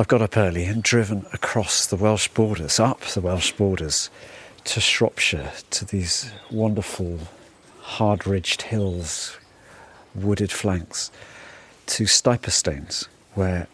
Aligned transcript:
I've 0.00 0.08
got 0.08 0.22
up 0.22 0.38
early 0.38 0.64
and 0.64 0.82
driven 0.82 1.26
across 1.34 1.84
the 1.84 1.94
Welsh 1.94 2.28
borders, 2.28 2.80
up 2.80 3.02
the 3.02 3.20
Welsh 3.20 3.52
borders, 3.52 4.08
to 4.64 4.80
Shropshire, 4.80 5.52
to 5.68 5.84
these 5.84 6.32
wonderful 6.50 7.18
hard 7.82 8.26
ridged 8.26 8.62
hills, 8.62 9.36
wooded 10.14 10.50
flanks, 10.50 11.10
to 11.84 12.04
Stiperstones, 12.04 13.08
where 13.34 13.66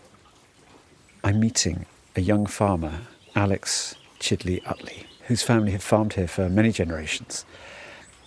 I'm 1.22 1.38
meeting 1.38 1.86
a 2.16 2.20
young 2.20 2.46
farmer, 2.46 3.02
Alex 3.36 3.94
Chidley 4.18 4.66
Utley, 4.66 5.06
whose 5.28 5.44
family 5.44 5.70
have 5.70 5.82
farmed 5.84 6.14
here 6.14 6.26
for 6.26 6.48
many 6.48 6.72
generations. 6.72 7.44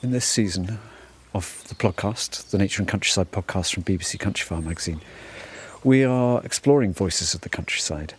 In 0.02 0.12
this 0.12 0.24
season 0.24 0.80
of 1.34 1.66
the 1.68 1.76
podcast, 1.76 2.52
the 2.52 2.60
Nature 2.60 2.82
and 2.82 2.88
Countryside 2.88 3.34
podcast 3.34 3.74
from 3.74 3.84
BBC 3.84 4.18
Countryfile 4.18 4.64
magazine, 4.64 5.02
we 5.84 6.04
are 6.04 6.42
exploring 6.44 6.94
voices 6.94 7.34
of 7.34 7.42
the 7.42 7.50
countryside. 7.50 8.14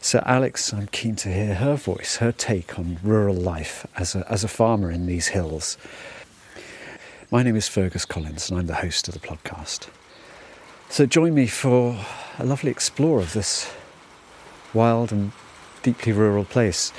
So, 0.00 0.22
Alix, 0.24 0.72
I'm 0.72 0.86
keen 0.86 1.16
to 1.16 1.28
hear 1.32 1.54
her 1.54 1.76
voice, 1.76 2.16
her 2.16 2.32
take 2.32 2.78
on 2.78 2.98
rural 3.02 3.34
life 3.34 3.86
as 3.96 4.14
a, 4.14 4.30
as 4.32 4.44
a 4.44 4.48
farmer 4.48 4.90
in 4.90 5.06
these 5.06 5.28
hills. 5.28 5.76
My 7.30 7.42
name 7.42 7.56
is 7.56 7.68
Fergus 7.68 8.04
Collins, 8.04 8.50
and 8.50 8.58
I'm 8.58 8.66
the 8.66 8.76
host 8.76 9.08
of 9.08 9.14
the 9.14 9.20
podcast. 9.20 9.88
So, 10.88 11.04
join 11.04 11.34
me 11.34 11.46
for 11.46 11.98
a 12.38 12.44
lovely 12.44 12.70
explore 12.70 13.18
of 13.18 13.32
this 13.32 13.70
wild 14.72 15.12
and 15.12 15.32
deeply 15.82 16.12
rural 16.12 16.44
place. 16.44 16.92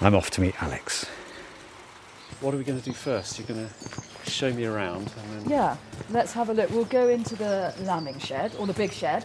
I'm 0.00 0.14
off 0.14 0.30
to 0.30 0.40
meet 0.40 0.60
Alix. 0.62 1.06
What 2.44 2.52
are 2.52 2.58
we 2.58 2.64
going 2.64 2.78
to 2.78 2.84
do 2.84 2.92
first? 2.92 3.38
You're 3.38 3.48
going 3.48 3.66
to 3.66 4.30
show 4.30 4.52
me 4.52 4.66
around 4.66 5.10
and 5.16 5.40
then. 5.40 5.48
Yeah, 5.50 5.76
let's 6.10 6.30
have 6.34 6.50
a 6.50 6.52
look. 6.52 6.68
We'll 6.68 6.84
go 6.84 7.08
into 7.08 7.34
the 7.36 7.74
lambing 7.80 8.18
shed 8.18 8.52
or 8.58 8.66
the 8.66 8.74
big 8.74 8.92
shed. 8.92 9.24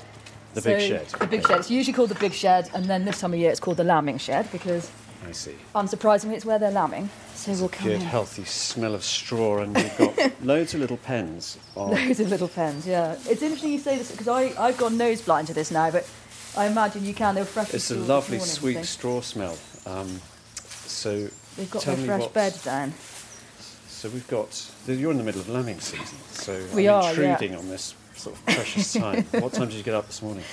The 0.54 0.62
big 0.62 0.80
shed, 0.80 1.06
The 1.08 1.28
big 1.28 1.42
okay. 1.44 1.50
shed. 1.54 1.60
It's 1.60 1.70
usually 1.70 1.94
called 1.94 2.12
the 2.12 2.16
big 2.16 2.32
shed, 2.32 2.70
and 2.74 2.86
then 2.86 3.04
this 3.04 3.20
time 3.20 3.34
of 3.34 3.40
year 3.40 3.52
it's 3.52 3.60
called 3.60 3.76
the 3.76 3.84
lambing 3.84 4.20
shed 4.20 4.50
because, 4.54 4.90
I 5.28 5.34
see. 5.34 5.54
unsurprisingly, 5.76 6.32
it's 6.36 6.46
where 6.46 6.58
they're 6.60 6.72
lambing. 6.72 7.10
So 7.36 7.52
we'll 7.52 7.68
come 7.68 7.88
Good, 7.88 7.96
in. 7.96 8.02
healthy 8.02 8.46
smell 8.46 8.96
of 8.96 9.04
straw, 9.04 9.60
and 9.64 9.78
you've 9.78 9.98
got 9.98 10.42
loads 10.42 10.74
of 10.74 10.80
little 10.80 10.98
pens. 10.98 11.58
Of, 11.76 11.90
Loads 11.92 12.22
of 12.22 12.30
little 12.30 12.48
pens, 12.48 12.88
yeah. 12.88 13.18
It's 13.28 13.42
interesting 13.42 13.74
you 13.74 13.80
say 13.80 13.98
this 13.98 14.12
because 14.12 14.30
I've 14.30 14.78
gone 14.78 14.98
nose 14.98 15.22
blind 15.22 15.48
to 15.48 15.54
this 15.54 15.72
now, 15.72 15.92
but 15.92 16.10
I 16.56 16.68
imagine 16.68 17.06
you 17.06 17.14
can. 17.14 17.36
They 17.36 17.42
were 17.42 17.46
fresh. 17.46 17.74
it's 17.74 17.92
a 17.92 17.96
lovely, 17.96 18.38
morning, 18.38 18.54
sweet 18.54 18.86
straw 18.86 19.20
smell. 19.20 19.58
Um, 19.86 20.22
so 20.56 21.28
They've 21.60 21.70
got 21.70 21.82
tell 21.82 21.98
me 21.98 22.06
fresh 22.06 22.28
beds 22.28 22.64
down. 22.64 22.94
So 23.88 24.08
we've 24.10 24.28
got. 24.30 24.72
You're 24.88 25.12
in 25.12 25.18
the 25.18 25.24
middle 25.26 25.42
of 25.42 25.50
lambing 25.50 25.82
season, 25.82 26.18
so 26.32 26.66
We 26.74 26.88
I'm 26.88 27.04
are, 27.04 27.14
yeah. 27.22 27.34
intruding 27.34 27.58
on 27.58 27.68
this 27.68 27.96
sort 28.16 28.38
of 28.38 28.46
precious 28.46 28.94
time. 28.94 29.24
what 29.32 29.52
time 29.52 29.68
did 29.68 29.76
you 29.76 29.84
get 29.84 29.94
up 29.94 30.08
this 30.08 30.22
morning? 30.22 30.46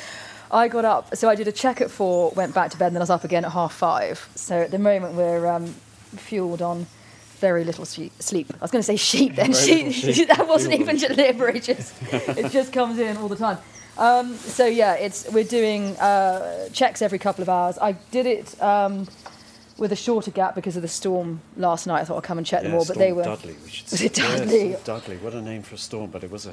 I 0.50 0.66
got 0.66 0.84
up, 0.84 1.14
so 1.14 1.28
I 1.28 1.36
did 1.36 1.46
a 1.46 1.52
check 1.52 1.80
at 1.80 1.92
four, 1.92 2.32
went 2.32 2.54
back 2.54 2.72
to 2.72 2.76
bed, 2.76 2.88
and 2.88 2.96
then 2.96 3.02
I 3.02 3.04
was 3.04 3.10
up 3.10 3.22
again 3.22 3.44
at 3.44 3.52
half 3.52 3.72
five. 3.72 4.28
So 4.34 4.60
at 4.60 4.72
the 4.72 4.80
moment 4.80 5.14
we're 5.14 5.46
um, 5.46 5.66
fueled 6.16 6.60
on 6.60 6.86
very 7.38 7.62
little 7.62 7.84
sleep. 7.84 8.52
I 8.52 8.64
was 8.64 8.72
going 8.72 8.80
to 8.80 8.86
say 8.86 8.96
sheep 8.96 9.36
then. 9.36 9.52
Sheep. 9.52 9.92
sheep. 9.92 10.28
that 10.28 10.48
wasn't 10.48 10.74
Fueled 10.74 10.88
even 10.90 11.16
deliberate. 11.16 11.56
It 11.56 11.76
just, 11.76 11.94
it 12.10 12.50
just 12.58 12.72
comes 12.72 12.98
in 12.98 13.16
all 13.16 13.28
the 13.28 13.36
time. 13.36 13.58
Um, 13.96 14.34
so 14.34 14.66
yeah, 14.66 14.94
it's 14.94 15.30
we're 15.30 15.44
doing 15.44 15.96
uh, 15.98 16.68
checks 16.70 17.00
every 17.00 17.18
couple 17.18 17.42
of 17.42 17.48
hours. 17.48 17.78
I 17.78 17.92
did 18.10 18.26
it 18.26 18.60
um, 18.60 19.06
with 19.78 19.92
a 19.92 19.96
shorter 19.96 20.30
gap 20.30 20.54
because 20.54 20.76
of 20.76 20.82
the 20.82 20.88
storm 20.88 21.40
last 21.56 21.86
night. 21.86 22.00
I 22.00 22.04
thought 22.04 22.16
I'd 22.16 22.22
come 22.22 22.38
and 22.38 22.46
check 22.46 22.62
them 22.62 22.72
Yeah, 22.72 22.78
all, 22.78 22.84
but 22.84 22.94
Storm 22.94 22.98
they 23.00 23.12
were 23.12 23.24
Dudley. 23.24 23.56
We 23.64 23.70
should 23.70 23.84
Was 23.90 24.00
it 24.00 24.14
Dudley? 24.14 24.72
Storm 24.74 25.00
Dudley. 25.00 25.16
What 25.18 25.34
a 25.34 25.42
name 25.42 25.62
for 25.62 25.74
a 25.74 25.78
storm, 25.78 26.10
but 26.10 26.24
it 26.24 26.30
was 26.30 26.46
a 26.46 26.52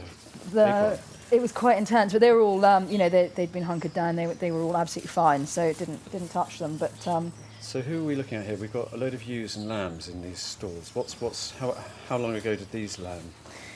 the, 0.52 1.00
it 1.32 1.42
was 1.42 1.52
quite 1.52 1.78
intense. 1.78 2.12
But 2.12 2.22
they 2.22 2.32
were 2.32 2.42
all, 2.42 2.64
um, 2.66 2.90
you 2.90 2.98
know, 2.98 3.10
they, 3.10 3.28
they'd 3.28 3.52
been 3.52 3.64
hunkered 3.64 3.94
down. 3.94 4.16
They 4.16 4.28
were, 4.28 4.34
they 4.34 4.52
were 4.52 4.62
all 4.62 4.76
absolutely 4.76 5.10
fine, 5.10 5.46
so 5.46 5.64
it 5.64 5.78
didn't 5.78 6.12
didn't 6.12 6.30
touch 6.30 6.60
them. 6.60 6.78
But 6.78 7.08
um, 7.08 7.32
So 7.62 7.82
who 7.82 8.02
are 8.02 8.06
we 8.06 8.16
looking 8.16 8.38
at 8.38 8.46
here? 8.46 8.58
We've 8.58 8.74
got 8.74 8.92
a 8.92 8.98
load 8.98 9.14
of 9.14 9.24
ewes 9.24 9.56
and 9.56 9.68
lambs 9.70 10.10
in 10.10 10.22
these 10.22 10.40
stalls. 10.40 10.92
What's 10.94 11.20
what's 11.22 11.52
how 11.52 11.78
how 12.10 12.18
long 12.18 12.36
ago 12.36 12.56
did 12.56 12.72
these 12.72 13.00
lamb? 13.00 13.34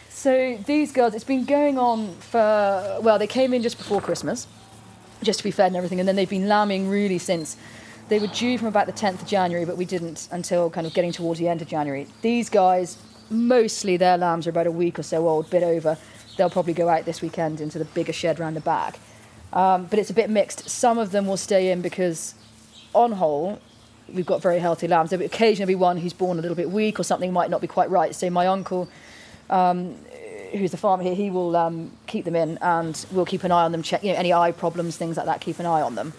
So 0.10 0.58
these 0.66 0.92
girls, 0.92 1.14
it's 1.14 1.24
been 1.24 1.46
going 1.46 1.78
on 1.78 2.14
for 2.16 3.00
well, 3.02 3.18
they 3.18 3.28
came 3.28 3.54
in 3.54 3.62
just 3.62 3.78
before 3.78 4.02
Christmas, 4.02 4.46
just 5.24 5.40
to 5.40 5.44
be 5.44 5.52
fed 5.52 5.68
and 5.68 5.76
everything, 5.78 6.00
and 6.00 6.08
then 6.08 6.16
they've 6.16 6.30
been 6.30 6.48
lambing 6.50 6.90
really 6.90 7.18
since. 7.20 7.56
They 8.10 8.20
were 8.20 8.28
due 8.28 8.58
from 8.58 8.68
about 8.68 8.86
the 8.86 8.94
10th 8.94 9.22
of 9.22 9.28
January, 9.28 9.66
but 9.66 9.76
we 9.76 9.84
didn't 9.84 10.30
until 10.32 10.70
kind 10.70 10.88
of 10.88 10.94
getting 10.94 11.12
towards 11.12 11.40
the 11.40 11.50
end 11.50 11.62
of 11.62 11.68
January. 11.68 12.08
These 12.22 12.50
guys, 12.50 12.98
mostly 13.30 13.98
their 13.98 14.18
lambs 14.18 14.48
are 14.48 14.50
about 14.50 14.68
a 14.68 14.72
week 14.72 14.98
or 14.98 15.04
so 15.04 15.28
old, 15.28 15.50
bit 15.50 15.62
over. 15.62 15.98
They'll 16.38 16.50
probably 16.50 16.74
go 16.74 16.88
out 16.88 17.04
this 17.04 17.22
weekend 17.22 17.60
into 17.60 17.78
the 17.80 17.86
bigger 17.86 18.14
shed 18.14 18.40
round 18.40 18.56
the 18.56 18.62
back. 18.62 19.00
Um, 19.52 19.86
but 19.86 20.00
it's 20.00 20.10
a 20.10 20.14
bit 20.14 20.30
mixed. 20.30 20.70
Some 20.70 20.98
of 20.98 21.12
them 21.12 21.26
will 21.26 21.38
stay 21.38 21.70
in 21.72 21.82
because, 21.82 22.36
on 22.94 23.12
whole, 23.14 23.60
we've 24.14 24.26
got 24.26 24.42
very 24.42 24.60
healthy 24.60 24.88
lambs. 24.88 25.10
There'll 25.10 25.22
be 25.22 25.26
occasionally 25.26 25.74
be 25.74 25.76
one 25.76 25.98
who's 25.98 26.14
born 26.14 26.40
a 26.40 26.42
little 26.42 26.56
bit 26.56 26.70
weak 26.72 27.02
or 27.02 27.04
something 27.04 27.34
might 27.34 27.50
not 27.50 27.60
be 27.60 27.68
quite 27.68 27.90
right. 27.90 28.16
So 28.16 28.30
my 28.30 28.48
uncle, 28.48 28.88
um, 29.50 29.96
who's 30.52 30.72
the 30.72 30.78
farmer 30.78 31.04
here, 31.04 31.16
he 31.16 31.30
will 31.30 31.56
um, 31.56 31.92
keep 32.08 32.26
them 32.26 32.36
in 32.36 32.58
and 32.62 33.06
we'll 33.12 33.26
keep 33.26 33.44
an 33.44 33.52
eye 33.52 33.64
on 33.64 33.72
them. 33.72 33.82
Check 33.84 34.04
you 34.04 34.12
know 34.14 34.18
any 34.20 34.34
eye 34.34 34.52
problems, 34.52 34.98
things 34.98 35.18
like 35.18 35.26
that. 35.26 35.42
Keep 35.42 35.60
an 35.60 35.66
eye 35.66 35.82
on 35.82 35.96
them, 35.96 36.14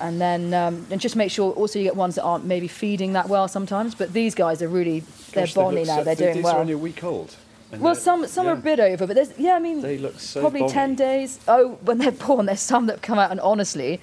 and 0.00 0.20
then 0.20 0.52
um, 0.54 0.86
and 0.90 1.00
just 1.00 1.16
make 1.16 1.30
sure. 1.30 1.52
Also, 1.52 1.78
you 1.78 1.84
get 1.84 1.96
ones 1.96 2.14
that 2.16 2.22
aren't 2.22 2.44
maybe 2.44 2.68
feeding 2.68 3.12
that 3.14 3.28
well 3.28 3.48
sometimes. 3.48 3.94
But 3.94 4.12
these 4.12 4.34
guys 4.34 4.62
are 4.62 4.68
really 4.68 5.00
they're 5.32 5.42
Gosh, 5.44 5.54
they 5.54 5.60
bonny 5.62 5.76
look 5.80 5.86
now. 5.88 5.96
so- 5.98 6.04
they're 6.04 6.14
they- 6.14 6.24
doing 6.24 6.34
these 6.36 6.44
well. 6.44 6.56
are 6.56 6.60
only 6.60 6.72
a 6.74 6.78
week 6.78 7.02
old. 7.04 7.36
Well, 7.78 7.96
some 7.96 8.26
some 8.28 8.46
are 8.46 8.52
a 8.52 8.56
bit 8.56 8.78
over, 8.78 9.04
but 9.06 9.14
there's 9.16 9.36
yeah, 9.36 9.56
I 9.56 9.58
mean, 9.58 9.80
They 9.80 9.98
look 9.98 10.20
so 10.20 10.40
probably 10.40 10.68
ten 10.68 10.94
days. 10.94 11.40
Oh, 11.48 11.70
when 11.82 11.98
they're 11.98 12.12
born, 12.26 12.46
there's 12.46 12.60
some 12.60 12.86
that 12.86 13.02
come 13.02 13.18
out, 13.18 13.32
and 13.32 13.40
honestly, 13.40 14.00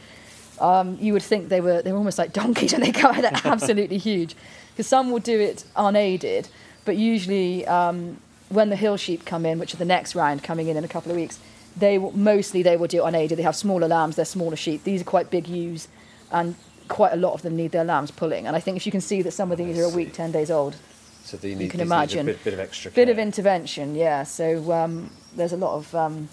um, 0.60 0.98
you 1.00 1.14
would 1.14 1.24
think 1.24 1.48
they 1.48 1.62
were 1.62 1.82
they 1.82 1.92
were 1.94 1.98
almost 1.98 2.18
like 2.18 2.34
donkeys 2.34 2.72
when 2.74 2.82
they 2.82 2.92
come 2.92 3.16
out. 3.16 3.22
They're 3.22 3.32
absolutely 3.54 3.98
huge, 3.98 4.36
because 4.74 4.88
some 4.88 5.10
will 5.10 5.20
do 5.20 5.40
it 5.40 5.64
unaided, 5.78 6.50
but 6.84 6.98
usually 6.98 7.66
um, 7.66 8.18
when 8.52 8.70
the 8.70 8.76
hill 8.76 8.98
sheep 8.98 9.26
come 9.26 9.46
in, 9.46 9.60
which 9.60 9.74
are 9.74 9.78
the 9.78 9.86
next 9.86 10.14
round 10.16 10.44
coming 10.44 10.68
in 10.68 10.78
in 10.78 10.84
a 10.84 10.88
couple 10.88 11.12
of 11.12 11.18
weeks, 11.18 11.40
they 11.78 11.98
will, 11.98 12.12
mostly 12.12 12.62
they 12.62 12.76
will 12.78 12.88
do 12.88 13.04
it 13.04 13.08
unaided. 13.08 13.38
They 13.38 13.44
have 13.44 13.56
smaller 13.56 13.88
lambs, 13.88 14.16
they're 14.18 14.26
smaller 14.26 14.56
sheep. 14.58 14.84
These 14.84 15.02
are 15.02 15.06
quite 15.06 15.30
big 15.30 15.48
ewes, 15.48 15.88
and 16.32 16.56
quite 16.90 17.14
a 17.14 17.16
lot 17.16 17.34
of 17.34 17.42
them 17.42 17.56
need 17.56 17.72
their 17.72 17.86
lambs 17.86 18.12
pulling. 18.12 18.46
And 18.48 18.56
I 18.56 18.60
think 18.60 18.76
if 18.78 18.86
you 18.86 18.92
can 18.92 19.02
see 19.02 19.22
that 19.22 19.32
some 19.32 19.52
of 19.52 19.58
these 19.58 19.80
are 19.80 19.84
a 19.84 19.90
week, 19.90 20.14
ten 20.14 20.32
days 20.32 20.52
old, 20.52 20.76
So 21.24 21.38
they 21.38 21.56
need, 21.56 21.72
can 21.72 21.80
imagine. 21.80 22.28
a 22.28 22.32
bit, 22.34 22.44
bit 22.44 22.54
of 22.54 22.60
extra 22.60 22.92
bit 22.92 23.08
of 23.10 23.18
intervention, 23.18 23.96
yeah. 23.96 24.24
So 24.24 24.72
um, 24.74 25.10
there's 25.36 25.54
a 25.54 25.58
lot 25.58 25.76
of 25.76 25.96
um, 25.96 26.28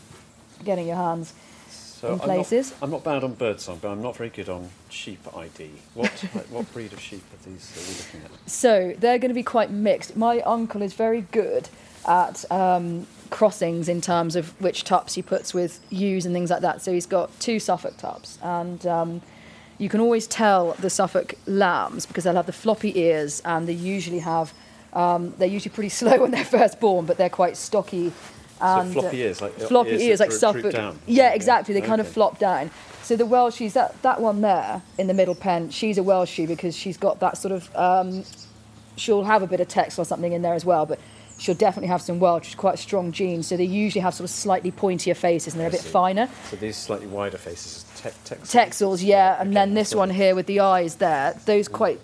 getting 0.64 0.88
your 0.88 0.96
hands 0.96 1.34
So 1.70 2.08
in 2.08 2.12
I'm 2.14 2.18
not- 2.18 2.24
places. 2.24 2.74
I'm 2.82 2.90
not 2.90 3.04
bad 3.04 3.22
on 3.22 3.34
birdsong, 3.34 3.78
but 3.80 3.90
I'm 3.90 4.02
not 4.02 4.16
very 4.16 4.30
good 4.30 4.48
on 4.48 4.68
sheep 4.90 5.20
ID. 5.36 5.70
What 5.94 6.10
what 6.50 6.72
breed 6.72 6.92
of 6.92 6.98
sheep 7.00 7.22
are 7.32 7.48
these 7.48 7.70
are 7.76 7.80
we 7.88 7.96
looking 7.96 8.20
at? 8.42 8.50
So 8.50 8.94
they're 8.98 9.18
going 9.20 9.30
to 9.30 9.34
be 9.34 9.44
quite 9.44 9.70
mixed. 9.70 10.16
My 10.16 10.40
uncle 10.40 10.82
is 10.82 10.94
very 10.94 11.20
good 11.30 11.68
at 12.08 12.50
um, 12.50 13.06
crossings 13.30 13.88
in 13.88 14.00
terms 14.00 14.34
of 14.34 14.58
which 14.60 14.82
tops 14.82 15.14
he 15.14 15.22
puts 15.22 15.52
with 15.52 15.80
ewes 15.90 16.24
and 16.26 16.34
things 16.34 16.50
like 16.50 16.62
that. 16.62 16.82
So 16.82 16.92
he's 16.92 17.06
got 17.06 17.38
two 17.38 17.60
Suffolk 17.60 17.96
tops, 17.98 18.38
and 18.42 18.84
um, 18.86 19.22
you 19.76 19.88
can 19.88 20.00
always 20.00 20.26
tell 20.26 20.72
the 20.72 20.90
Suffolk 20.90 21.34
lambs 21.46 22.06
because 22.06 22.24
they'll 22.24 22.34
have 22.34 22.46
the 22.46 22.52
floppy 22.52 22.98
ears, 22.98 23.40
and 23.44 23.68
they 23.68 23.74
usually 23.74 24.20
have. 24.20 24.52
Um, 24.94 25.34
they're 25.36 25.46
usually 25.46 25.72
pretty 25.72 25.90
slow 26.00 26.22
when 26.22 26.30
they're 26.30 26.44
first 26.44 26.80
born, 26.80 27.04
but 27.04 27.18
they're 27.18 27.28
quite 27.28 27.56
stocky. 27.56 28.12
And, 28.60 28.90
uh, 28.90 29.00
floppy 29.00 29.18
ears, 29.18 29.40
like 29.40 29.52
floppy 29.52 29.90
ears 29.90 30.02
ears, 30.02 30.20
like 30.20 30.32
Suffolk. 30.32 30.72
down. 30.72 30.98
Yeah, 31.06 31.32
exactly. 31.34 31.74
They 31.74 31.82
kind 31.82 32.00
of 32.00 32.08
flop 32.08 32.38
down. 32.38 32.70
So 33.02 33.14
the 33.14 33.24
Welshies, 33.24 33.74
that 33.74 34.00
that 34.02 34.20
one 34.20 34.40
there 34.40 34.82
in 34.96 35.06
the 35.06 35.14
middle 35.14 35.34
pen, 35.34 35.70
she's 35.70 35.98
a 35.98 36.02
Welshie 36.02 36.48
because 36.48 36.74
she's 36.76 36.96
got 36.96 37.20
that 37.20 37.36
sort 37.38 37.52
of. 37.52 37.76
Um, 37.76 38.24
she'll 38.96 39.24
have 39.24 39.42
a 39.42 39.46
bit 39.46 39.60
of 39.60 39.68
text 39.68 39.98
or 39.98 40.04
something 40.04 40.32
in 40.32 40.42
there 40.42 40.54
as 40.54 40.64
well, 40.64 40.84
but 40.84 40.98
she'll 41.38 41.54
definitely 41.54 41.88
have 41.88 42.02
some 42.02 42.18
Welsh, 42.20 42.40
which 42.40 42.48
is 42.50 42.54
quite 42.56 42.78
strong 42.78 43.12
genes. 43.12 43.46
So 43.46 43.56
they 43.56 43.64
usually 43.64 44.02
have 44.02 44.12
sort 44.14 44.24
of 44.28 44.30
slightly 44.34 44.70
pointier 44.72 45.16
faces 45.16 45.54
and 45.54 45.60
they're 45.60 45.68
a 45.68 45.70
I 45.70 45.72
bit 45.72 45.80
see. 45.80 45.88
finer. 45.90 46.28
So 46.50 46.56
these 46.56 46.76
slightly 46.76 47.06
wider 47.06 47.38
faces, 47.38 47.84
te- 47.96 48.10
texels. 48.34 48.50
Texels, 48.52 49.02
yeah, 49.04 49.40
and 49.40 49.48
okay, 49.50 49.54
then 49.54 49.74
this 49.74 49.94
one 49.94 50.10
here 50.10 50.34
with 50.34 50.46
the 50.46 50.60
eyes 50.60 50.96
there, 50.96 51.34
those 51.46 51.68
quite. 51.68 52.00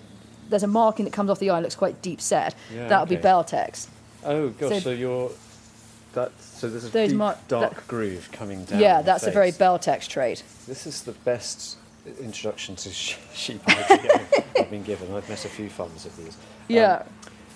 There's 0.51 0.63
a 0.63 0.67
marking 0.69 1.05
that 1.07 1.13
comes 1.13 1.31
off 1.31 1.39
the 1.39 1.51
eye 1.51 1.61
looks 1.61 1.75
quite 1.75 2.01
deep 2.03 2.21
set. 2.21 2.55
Yeah, 2.73 2.87
That'll 2.89 3.07
be 3.07 3.17
okay. 3.17 3.29
Beltex. 3.29 3.89
Oh 4.25 4.51
gosh, 4.51 4.71
So- 4.71 4.79
so, 4.81 4.91
you're 4.91 5.31
that. 6.13 6.33
So 6.41 6.69
there's 6.69 6.85
a 6.85 6.91
deep, 6.91 7.17
mar- 7.17 7.39
dark 7.49 7.75
that- 7.75 7.89
groove 7.89 8.29
coming 8.31 8.65
down. 8.65 8.79
yeah, 8.81 9.03
that's 9.03 9.27
a 9.27 9.31
very 9.31 9.51
face. 9.51 9.59
Beltex 9.61 10.07
trait. 10.09 10.43
This 10.69 10.87
is 10.87 11.03
the 11.03 11.13
best 11.13 11.77
introduction 12.21 12.77
to 12.77 12.91
sheep 12.91 13.61
I've- 13.67 14.65
been 14.71 14.83
given. 14.85 15.13
I've 15.15 15.29
met 15.29 15.45
a 15.45 15.49
few 15.49 15.69
farmers 15.71 16.05
of 16.07 16.17
these. 16.17 16.29
Um, 16.29 16.35
Yeah. 16.69 17.03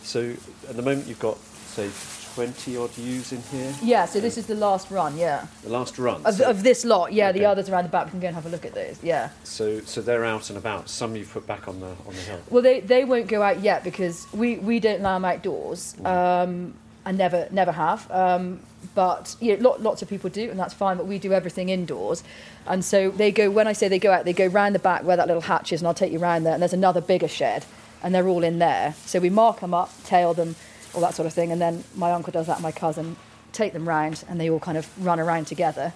so 0.02 0.34
at 0.68 0.76
the 0.76 0.82
moment 0.82 1.06
you've 1.06 1.18
got 1.20 1.36
say 1.68 1.90
20 2.34 2.76
odd 2.76 2.96
ewes 2.96 3.32
in 3.32 3.42
here. 3.42 3.74
Yeah, 3.82 4.04
so 4.06 4.20
this 4.20 4.38
is 4.38 4.46
the 4.46 4.54
last 4.54 4.92
run, 4.92 5.18
yeah. 5.18 5.46
The 5.64 5.70
last 5.70 5.98
run. 5.98 6.24
Of, 6.24 6.36
so, 6.36 6.48
of 6.48 6.62
this 6.62 6.84
lot, 6.84 7.12
yeah, 7.12 7.32
the 7.32 7.44
others 7.44 7.68
around 7.68 7.82
the 7.82 7.88
back, 7.88 8.06
we 8.06 8.10
can 8.12 8.20
go 8.20 8.28
and 8.28 8.36
have 8.36 8.46
a 8.46 8.48
look 8.48 8.64
at 8.64 8.74
those, 8.74 9.02
yeah. 9.02 9.30
so 9.42 9.80
so 9.80 10.00
they're 10.00 10.24
out 10.24 10.48
and 10.48 10.56
about. 10.56 10.88
Some 10.88 11.16
you've 11.16 11.32
put 11.32 11.48
back 11.48 11.66
on 11.66 11.80
the 11.80 11.88
on 11.88 12.14
the 12.14 12.20
hill. 12.20 12.40
Well, 12.48 12.62
they, 12.62 12.78
they 12.78 13.04
won't 13.04 13.26
go 13.26 13.42
out 13.42 13.60
yet 13.60 13.82
because 13.82 14.26
we, 14.32 14.56
we 14.58 14.78
don't 14.78 15.00
lamb 15.02 15.24
outdoors 15.24 15.96
um, 16.04 16.74
and 17.04 17.18
never 17.18 17.48
never 17.50 17.72
have. 17.72 18.08
Um, 18.10 18.60
but 18.94 19.34
yeah, 19.40 19.56
lot, 19.58 19.82
lots 19.82 20.02
of 20.02 20.08
people 20.08 20.30
do, 20.30 20.48
and 20.48 20.58
that's 20.58 20.74
fine. 20.74 20.96
But 20.96 21.06
we 21.06 21.18
do 21.18 21.32
everything 21.32 21.70
indoors, 21.70 22.22
and 22.66 22.84
so 22.84 23.10
they 23.10 23.32
go. 23.32 23.50
When 23.50 23.66
I 23.66 23.72
say 23.72 23.88
they 23.88 23.98
go 23.98 24.12
out, 24.12 24.24
they 24.24 24.32
go 24.32 24.46
round 24.46 24.74
the 24.74 24.80
back 24.80 25.02
where 25.02 25.16
that 25.16 25.26
little 25.26 25.42
hatch 25.42 25.72
is, 25.72 25.80
and 25.80 25.88
I'll 25.88 25.94
take 25.94 26.12
you 26.12 26.20
round 26.20 26.46
there. 26.46 26.54
And 26.54 26.62
there's 26.62 26.72
another 26.72 27.00
bigger 27.00 27.28
shed, 27.28 27.64
and 28.02 28.14
they're 28.14 28.28
all 28.28 28.44
in 28.44 28.60
there. 28.60 28.94
So 29.06 29.18
we 29.18 29.30
mark 29.30 29.60
them 29.60 29.74
up, 29.74 29.90
tail 30.04 30.34
them, 30.34 30.54
all 30.98 31.02
that 31.06 31.14
sort 31.14 31.26
of 31.26 31.32
thing, 31.32 31.52
and 31.52 31.60
then 31.60 31.84
my 31.94 32.10
uncle 32.10 32.32
does 32.32 32.46
that, 32.48 32.54
and 32.56 32.62
my 32.62 32.72
cousin 32.72 33.14
take 33.52 33.72
them 33.72 33.88
round, 33.88 34.24
and 34.28 34.40
they 34.40 34.50
all 34.50 34.58
kind 34.58 34.76
of 34.76 34.86
run 35.06 35.20
around 35.20 35.46
together. 35.46 35.92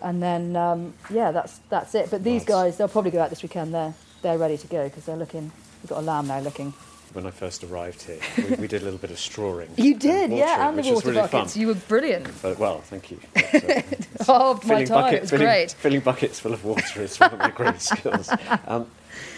And 0.00 0.22
then 0.22 0.54
um, 0.54 0.94
yeah, 1.10 1.32
that's 1.32 1.58
that's 1.70 1.92
it. 1.96 2.08
But 2.10 2.22
these 2.22 2.42
Nice. 2.42 2.48
guys, 2.48 2.76
they'll 2.76 2.88
probably 2.88 3.10
go 3.10 3.20
out 3.20 3.30
this 3.30 3.42
weekend. 3.42 3.74
They're 3.74 3.94
they're 4.22 4.38
ready 4.38 4.56
to 4.56 4.66
go 4.68 4.84
because 4.84 5.04
they're 5.06 5.16
looking. 5.16 5.50
We've 5.82 5.90
got 5.90 5.98
a 5.98 6.02
lamb 6.06 6.28
now 6.28 6.38
looking. 6.38 6.72
When 7.14 7.26
I 7.26 7.30
first 7.30 7.64
arrived 7.64 8.02
here, 8.02 8.20
we, 8.36 8.56
we 8.56 8.68
did 8.68 8.82
a 8.82 8.84
little 8.84 8.98
bit 8.98 9.10
of 9.10 9.18
strawing. 9.18 9.70
You 9.76 9.92
and 9.92 10.00
did, 10.00 10.30
yeah, 10.30 10.68
and 10.68 10.78
the 10.78 10.82
water 10.92 11.08
really 11.08 11.20
buckets. 11.22 11.54
Fun. 11.54 11.60
You 11.60 11.68
were 11.68 11.74
brilliant. 11.74 12.28
But, 12.42 12.58
well, 12.58 12.80
thank 12.82 13.10
you. 13.10 13.18
That's, 13.34 14.28
uh, 14.28 14.34
Halved 14.34 14.64
my 14.64 14.68
filling 14.68 14.86
time. 14.86 15.00
bucket- 15.02 15.14
it 15.14 15.20
was 15.22 15.30
filling, 15.30 15.46
great. 15.46 15.70
Filling 15.72 16.00
buckets 16.00 16.38
full 16.38 16.52
of 16.52 16.64
water 16.66 17.02
is 17.02 17.18
one 17.18 17.32
of 17.32 17.38
my 17.38 17.50
great 17.50 17.80
skills. 17.90 18.30
Um, 18.66 18.86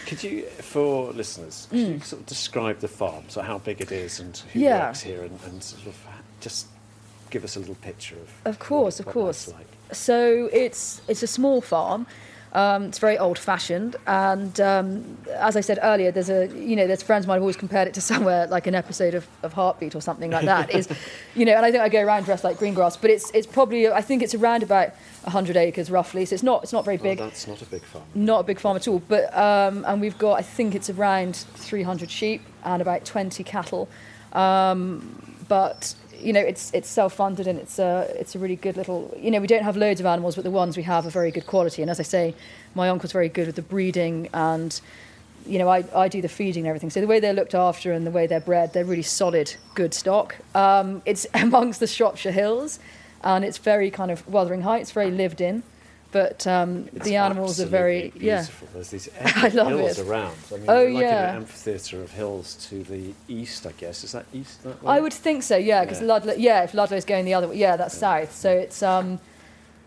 could 0.07 0.23
you, 0.23 0.43
for 0.43 1.11
listeners, 1.13 1.67
could 1.69 1.79
you 1.79 1.99
sort 1.99 2.21
of 2.21 2.25
describe 2.27 2.79
the 2.79 2.87
farm, 2.87 3.23
so 3.27 3.41
how 3.41 3.57
big 3.59 3.81
it 3.81 3.91
is 3.91 4.19
and 4.19 4.35
who 4.53 4.59
Mm. 4.59 4.63
Yeah. 4.63 4.87
works 4.87 5.01
here, 5.01 5.21
and, 5.23 5.39
and 5.45 5.63
sort 5.63 5.87
of 5.87 5.95
just 6.39 6.67
give 7.29 7.43
us 7.43 7.55
a 7.55 7.59
little 7.59 7.75
picture 7.75 8.15
of. 8.15 8.29
Of 8.45 8.59
course, 8.59 8.95
what, 8.95 8.99
of 9.01 9.05
what 9.07 9.13
course. 9.13 9.47
Like. 9.47 9.67
So 9.93 10.49
it's 10.51 11.01
it's 11.07 11.23
a 11.23 11.27
small 11.27 11.61
farm. 11.61 12.05
Um, 12.53 12.83
it's 12.85 12.99
very 12.99 13.17
old-fashioned, 13.17 13.95
and 14.07 14.59
um, 14.59 15.17
as 15.35 15.55
I 15.55 15.61
said 15.61 15.79
earlier, 15.81 16.11
there's 16.11 16.29
a 16.29 16.47
you 16.47 16.75
know 16.75 16.85
there's 16.85 17.01
friends 17.01 17.23
of 17.23 17.29
mine 17.29 17.35
have 17.37 17.43
always 17.43 17.55
compared 17.55 17.87
it 17.87 17.93
to 17.93 18.01
somewhere 18.01 18.45
like 18.47 18.67
an 18.67 18.75
episode 18.75 19.13
of, 19.13 19.25
of 19.41 19.53
Heartbeat 19.53 19.95
or 19.95 20.01
something 20.01 20.31
like 20.31 20.43
that. 20.45 20.69
is 20.69 20.89
you 21.35 21.45
know, 21.45 21.53
and 21.55 21.65
I 21.65 21.71
think 21.71 21.81
I 21.81 21.87
go 21.87 22.01
around 22.01 22.25
dressed 22.25 22.43
like 22.43 22.57
Greengrass, 22.57 22.97
but 22.99 23.09
it's 23.09 23.31
it's 23.31 23.47
probably 23.47 23.87
I 23.89 24.01
think 24.01 24.21
it's 24.21 24.35
around 24.35 24.63
about 24.63 24.89
100 25.23 25.55
acres 25.55 25.89
roughly, 25.89 26.25
so 26.25 26.33
it's 26.33 26.43
not 26.43 26.61
it's 26.63 26.73
not 26.73 26.83
very 26.83 26.97
Oh, 26.99 27.03
big. 27.03 27.19
that's 27.19 27.47
not 27.47 27.61
a 27.61 27.65
big 27.65 27.83
farm. 27.83 28.03
not 28.15 28.41
a 28.41 28.43
big 28.43 28.59
farm 28.59 28.75
at 28.75 28.85
all, 28.85 28.99
but 29.07 29.33
um, 29.37 29.85
and 29.87 30.01
we've 30.01 30.17
got 30.17 30.33
I 30.37 30.41
think 30.41 30.75
it's 30.75 30.89
around 30.89 31.37
300 31.55 32.11
sheep 32.11 32.41
and 32.65 32.81
about 32.81 33.05
20 33.05 33.45
cattle, 33.45 33.87
um, 34.33 35.21
but 35.47 35.95
you 36.21 36.33
know 36.33 36.39
it's 36.39 36.71
it's 36.73 36.89
self-funded 36.89 37.47
and 37.47 37.59
it's 37.59 37.79
a 37.79 38.07
it's 38.19 38.35
a 38.35 38.39
really 38.39 38.55
good 38.55 38.77
little 38.77 39.15
you 39.17 39.31
know 39.31 39.39
we 39.39 39.47
don't 39.47 39.63
have 39.63 39.77
loads 39.77 39.99
of 39.99 40.05
animals, 40.05 40.35
but 40.35 40.43
the 40.43 40.51
ones 40.51 40.77
we 40.77 40.83
have 40.83 41.05
are 41.05 41.09
very 41.09 41.31
good 41.31 41.47
quality. 41.47 41.81
And 41.81 41.91
as 41.91 41.99
I 41.99 42.03
say, 42.03 42.35
my 42.75 42.89
uncle's 42.89 43.11
very 43.11 43.29
good 43.29 43.47
with 43.47 43.55
the 43.55 43.61
breeding 43.61 44.29
and 44.33 44.79
you 45.45 45.57
know 45.59 45.67
I, 45.67 45.83
I 45.95 46.07
do 46.07 46.21
the 46.21 46.29
feeding 46.29 46.63
and 46.63 46.69
everything. 46.69 46.89
So 46.89 47.01
the 47.01 47.07
way 47.07 47.19
they're 47.19 47.33
looked 47.33 47.55
after 47.55 47.91
and 47.91 48.05
the 48.05 48.11
way 48.11 48.27
they're 48.27 48.39
bred, 48.39 48.73
they're 48.73 48.85
really 48.85 49.03
solid, 49.03 49.55
good 49.75 49.93
stock. 49.93 50.35
Um, 50.55 51.01
it's 51.05 51.27
amongst 51.33 51.79
the 51.79 51.87
Shropshire 51.87 52.31
Hills, 52.31 52.79
and 53.23 53.43
it's 53.43 53.57
very 53.57 53.91
kind 53.91 54.11
of 54.11 54.27
Wuthering 54.27 54.61
Heights, 54.61 54.91
very 54.91 55.11
lived 55.11 55.41
in. 55.41 55.63
But 56.11 56.45
um, 56.45 56.85
the 56.91 57.15
animals 57.15 57.61
are 57.61 57.65
very 57.65 58.05
absolutely 58.07 58.27
yeah. 58.27 58.37
beautiful. 58.41 58.67
There's 58.73 58.89
these 58.89 59.09
I 59.21 59.47
love 59.49 59.67
hills 59.67 59.97
it. 59.99 60.07
around. 60.07 60.35
I 60.53 60.57
mean, 60.57 60.65
Oh, 60.69 60.83
like 60.85 61.01
yeah. 61.03 61.29
an 61.31 61.35
amphitheatre 61.37 62.01
of 62.01 62.11
hills 62.11 62.55
to 62.69 62.83
the 62.83 63.13
east, 63.29 63.65
I 63.65 63.71
guess. 63.73 64.03
Is 64.03 64.11
that 64.11 64.25
east? 64.33 64.61
That? 64.63 64.75
I 64.85 64.99
would 64.99 65.13
think 65.13 65.43
so, 65.43 65.55
yeah, 65.55 65.85
because 65.85 66.01
Yeah. 66.01 66.07
Ludlow, 66.07 66.33
yeah, 66.33 66.63
if 66.63 66.73
Ludlow's 66.73 67.05
going 67.05 67.23
the 67.23 67.33
other 67.33 67.47
way, 67.47 67.55
yeah, 67.57 67.77
that's 67.77 67.97
south. 67.97 68.35
So 68.35 68.51
it's, 68.51 68.83
um, 68.83 69.19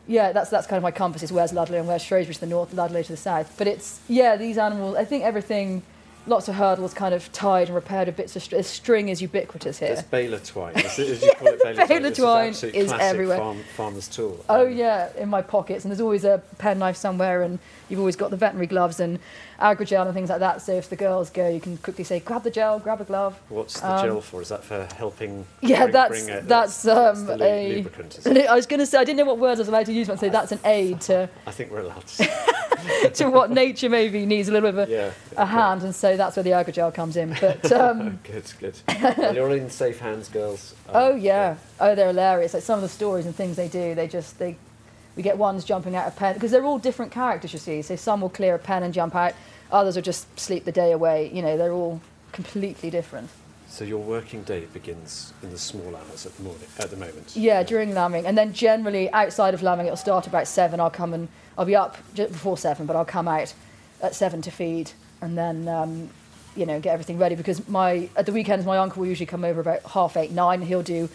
yeah, 0.06 0.32
that's 0.32 0.48
that's 0.50 0.66
kind 0.66 0.78
of 0.78 0.82
my 0.82 0.90
compass 0.90 1.22
is 1.22 1.30
where's 1.32 1.52
Ludlow 1.52 1.78
and 1.78 1.86
where's 1.88 2.02
Shrewsbury 2.02 2.34
to 2.34 2.40
the 2.40 2.46
north, 2.46 2.72
Ludlow 2.72 3.02
to 3.02 3.12
the 3.12 3.16
south. 3.18 3.54
But 3.58 3.66
it's, 3.66 4.00
yeah, 4.08 4.36
these 4.36 4.56
animals, 4.56 4.96
I 4.96 5.04
think 5.04 5.24
everything, 5.24 5.82
lots 6.26 6.48
of 6.48 6.54
hurdles 6.54 6.94
kind 6.94 7.14
of 7.14 7.30
tied 7.32 7.68
and 7.68 7.74
repaired 7.74 8.06
with 8.08 8.16
bits 8.16 8.36
of 8.36 8.42
string. 8.42 8.62
String 8.62 9.08
is 9.08 9.20
ubiquitous 9.20 9.78
here. 9.78 9.88
There's 9.88 10.02
baler 10.02 10.38
twine, 10.38 10.74
as, 10.76 10.98
you 10.98 11.32
call 11.36 11.48
it, 11.48 11.62
baler 11.62 11.74
twine. 11.74 11.88
Baler 11.88 12.10
twine 12.10 12.48
is 12.50 12.60
classic 12.60 13.00
everywhere. 13.00 13.38
Farm, 13.38 13.58
farmer's 13.76 14.08
tool. 14.08 14.44
Oh 14.48 14.66
yeah, 14.66 15.10
in 15.16 15.28
my 15.28 15.42
pockets, 15.42 15.84
and 15.84 15.90
there's 15.92 16.00
always 16.00 16.24
a 16.24 16.42
penknife 16.58 16.96
somewhere, 16.96 17.42
and 17.42 17.58
you've 17.88 18.00
always 18.00 18.16
got 18.16 18.30
the 18.30 18.36
veterinary 18.36 18.66
gloves 18.66 19.00
and 19.00 19.18
agrogel 19.60 20.04
and 20.06 20.14
things 20.14 20.28
like 20.30 20.40
that. 20.40 20.62
So 20.62 20.72
if 20.72 20.88
the 20.90 20.96
girls 20.96 21.30
go, 21.30 21.48
you 21.48 21.60
can 21.60 21.76
quickly 21.78 22.04
say, 22.04 22.20
"Grab 22.20 22.42
the 22.42 22.50
gel, 22.50 22.78
grab 22.78 23.00
a 23.00 23.04
glove." 23.04 23.38
What's 23.48 23.80
the 23.80 23.90
Um, 23.90 24.06
gel 24.06 24.20
for? 24.20 24.42
Is 24.42 24.48
that 24.48 24.64
for 24.64 24.86
helping? 24.96 25.46
Yeah, 25.62 25.82
bring, 25.84 25.92
that's 25.92 26.24
bring 26.24 26.36
a, 26.38 26.40
that's, 26.42 26.86
um, 26.86 27.26
lu- 27.26 27.42
a. 27.42 27.74
lubricant. 27.76 28.18
I 28.26 28.54
was 28.54 28.66
going 28.66 28.80
to 28.80 28.86
say 28.86 28.98
I 28.98 29.04
didn't 29.04 29.18
know 29.18 29.24
what 29.24 29.38
words 29.38 29.60
I 29.60 29.62
was 29.62 29.68
allowed 29.68 29.86
to 29.86 29.92
use, 29.92 30.06
but 30.08 30.14
I'd 30.14 30.20
say 30.20 30.28
that's 30.28 30.52
an 30.52 30.60
aid 30.64 31.00
to 31.02 31.28
I 31.46 31.50
think 31.50 31.70
we're 31.70 31.80
allowed 31.80 32.06
to. 32.06 32.28
To 33.14 33.30
what 33.30 33.50
nature 33.50 33.88
maybe 33.88 34.26
needs 34.26 34.50
a 34.50 34.52
little 34.52 34.70
bit 34.70 34.78
of 34.78 34.88
a, 34.90 34.92
Yeah. 34.92 35.10
a 35.38 35.46
hand, 35.46 35.82
and 35.84 35.94
so 35.94 36.18
that's 36.18 36.36
where 36.36 36.42
the 36.42 36.50
agrogel 36.50 36.92
comes 36.92 37.16
in. 37.16 37.34
But 37.40 37.72
um, 37.72 38.18
good, 38.24 38.44
good. 38.60 38.74
well, 39.16 39.34
you're 39.34 39.46
all 39.46 39.54
in 39.54 39.70
safe 39.70 39.98
hands, 40.00 40.28
girls. 40.28 40.74
Um, 40.90 40.94
oh 40.94 41.14
yeah, 41.14 41.56
oh 41.80 41.94
they're 41.94 42.08
hilarious. 42.08 42.52
Like 42.52 42.62
some 42.62 42.74
of 42.76 42.82
the 42.82 42.90
stories 42.90 43.24
and 43.24 43.34
things 43.34 43.56
they 43.56 43.68
do, 43.68 43.94
they 43.94 44.06
just 44.06 44.38
they. 44.38 44.56
We 45.16 45.22
get 45.22 45.38
ones 45.38 45.64
jumping 45.64 45.94
out 45.94 46.06
of 46.06 46.16
pen 46.16 46.34
because 46.34 46.50
they're 46.50 46.64
all 46.64 46.78
different 46.78 47.12
characters. 47.12 47.52
You 47.52 47.58
see, 47.58 47.82
so 47.82 47.96
some 47.96 48.20
will 48.20 48.28
clear 48.28 48.54
a 48.54 48.58
pen 48.58 48.82
and 48.82 48.92
jump 48.92 49.14
out, 49.14 49.34
others 49.70 49.96
will 49.96 50.02
just 50.02 50.38
sleep 50.38 50.64
the 50.64 50.72
day 50.72 50.92
away. 50.92 51.30
You 51.32 51.42
know, 51.42 51.56
they're 51.56 51.72
all 51.72 52.00
completely 52.32 52.90
different. 52.90 53.30
So 53.68 53.84
your 53.84 53.98
working 53.98 54.44
day 54.44 54.66
begins 54.72 55.32
in 55.42 55.50
the 55.50 55.58
small 55.58 55.96
hours 55.96 56.26
at 56.26 56.36
the 56.36 56.42
morning, 56.44 56.68
at 56.78 56.90
the 56.90 56.96
moment. 56.96 57.34
Yeah, 57.34 57.62
during 57.64 57.92
lambing, 57.92 58.24
and 58.24 58.38
then 58.38 58.52
generally 58.52 59.10
outside 59.10 59.52
of 59.52 59.62
lambing, 59.62 59.86
it'll 59.86 59.96
start 59.96 60.26
about 60.26 60.46
seven. 60.46 60.78
I'll 60.78 60.90
come 60.90 61.12
and 61.12 61.28
I'll 61.58 61.64
be 61.64 61.74
up 61.74 61.96
just 62.14 62.32
before 62.32 62.56
seven, 62.56 62.86
but 62.86 62.94
I'll 62.94 63.04
come 63.04 63.26
out 63.26 63.52
at 64.00 64.14
seven 64.14 64.42
to 64.42 64.50
feed, 64.52 64.92
and 65.20 65.36
then 65.36 65.66
um, 65.66 66.10
you 66.54 66.66
know 66.66 66.78
get 66.78 66.92
everything 66.92 67.18
ready 67.18 67.34
because 67.34 67.66
my 67.68 68.08
at 68.16 68.26
the 68.26 68.32
weekends 68.32 68.64
my 68.64 68.78
uncle 68.78 69.00
will 69.00 69.08
usually 69.08 69.26
come 69.26 69.44
over 69.44 69.60
about 69.60 69.82
half 69.82 70.16
eight 70.16 70.30
nine. 70.30 70.62
He'll 70.62 70.82
do 70.82 71.08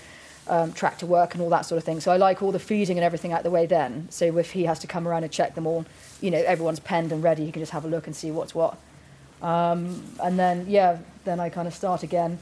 um, 0.49 0.73
tractor 0.73 1.05
work 1.05 1.33
and 1.33 1.41
all 1.43 1.49
that 1.51 1.65
sort 1.65 1.77
of 1.77 1.83
thing. 1.83 1.99
So 2.01 2.11
I 2.11 2.17
like 2.17 2.41
all 2.43 2.51
the 2.51 2.59
feeding 2.59 2.97
and 2.97 3.05
everything 3.05 3.31
out 3.31 3.43
the 3.43 3.51
way 3.51 3.65
then. 3.65 4.07
So 4.09 4.37
if 4.37 4.51
he 4.51 4.63
has 4.65 4.79
to 4.79 4.87
come 4.87 5.07
around 5.07 5.23
and 5.23 5.31
check 5.31 5.55
them 5.55 5.65
all, 5.67 5.85
you 6.21 6.31
know, 6.31 6.39
everyone's 6.39 6.79
penned 6.79 7.11
and 7.11 7.23
ready. 7.23 7.45
He 7.45 7.51
can 7.51 7.61
just 7.61 7.71
have 7.71 7.85
a 7.85 7.87
look 7.87 8.07
and 8.07 8.15
see 8.15 8.31
what's 8.31 8.53
what. 8.55 8.77
Um, 9.41 10.03
and 10.21 10.37
then 10.37 10.65
yeah, 10.67 10.97
then 11.23 11.39
I 11.39 11.49
kind 11.49 11.67
of 11.67 11.73
start 11.73 12.03
again 12.03 12.39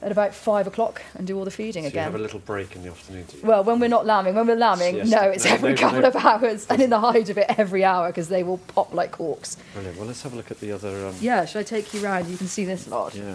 at 0.00 0.12
about 0.12 0.32
five 0.32 0.66
o'clock 0.68 1.02
and 1.16 1.26
do 1.26 1.36
all 1.36 1.44
the 1.44 1.50
feeding 1.50 1.82
So 1.82 1.86
you 1.86 1.90
again. 1.90 2.04
have 2.04 2.14
a 2.14 2.18
little 2.18 2.38
break 2.38 2.76
in 2.76 2.84
the 2.84 2.90
afternoon. 2.90 3.26
Well, 3.42 3.64
when 3.64 3.80
we're 3.80 3.88
not 3.88 4.06
lambing, 4.06 4.34
when 4.36 4.46
we're 4.46 4.54
lambing, 4.56 4.94
Yes. 4.96 5.08
no, 5.10 5.22
it's 5.22 5.44
No, 5.44 5.50
every 5.50 5.70
no, 5.70 5.76
couple 5.76 6.00
no. 6.02 6.08
of 6.08 6.16
hours, 6.16 6.66
and 6.70 6.80
in 6.80 6.88
the 6.90 7.00
height 7.00 7.28
of 7.28 7.36
it, 7.36 7.46
every 7.58 7.84
hour, 7.84 8.06
because 8.08 8.28
they 8.28 8.44
will 8.44 8.58
pop 8.58 8.94
like 8.94 9.10
corks. 9.10 9.56
Brilliant. 9.74 9.98
Well, 9.98 10.06
let's 10.06 10.22
have 10.22 10.32
a 10.34 10.36
look 10.36 10.52
at 10.52 10.60
the 10.60 10.70
other. 10.70 11.08
Um, 11.08 11.16
Yeah, 11.20 11.44
should 11.46 11.58
I 11.58 11.62
take 11.64 11.92
you 11.92 12.00
round? 12.00 12.28
You 12.28 12.36
can 12.36 12.46
see 12.46 12.64
this 12.64 12.86
lot. 12.86 13.14
Yeah. 13.16 13.34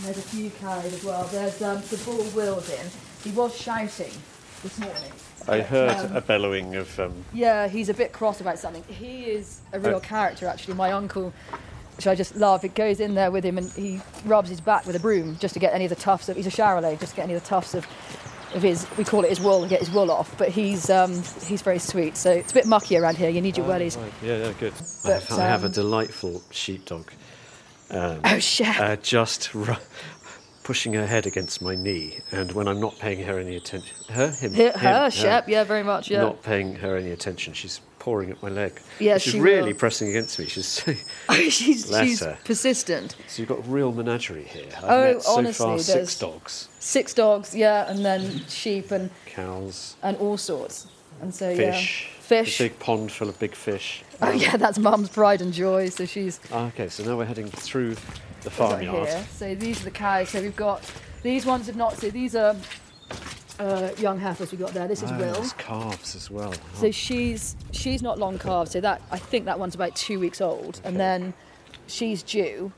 There's 0.00 0.18
a 0.18 0.22
few 0.22 0.50
carried 0.50 0.92
as 0.92 1.04
well. 1.04 1.24
There's 1.24 1.62
um, 1.62 1.80
the 1.90 1.96
bull 2.04 2.24
Will's 2.34 2.68
in. 2.70 2.86
He 3.22 3.30
was 3.30 3.56
shouting 3.56 4.10
this 4.62 4.78
morning. 4.78 5.12
I 5.46 5.60
heard 5.60 5.96
Um, 5.96 6.16
a 6.16 6.20
bellowing 6.20 6.74
of. 6.74 6.98
Um, 6.98 7.12
Yeah, 7.32 7.68
he's 7.68 7.88
a 7.88 7.94
bit 7.94 8.12
cross 8.12 8.40
about 8.40 8.58
something. 8.58 8.82
He 8.88 9.24
is 9.24 9.60
a 9.72 9.78
real 9.78 9.96
Oh. 9.96 10.00
character, 10.00 10.46
actually. 10.46 10.74
My 10.74 10.90
uncle, 10.92 11.32
which 11.96 12.06
I 12.06 12.14
just 12.14 12.34
love, 12.36 12.64
it 12.64 12.74
goes 12.74 12.98
in 12.98 13.14
there 13.14 13.30
with 13.30 13.44
him 13.44 13.56
and 13.58 13.70
he 13.72 14.00
rubs 14.24 14.48
his 14.50 14.60
back 14.60 14.86
with 14.86 14.96
a 14.96 15.00
broom 15.00 15.36
just 15.38 15.54
to 15.54 15.60
get 15.60 15.72
any 15.74 15.84
of 15.84 15.90
the 15.90 15.96
tufts 15.96 16.28
of. 16.28 16.36
He's 16.36 16.46
a 16.46 16.50
Charolais, 16.50 16.98
just 16.98 17.12
to 17.12 17.16
get 17.16 17.24
any 17.24 17.34
of 17.34 17.42
the 17.42 17.48
tufts 17.48 17.74
of, 17.74 17.86
of 18.54 18.62
his. 18.62 18.86
We 18.98 19.04
call 19.04 19.22
it 19.24 19.28
his 19.30 19.40
wool, 19.40 19.60
and 19.60 19.70
get 19.70 19.80
his 19.80 19.90
wool 19.90 20.10
off. 20.10 20.36
But 20.38 20.48
he's 20.48 20.90
um, 20.90 21.12
he's 21.46 21.62
very 21.62 21.78
sweet. 21.78 22.16
So 22.16 22.30
it's 22.32 22.50
a 22.50 22.54
bit 22.54 22.66
mucky 22.66 22.96
around 22.96 23.16
here. 23.16 23.28
You 23.30 23.40
need 23.42 23.56
your 23.56 23.66
wellies. 23.66 23.96
right. 24.00 24.12
Yeah, 24.22 24.38
yeah, 24.38 24.52
good. 24.58 24.72
I 24.72 24.82
But, 25.04 25.22
have, 25.24 25.38
I 25.38 25.46
have 25.46 25.62
a 25.62 25.66
um, 25.66 25.72
delightful 25.72 26.42
sheepdog. 26.50 27.10
Um, 27.90 28.20
Oh, 28.24 28.38
shit. 28.38 28.78
Uh, 28.80 28.96
just 28.96 29.54
ru- 29.54 29.76
pushing 30.62 30.94
her 30.94 31.06
head 31.06 31.26
against 31.26 31.60
my 31.60 31.74
knee, 31.74 32.18
and 32.32 32.50
when 32.52 32.66
I'm 32.66 32.80
not 32.80 32.98
paying 32.98 33.22
her 33.26 33.38
any 33.38 33.56
attention, 33.56 33.94
her, 34.10 34.30
him, 34.30 34.54
Her, 34.54 34.70
him, 34.72 34.78
her 34.78 35.10
Shep, 35.10 35.48
yeah, 35.48 35.62
very 35.64 35.82
much, 35.82 36.10
yeah. 36.10 36.22
Not 36.22 36.42
paying 36.42 36.74
her 36.76 36.96
any 36.96 37.10
attention, 37.10 37.52
she's 37.52 37.80
pawing 37.98 38.30
at 38.30 38.42
my 38.42 38.48
leg. 38.48 38.80
Yeah, 38.98 39.18
she's 39.18 39.34
she 39.34 39.40
really 39.40 39.72
will. 39.74 39.78
pressing 39.78 40.08
against 40.08 40.38
me. 40.38 40.46
She's 40.46 40.82
she's 41.50 41.86
she's 42.00 42.20
her. 42.20 42.38
persistent. 42.44 43.14
So 43.28 43.42
you've 43.42 43.48
got 43.50 43.58
a 43.58 43.62
real 43.70 43.92
menagerie 43.92 44.44
here. 44.44 44.68
I've 44.78 44.84
Oh, 44.84 45.12
met 45.14 45.22
so 45.22 45.38
honestly, 45.38 45.64
far 45.66 45.78
six 45.78 46.18
dogs, 46.18 46.68
Six 46.80 47.12
dogs, 47.14 47.54
yeah, 47.54 47.90
and 47.90 48.02
then 48.04 48.44
sheep 48.48 48.90
and 48.90 49.10
cows, 49.26 49.96
and 50.02 50.16
all 50.16 50.38
sorts. 50.38 50.86
And 51.20 51.34
so 51.34 51.54
fish, 51.54 52.08
yeah, 52.08 52.13
fish. 52.24 52.60
a 52.60 52.64
big 52.64 52.78
pond 52.78 53.12
full 53.12 53.28
of 53.28 53.38
big 53.38 53.54
fish. 53.54 54.02
Oh 54.22 54.30
yeah, 54.30 54.56
that's 54.56 54.78
Mum's 54.78 55.08
pride 55.08 55.40
and 55.42 55.52
joy. 55.52 55.88
So 55.90 56.06
she's 56.06 56.40
Ah, 56.52 56.66
okay, 56.68 56.88
so 56.88 57.04
now 57.04 57.16
we're 57.16 57.24
heading 57.24 57.46
through 57.48 57.94
the 58.42 58.50
farmyard. 58.50 59.08
here. 59.08 59.24
So 59.34 59.54
these 59.54 59.80
are 59.80 59.84
the 59.84 59.90
cows. 59.90 60.30
So 60.30 60.40
we've 60.40 60.56
got 60.56 60.82
these 61.22 61.46
ones 61.46 61.66
have 61.66 61.76
not. 61.76 61.96
So 61.98 62.10
these 62.10 62.34
are 62.36 62.56
uh, 63.58 63.90
young 63.98 64.18
heifers 64.18 64.50
we 64.52 64.58
got 64.58 64.72
there. 64.72 64.88
This 64.88 65.02
is 65.02 65.10
Ah, 65.12 65.18
Will. 65.18 65.44
calves 65.58 66.16
as 66.16 66.30
well. 66.30 66.52
So 66.74 66.90
she's 66.90 67.56
she's 67.72 68.02
not 68.02 68.18
long 68.18 68.38
calved. 68.38 68.72
So 68.72 68.80
that 68.80 69.00
I 69.10 69.18
think 69.18 69.44
that 69.44 69.58
one's 69.58 69.74
about 69.74 69.94
two 69.94 70.18
weeks 70.18 70.40
old, 70.40 70.80
and 70.84 70.98
then 70.98 71.34
she's 71.86 72.22
due. 72.22 72.72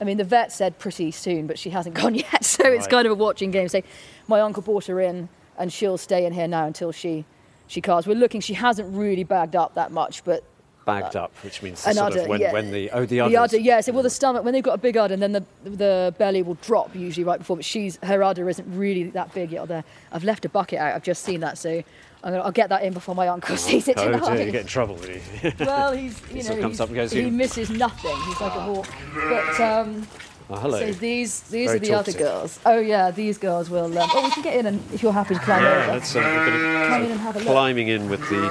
I 0.00 0.04
mean, 0.04 0.18
the 0.18 0.24
vet 0.24 0.52
said 0.52 0.78
pretty 0.78 1.10
soon, 1.10 1.46
but 1.46 1.58
she 1.58 1.70
hasn't 1.70 1.94
gone 2.02 2.14
yet. 2.14 2.44
So 2.44 2.64
it's 2.66 2.86
kind 2.86 3.06
of 3.06 3.12
a 3.12 3.14
watching 3.14 3.50
game. 3.50 3.68
So 3.68 3.82
my 4.28 4.40
uncle 4.40 4.62
brought 4.62 4.86
her 4.86 5.00
in, 5.00 5.28
and 5.58 5.72
she'll 5.72 5.98
stay 5.98 6.26
in 6.26 6.32
here 6.32 6.48
now 6.48 6.66
until 6.66 6.92
she 6.92 7.24
she 7.68 7.80
calves. 7.80 8.06
We're 8.06 8.14
looking. 8.14 8.40
She 8.40 8.54
hasn't 8.54 8.94
really 8.96 9.24
bagged 9.24 9.56
up 9.56 9.74
that 9.74 9.90
much, 9.92 10.24
but 10.24 10.42
bagged 10.84 11.16
up, 11.16 11.32
which 11.42 11.62
means 11.62 11.82
the 11.82 11.92
sort 11.92 12.12
udder, 12.12 12.20
of 12.22 12.28
when, 12.28 12.40
yeah. 12.40 12.52
when 12.52 12.70
the 12.70 12.90
oh 12.92 13.00
the 13.00 13.06
the 13.06 13.20
udders. 13.20 13.36
udder, 13.54 13.58
yeah. 13.58 13.80
So 13.80 13.92
well, 13.92 14.02
the 14.04 14.10
stomach 14.10 14.44
when 14.44 14.52
they've 14.54 14.62
got 14.62 14.74
a 14.74 14.78
big 14.78 14.96
udder, 14.96 15.14
and 15.14 15.22
then 15.22 15.32
the 15.32 15.44
the 15.64 16.14
belly 16.18 16.42
will 16.42 16.54
drop 16.62 16.94
usually 16.94 17.24
right 17.24 17.38
before. 17.38 17.56
But 17.56 17.64
she's 17.64 17.98
her 18.02 18.22
udder 18.22 18.48
isn't 18.48 18.66
really 18.78 19.04
that 19.10 19.34
big 19.34 19.50
yet. 19.52 19.66
There, 19.68 19.84
I've 20.12 20.24
left 20.24 20.44
a 20.44 20.48
bucket 20.48 20.78
out. 20.78 20.94
I've 20.94 21.02
just 21.02 21.24
seen 21.24 21.40
that, 21.40 21.58
so 21.58 21.82
I'm 22.24 22.32
gonna, 22.32 22.42
I'll 22.44 22.52
get 22.52 22.68
that 22.68 22.82
in 22.84 22.92
before 22.92 23.14
my 23.16 23.26
uncle 23.28 23.56
sees 23.68 23.88
it 23.88 23.98
oh 23.98 24.04
tonight. 24.12 24.36
dear, 24.36 24.46
you 24.46 24.52
get 24.52 24.60
in 24.62 24.66
trouble 24.68 24.96
really. 24.98 25.20
well, 25.60 25.92
he's 25.96 26.20
you 26.22 26.26
He 26.28 26.34
know 26.36 26.42
sort 26.42 26.60
comes 26.60 26.72
he's- 26.74 26.80
up 26.80 26.88
and 26.88 26.96
goes, 26.96 27.10
he 27.12 27.30
misses 27.30 27.70
nothing. 27.70 28.16
He's 28.28 28.40
like 28.40 28.54
a 28.54 28.60
hawk. 28.60 28.86
But 29.14 29.60
um, 29.60 30.06
oh, 30.50 30.56
hello. 30.58 30.78
so 30.78 30.92
these 30.92 31.40
these 31.42 31.66
Very 31.66 31.76
are 31.76 31.80
the 31.80 31.94
other 31.94 32.12
girls. 32.12 32.58
Oh 32.66 32.78
yeah, 32.78 33.10
these 33.10 33.38
girls 33.38 33.68
will. 33.70 33.86
Um, 33.98 34.10
oh, 34.12 34.24
we 34.24 34.30
can 34.30 34.42
get 34.42 34.56
in 34.56 34.66
and 34.66 34.82
if 34.92 35.02
you're 35.02 35.12
happy 35.12 35.34
to 35.34 35.40
climb 35.40 35.62
yeah, 35.62 35.82
over. 35.84 35.92
let's 35.92 36.14
we're 36.14 36.22
gonna 36.22 36.88
Come 36.88 37.04
in 37.04 37.10
and 37.12 37.20
have 37.20 37.36
a 37.36 37.38
look. 37.38 37.48
climbing 37.48 37.88
in 37.88 38.08
with 38.08 38.20
the 38.28 38.42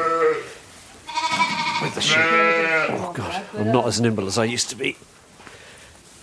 with 1.82 1.96
the 1.96 2.02
sheep. 2.02 2.18
Oh 2.20 3.12
God, 3.14 3.44
I'm 3.58 3.72
not 3.72 3.88
as 3.88 4.00
nimble 4.02 4.28
as 4.28 4.38
I 4.38 4.46
used 4.46 4.70
to 4.70 4.76
be. 4.76 4.96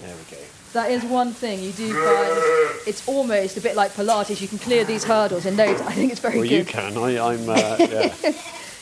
There 0.01 0.15
we 0.17 0.37
go. 0.37 0.43
That 0.73 0.91
is 0.91 1.05
one 1.05 1.33
thing 1.33 1.63
you 1.63 1.71
do 1.73 1.93
find. 1.93 2.79
It's 2.87 3.07
almost 3.07 3.57
a 3.57 3.61
bit 3.61 3.77
like 3.77 3.93
Pilates. 3.93 4.41
You 4.41 4.49
can 4.49 4.59
clear 4.59 4.85
these 4.85 5.05
hurdles 5.05 5.45
in 5.47 5.55
no. 5.57 5.65
I 5.65 5.93
think 5.93 6.11
it's 6.13 6.21
very 6.21 6.39
Well, 6.39 6.49
good. 6.49 6.59
you 6.59 6.65
can. 6.65 6.97
I, 6.97 7.19
I'm. 7.19 7.49
Uh, 7.49 7.55
yeah. 7.79 8.15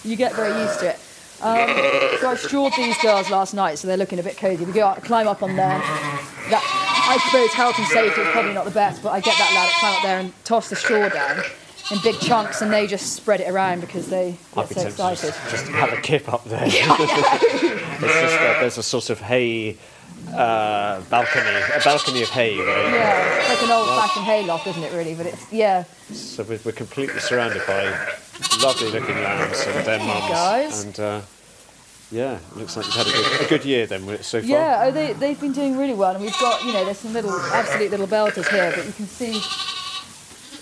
You 0.04 0.16
get 0.16 0.34
very 0.34 0.58
used 0.62 0.80
to 0.80 0.90
it. 0.90 0.98
Um, 1.42 1.68
so 2.20 2.28
I 2.30 2.36
strawed 2.36 2.72
these 2.76 2.98
girls 2.98 3.30
last 3.30 3.54
night, 3.54 3.78
so 3.78 3.88
they're 3.88 3.96
looking 3.96 4.18
a 4.18 4.22
bit 4.22 4.36
cosy. 4.36 4.64
We 4.64 4.72
go 4.72 4.86
out, 4.86 5.02
climb 5.02 5.26
up 5.26 5.42
on 5.42 5.56
there. 5.56 5.78
That, 6.50 6.62
I 7.08 7.18
suppose 7.26 7.52
health 7.54 7.78
and 7.78 7.86
safety 7.88 8.20
is 8.20 8.28
probably 8.28 8.52
not 8.52 8.66
the 8.66 8.70
best, 8.70 9.02
but 9.02 9.10
I 9.10 9.20
get 9.20 9.36
that 9.38 9.52
lad 9.54 9.68
to 9.70 9.78
climb 9.78 9.96
up 9.96 10.02
there 10.02 10.18
and 10.20 10.44
toss 10.44 10.68
the 10.68 10.76
straw 10.76 11.08
down 11.08 11.42
in 11.90 11.98
big 12.02 12.18
chunks, 12.20 12.60
and 12.60 12.72
they 12.72 12.86
just 12.86 13.14
spread 13.14 13.40
it 13.40 13.48
around 13.48 13.80
because 13.80 14.08
they 14.10 14.36
I'd 14.56 14.68
get 14.68 14.78
so 14.78 14.86
excited. 14.88 15.34
just, 15.34 15.50
just 15.50 15.68
have 15.68 15.92
a 15.92 16.00
kip 16.00 16.32
up 16.32 16.44
there. 16.44 16.62
it's 16.66 16.80
just 18.00 18.38
uh, 18.38 18.60
there's 18.60 18.78
a 18.78 18.82
sort 18.82 19.10
of 19.10 19.20
hay 19.20 19.76
uh, 20.28 21.00
balcony, 21.10 21.50
a 21.74 21.80
balcony 21.84 22.22
of 22.22 22.28
hay. 22.30 22.58
Right? 22.58 22.92
Yeah, 22.92 23.38
it's 23.38 23.48
like 23.48 23.62
an 23.62 23.70
old-fashioned 23.70 24.24
hayloft, 24.24 24.66
isn't 24.66 24.82
it? 24.82 24.92
Really, 24.92 25.14
but 25.14 25.26
it's 25.26 25.52
yeah. 25.52 25.84
So 26.12 26.42
we're, 26.44 26.60
we're 26.64 26.72
completely 26.72 27.20
surrounded 27.20 27.62
by 27.66 27.84
lovely 28.62 28.90
looking 28.90 29.16
lambs 29.16 29.64
and 29.66 29.86
their 29.86 29.98
mums. 29.98 30.28
guys. 30.28 30.84
And 30.84 31.00
uh, 31.00 31.20
yeah, 32.10 32.38
looks 32.56 32.76
like 32.76 32.86
you've 32.86 32.94
had 32.94 33.06
a 33.06 33.10
good, 33.10 33.46
a 33.46 33.48
good 33.48 33.64
year 33.64 33.86
then 33.86 34.22
so 34.22 34.40
far. 34.40 34.48
Yeah, 34.48 34.82
oh, 34.86 34.90
they, 34.90 35.12
they've 35.12 35.40
been 35.40 35.52
doing 35.52 35.76
really 35.76 35.94
well, 35.94 36.14
and 36.14 36.22
we've 36.22 36.38
got, 36.40 36.64
you 36.64 36.72
know, 36.72 36.84
there's 36.84 36.98
some 36.98 37.12
little, 37.12 37.30
absolute 37.30 37.90
little 37.90 38.08
belters 38.08 38.48
here, 38.48 38.72
but 38.74 38.84
you 38.84 38.92
can 38.92 39.06
see, 39.06 39.40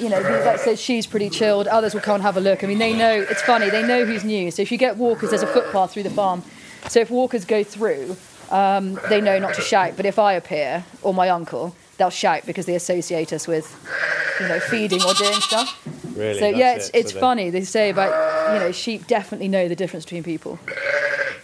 you 0.02 0.10
know, 0.10 0.20
like 0.44 0.58
says 0.58 0.78
she's 0.78 1.06
pretty 1.06 1.30
chilled, 1.30 1.66
others 1.66 1.94
will 1.94 2.02
come 2.02 2.16
and 2.16 2.22
have 2.22 2.36
a 2.36 2.40
look. 2.40 2.62
I 2.62 2.66
mean, 2.66 2.78
they 2.78 2.92
know, 2.92 3.24
it's 3.30 3.40
funny, 3.42 3.70
they 3.70 3.82
know 3.82 4.04
who's 4.04 4.24
new. 4.24 4.50
So 4.50 4.60
if 4.60 4.70
you 4.70 4.76
get 4.76 4.98
walkers, 4.98 5.30
there's 5.30 5.42
a 5.42 5.46
footpath 5.46 5.92
through 5.92 6.02
the 6.02 6.10
farm. 6.10 6.42
So 6.88 7.00
if 7.00 7.10
walkers 7.10 7.46
go 7.46 7.64
through, 7.64 8.16
um, 8.50 8.98
they 9.08 9.20
know 9.20 9.38
not 9.38 9.54
to 9.54 9.60
shout, 9.62 9.96
but 9.96 10.06
if 10.06 10.18
I 10.18 10.34
appear, 10.34 10.84
or 11.02 11.12
my 11.14 11.28
uncle, 11.28 11.74
they'll 11.96 12.10
shout 12.10 12.46
because 12.46 12.66
they 12.66 12.74
associate 12.74 13.32
us 13.32 13.46
with, 13.48 13.66
you 14.40 14.48
know, 14.48 14.60
feeding 14.60 15.02
or 15.02 15.14
doing 15.14 15.34
stuff. 15.40 15.78
Really, 16.16 16.38
so 16.40 16.48
yeah, 16.48 16.74
it's, 16.76 16.88
it. 16.90 16.94
it's 16.96 17.12
So 17.12 17.20
funny. 17.20 17.50
They 17.50 17.64
say 17.64 17.90
about, 17.90 18.54
you 18.54 18.60
know, 18.60 18.72
sheep 18.72 19.06
definitely 19.06 19.48
know 19.48 19.68
the 19.68 19.76
difference 19.76 20.04
between 20.04 20.22
people. 20.24 20.58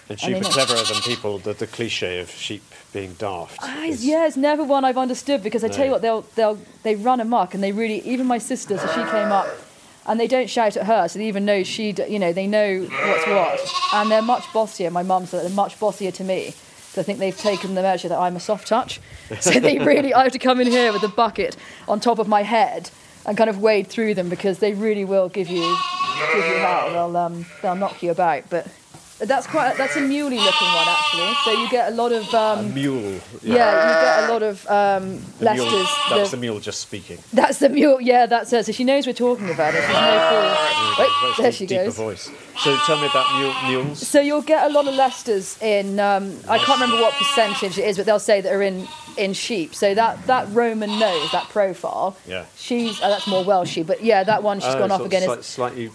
And 0.08 0.18
I 0.20 0.26
sheep 0.26 0.34
mean, 0.34 0.44
are 0.44 0.50
cleverer 0.50 0.76
than 0.84 1.00
people. 1.02 1.38
The, 1.38 1.54
the 1.54 1.66
cliche 1.66 2.20
of 2.20 2.30
sheep 2.30 2.62
being 2.92 3.14
daft. 3.14 3.58
Ah, 3.62 3.84
is- 3.84 4.04
yeah, 4.04 4.26
it's 4.26 4.37
never 4.37 4.62
one 4.62 4.84
I've 4.84 4.99
understood 4.99 5.42
because 5.42 5.64
I 5.64 5.68
tell 5.68 5.84
you 5.87 5.90
what, 5.90 6.02
they'll 6.02 6.23
they'll 6.34 6.58
they 6.82 6.94
run 6.94 7.20
amok 7.20 7.54
and 7.54 7.62
they 7.62 7.73
really 7.73 8.00
even 8.00 8.26
my 8.26 8.38
sister, 8.38 8.76
so 8.76 8.87
she 8.88 8.94
came 9.11 9.32
up, 9.32 9.49
and 10.06 10.20
they 10.20 10.26
don't 10.26 10.50
shout 10.50 10.76
at 10.76 10.87
her, 10.87 11.08
so 11.08 11.18
they 11.18 11.26
even 11.26 11.44
know 11.46 11.62
she, 11.62 11.94
you 12.08 12.18
know, 12.18 12.32
they 12.32 12.46
know 12.46 12.80
what's 12.82 13.26
what, 13.26 13.61
and 13.94 14.11
they're 14.11 14.20
much 14.23 14.44
bossier. 14.52 14.90
My 14.90 15.02
mum 15.02 15.25
said 15.26 15.42
they're 15.42 15.50
much 15.56 15.78
bossier 15.80 16.11
to 16.12 16.25
me. 16.25 16.54
So 16.94 17.00
I 17.00 17.04
think 17.04 17.18
they've 17.18 17.36
taken 17.36 17.74
the 17.74 17.82
measure 17.82 18.08
that 18.08 18.18
I'm 18.18 18.36
a 18.36 18.40
soft 18.40 18.68
touch. 18.68 19.00
So 19.40 19.58
they 19.58 19.78
really, 19.80 20.14
I 20.14 20.22
have 20.22 20.32
to 20.32 20.38
come 20.38 20.60
in 20.60 20.68
here 20.68 20.92
with 20.92 21.02
a 21.02 21.08
bucket 21.08 21.56
on 21.88 21.98
top 21.98 22.20
of 22.20 22.28
my 22.28 22.42
head 22.42 22.88
and 23.26 23.36
kind 23.36 23.50
of 23.50 23.60
wade 23.60 23.88
through 23.88 24.14
them 24.14 24.28
because 24.28 24.60
they 24.60 24.74
really 24.74 25.04
will 25.04 25.28
give 25.28 25.48
you 25.48 25.76
give 26.32 26.44
you 26.46 26.56
hell. 26.58 26.92
They'll 26.92 27.16
um, 27.16 27.46
they'll 27.62 27.74
knock 27.74 28.02
you 28.02 28.10
about, 28.12 28.48
but. 28.48 28.68
That's 29.20 29.46
quite. 29.46 29.76
That's 29.78 29.94
a 29.94 30.00
muley 30.00 30.38
looking 30.38 30.68
one 30.74 30.88
actually. 30.88 31.32
So 31.44 31.52
you 31.52 31.70
get 31.70 31.92
a 31.92 31.94
lot 31.94 32.10
of 32.10 32.34
um, 32.34 32.58
a 32.58 32.62
mule. 32.68 33.20
yeah, 33.42 33.86
you 33.86 34.04
get 34.04 34.28
a 34.28 34.32
lot 34.32 34.42
of 34.42 34.66
um, 34.66 35.20
The 35.38 35.54
mule, 35.54 35.70
that's 36.10 36.30
the- 36.30 36.36
the 36.36 36.40
mule 36.40 36.58
just 36.58 36.80
speaking. 36.80 37.18
that's 37.32 37.58
the 37.60 37.68
mule. 37.68 38.00
Yeah, 38.00 38.26
that's 38.26 38.50
her. 38.50 38.64
So 38.64 38.72
she 38.72 38.82
knows 38.82 39.06
we're 39.06 39.12
talking 39.12 39.50
about 39.50 39.72
it. 39.72 39.82
She's 39.82 39.94
no 39.94 40.96
fool. 40.96 41.04
Wait, 41.30 41.36
there 41.38 41.52
she 41.52 41.64
deeper 41.64 41.84
goes. 41.84 41.96
voice. 41.96 42.30
So 42.58 42.76
tell 42.87 43.00
me 43.00 43.06
about 43.06 43.38
mule, 43.38 43.54
mules. 43.84 44.06
So 44.06 44.20
you'll 44.20 44.42
get 44.42 44.70
a 44.70 44.73
lot 44.73 44.87
of 44.87 44.94
Leicesters 44.94 45.61
in. 45.62 45.99
Um, 46.00 46.38
I 46.49 46.58
can't 46.58 46.80
remember 46.80 47.02
what 47.02 47.12
percentage 47.14 47.78
it 47.78 47.84
is, 47.87 47.96
but 47.96 48.06
they'll 48.06 48.18
say 48.18 48.40
that 48.40 48.52
are 48.52 48.62
in 48.62 48.87
in 49.16 49.32
sheep. 49.32 49.75
So 49.75 49.94
that 49.94 50.26
that 50.26 50.49
Roman 50.52 50.99
nose, 50.99 51.30
that 51.32 51.49
profile. 51.49 52.16
Yeah. 52.26 52.44
She's 52.56 53.00
oh, 53.02 53.08
that's 53.08 53.26
more 53.26 53.44
Welshy, 53.44 53.87
but 53.87 54.02
yeah, 54.02 54.25
that 54.25 54.42
one 54.42 54.61
she's 54.61 54.75
Oh, 54.75 54.78
gone 54.78 54.90
off 54.92 55.00
again. 55.04 55.23
slight- 55.23 55.38
Is 55.40 55.46
slightly. 55.46 55.90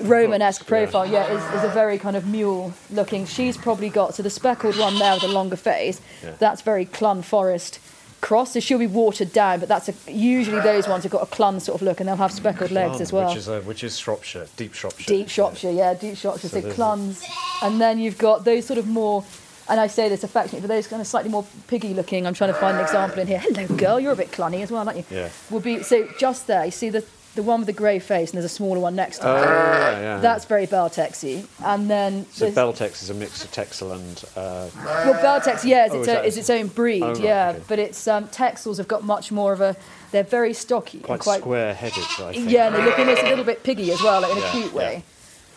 Romanesque 0.00 0.62
Yeah. 0.62 0.68
profile, 0.68 1.06
yeah, 1.06 1.26
is, 1.32 1.54
is 1.54 1.62
a 1.64 1.72
very 1.72 1.98
kind 1.98 2.16
of 2.16 2.26
mule 2.26 2.74
looking. 2.90 3.26
She's 3.26 3.56
probably 3.56 3.88
got 3.88 4.14
so 4.16 4.24
the 4.24 4.30
speckled 4.30 4.76
one 4.76 4.98
there 4.98 5.12
with 5.14 5.22
the 5.22 5.28
longer 5.28 5.54
face. 5.56 6.00
Yeah. 6.22 6.32
That's 6.40 6.62
very 6.62 6.84
Clun 6.84 7.22
Forest 7.22 7.78
cross. 8.24 8.54
So 8.54 8.60
she'll 8.60 8.78
be 8.78 8.86
watered 8.86 9.32
down, 9.32 9.60
but 9.60 9.68
that's 9.68 9.88
a, 9.88 9.94
usually 10.10 10.60
those 10.60 10.88
ones 10.88 11.02
have 11.04 11.12
got 11.12 11.22
a 11.22 11.26
Clun 11.26 11.60
sort 11.60 11.80
of 11.80 11.82
look, 11.82 12.00
and 12.00 12.08
they'll 12.08 12.16
have 12.16 12.32
speckled 12.32 12.70
legs 12.70 13.00
as 13.00 13.12
well. 13.12 13.28
Which 13.28 13.36
is, 13.36 13.48
uh, 13.48 13.60
which 13.60 13.84
is 13.84 13.98
Shropshire, 13.98 14.46
deep 14.56 14.72
Shropshire. 14.72 15.06
Deep 15.06 15.28
Shropshire, 15.28 15.70
yeah, 15.70 15.94
deep 15.94 16.16
Shropshire. 16.16 16.48
So 16.48 16.60
So, 16.60 16.72
cluns, 16.72 17.22
and 17.62 17.80
then 17.80 17.98
you've 17.98 18.18
got 18.18 18.44
those 18.44 18.64
sort 18.64 18.78
of 18.78 18.86
more. 18.86 19.24
And 19.66 19.80
I 19.80 19.86
say 19.86 20.10
this 20.10 20.22
affectionately, 20.24 20.60
but 20.60 20.74
those 20.74 20.86
kind 20.86 21.00
of 21.00 21.06
slightly 21.06 21.30
more 21.30 21.46
piggy 21.68 21.94
looking. 21.94 22.26
I'm 22.26 22.34
trying 22.34 22.52
to 22.52 22.60
find 22.60 22.76
an 22.76 22.82
example 22.82 23.20
in 23.20 23.26
here. 23.26 23.38
Hello, 23.38 23.66
girl, 23.76 23.98
you're 23.98 24.12
a 24.12 24.16
bit 24.16 24.30
clunny 24.30 24.62
as 24.62 24.70
well, 24.70 24.86
aren't 24.86 24.98
you? 24.98 25.04
Yeah. 25.10 25.30
Will 25.50 25.60
be 25.60 25.82
so 25.82 26.06
just 26.18 26.46
there. 26.46 26.66
You 26.66 26.70
see 26.70 26.90
the 26.90 27.02
the 27.34 27.42
one 27.42 27.60
with 27.60 27.66
the 27.66 27.72
grey 27.72 27.98
face, 27.98 28.30
and 28.30 28.36
there's 28.36 28.44
a 28.50 28.54
smaller 28.54 28.78
one 28.78 28.94
next 28.94 29.18
to 29.18 29.28
Oh, 29.28 29.36
it. 29.36 29.40
yeah, 29.44 30.00
yeah. 30.00 30.18
That's 30.20 30.44
very 30.44 30.66
Beltexy. 30.66 31.46
And 31.64 31.90
then 31.90 32.26
So 32.30 32.50
Beltex 32.50 33.02
is 33.02 33.10
a 33.10 33.14
mix 33.14 33.44
of 33.44 33.50
Texel 33.50 33.92
and 33.92 34.24
uh, 34.36 34.68
well, 34.76 35.14
Beltex, 35.40 35.64
yeah, 35.64 35.86
is 35.86 35.92
Oh, 35.92 35.98
its, 36.00 36.08
is 36.08 36.14
own, 36.16 36.24
is 36.24 36.36
its 36.38 36.50
own 36.50 36.66
breed, 36.68 37.02
Oh, 37.02 37.08
right, 37.08 37.20
yeah. 37.20 37.48
okay. 37.56 37.62
But 37.66 37.78
it's 37.80 38.06
um, 38.06 38.28
Texels 38.28 38.76
have 38.78 38.86
got 38.88 39.02
much 39.04 39.32
more 39.32 39.52
of 39.52 39.60
a. 39.60 39.74
They're 40.12 40.22
very 40.22 40.52
stocky 40.54 41.00
quite, 41.00 41.18
quite 41.20 41.40
square-headed. 41.40 42.04
I 42.20 42.32
think. 42.32 42.50
Yeah, 42.50 42.68
and 42.68 42.76
they 42.76 42.84
look 42.84 42.98
almost 42.98 43.22
a 43.22 43.28
little 43.28 43.44
bit 43.44 43.64
piggy 43.64 43.90
as 43.90 44.00
well, 44.00 44.20
like 44.20 44.30
in 44.30 44.38
a 44.38 44.40
Yeah, 44.40 44.52
cute 44.52 44.72
yeah. 44.72 44.78
way. 44.78 45.02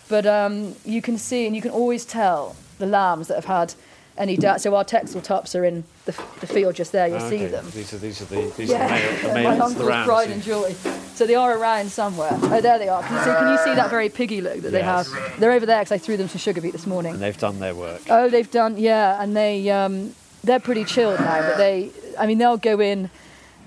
But 0.09 0.25
um, 0.25 0.75
you 0.83 1.01
can 1.03 1.17
see 1.19 1.45
and 1.45 1.55
you 1.55 1.61
can 1.61 1.69
always 1.71 2.05
tell 2.05 2.55
the 2.79 2.87
lambs 2.87 3.27
that 3.27 3.35
have 3.35 3.45
had 3.45 3.73
any 4.17 4.35
doubt. 4.37 4.61
So 4.61 4.75
our 4.75 4.83
Texel 4.83 5.21
tops 5.21 5.55
are 5.55 5.63
in 5.63 5.83
the, 6.05 6.11
the 6.39 6.47
field 6.47 6.75
just 6.75 6.91
there. 6.91 7.07
You'll 7.07 7.17
Ah, 7.17 7.29
see 7.29 7.35
okay. 7.35 7.47
them. 7.47 7.65
These 7.71 7.93
are 7.93 7.97
these 7.97 8.21
are 8.21 8.25
the 8.25 8.53
these 8.57 8.69
Yeah, 8.69 8.85
are 8.85 8.87
the 8.87 8.93
male, 8.93 9.21
the 9.21 9.27
my 9.49 9.55
males, 9.57 9.75
the 9.75 9.85
rams. 9.85 10.07
pride 10.07 10.29
and 10.31 10.41
joy. 10.43 10.73
So 11.15 11.25
they 11.25 11.35
are 11.35 11.57
around 11.57 11.91
somewhere. 11.91 12.29
Oh, 12.33 12.61
there 12.61 12.77
they 12.79 12.89
are. 12.89 13.01
Can 13.03 13.13
you 13.15 13.23
see, 13.23 13.31
can 13.31 13.47
you 13.51 13.57
see 13.59 13.73
that 13.75 13.89
very 13.89 14.09
piggy 14.09 14.41
look 14.41 14.61
that 14.61 14.71
they 14.71 14.81
have? 14.83 15.07
They're 15.39 15.51
over 15.51 15.65
there 15.65 15.79
because 15.79 15.91
I 15.91 15.97
threw 15.97 16.17
them 16.17 16.27
some 16.27 16.39
sugar 16.39 16.61
beet 16.61 16.73
this 16.73 16.85
morning. 16.87 17.13
and 17.13 17.21
they've 17.21 17.37
done 17.37 17.59
their 17.59 17.73
work. 17.75 18.01
Oh, 18.09 18.29
they've 18.29 18.49
done, 18.51 18.77
yeah, 18.77 19.21
and 19.21 19.35
they 19.35 19.69
um, 19.69 20.13
they're 20.43 20.59
pretty 20.59 20.83
chilled 20.85 21.19
now. 21.19 21.41
But 21.41 21.57
they, 21.57 21.91
I 22.19 22.25
mean, 22.27 22.37
they'll 22.37 22.57
go 22.57 22.79
in 22.79 23.09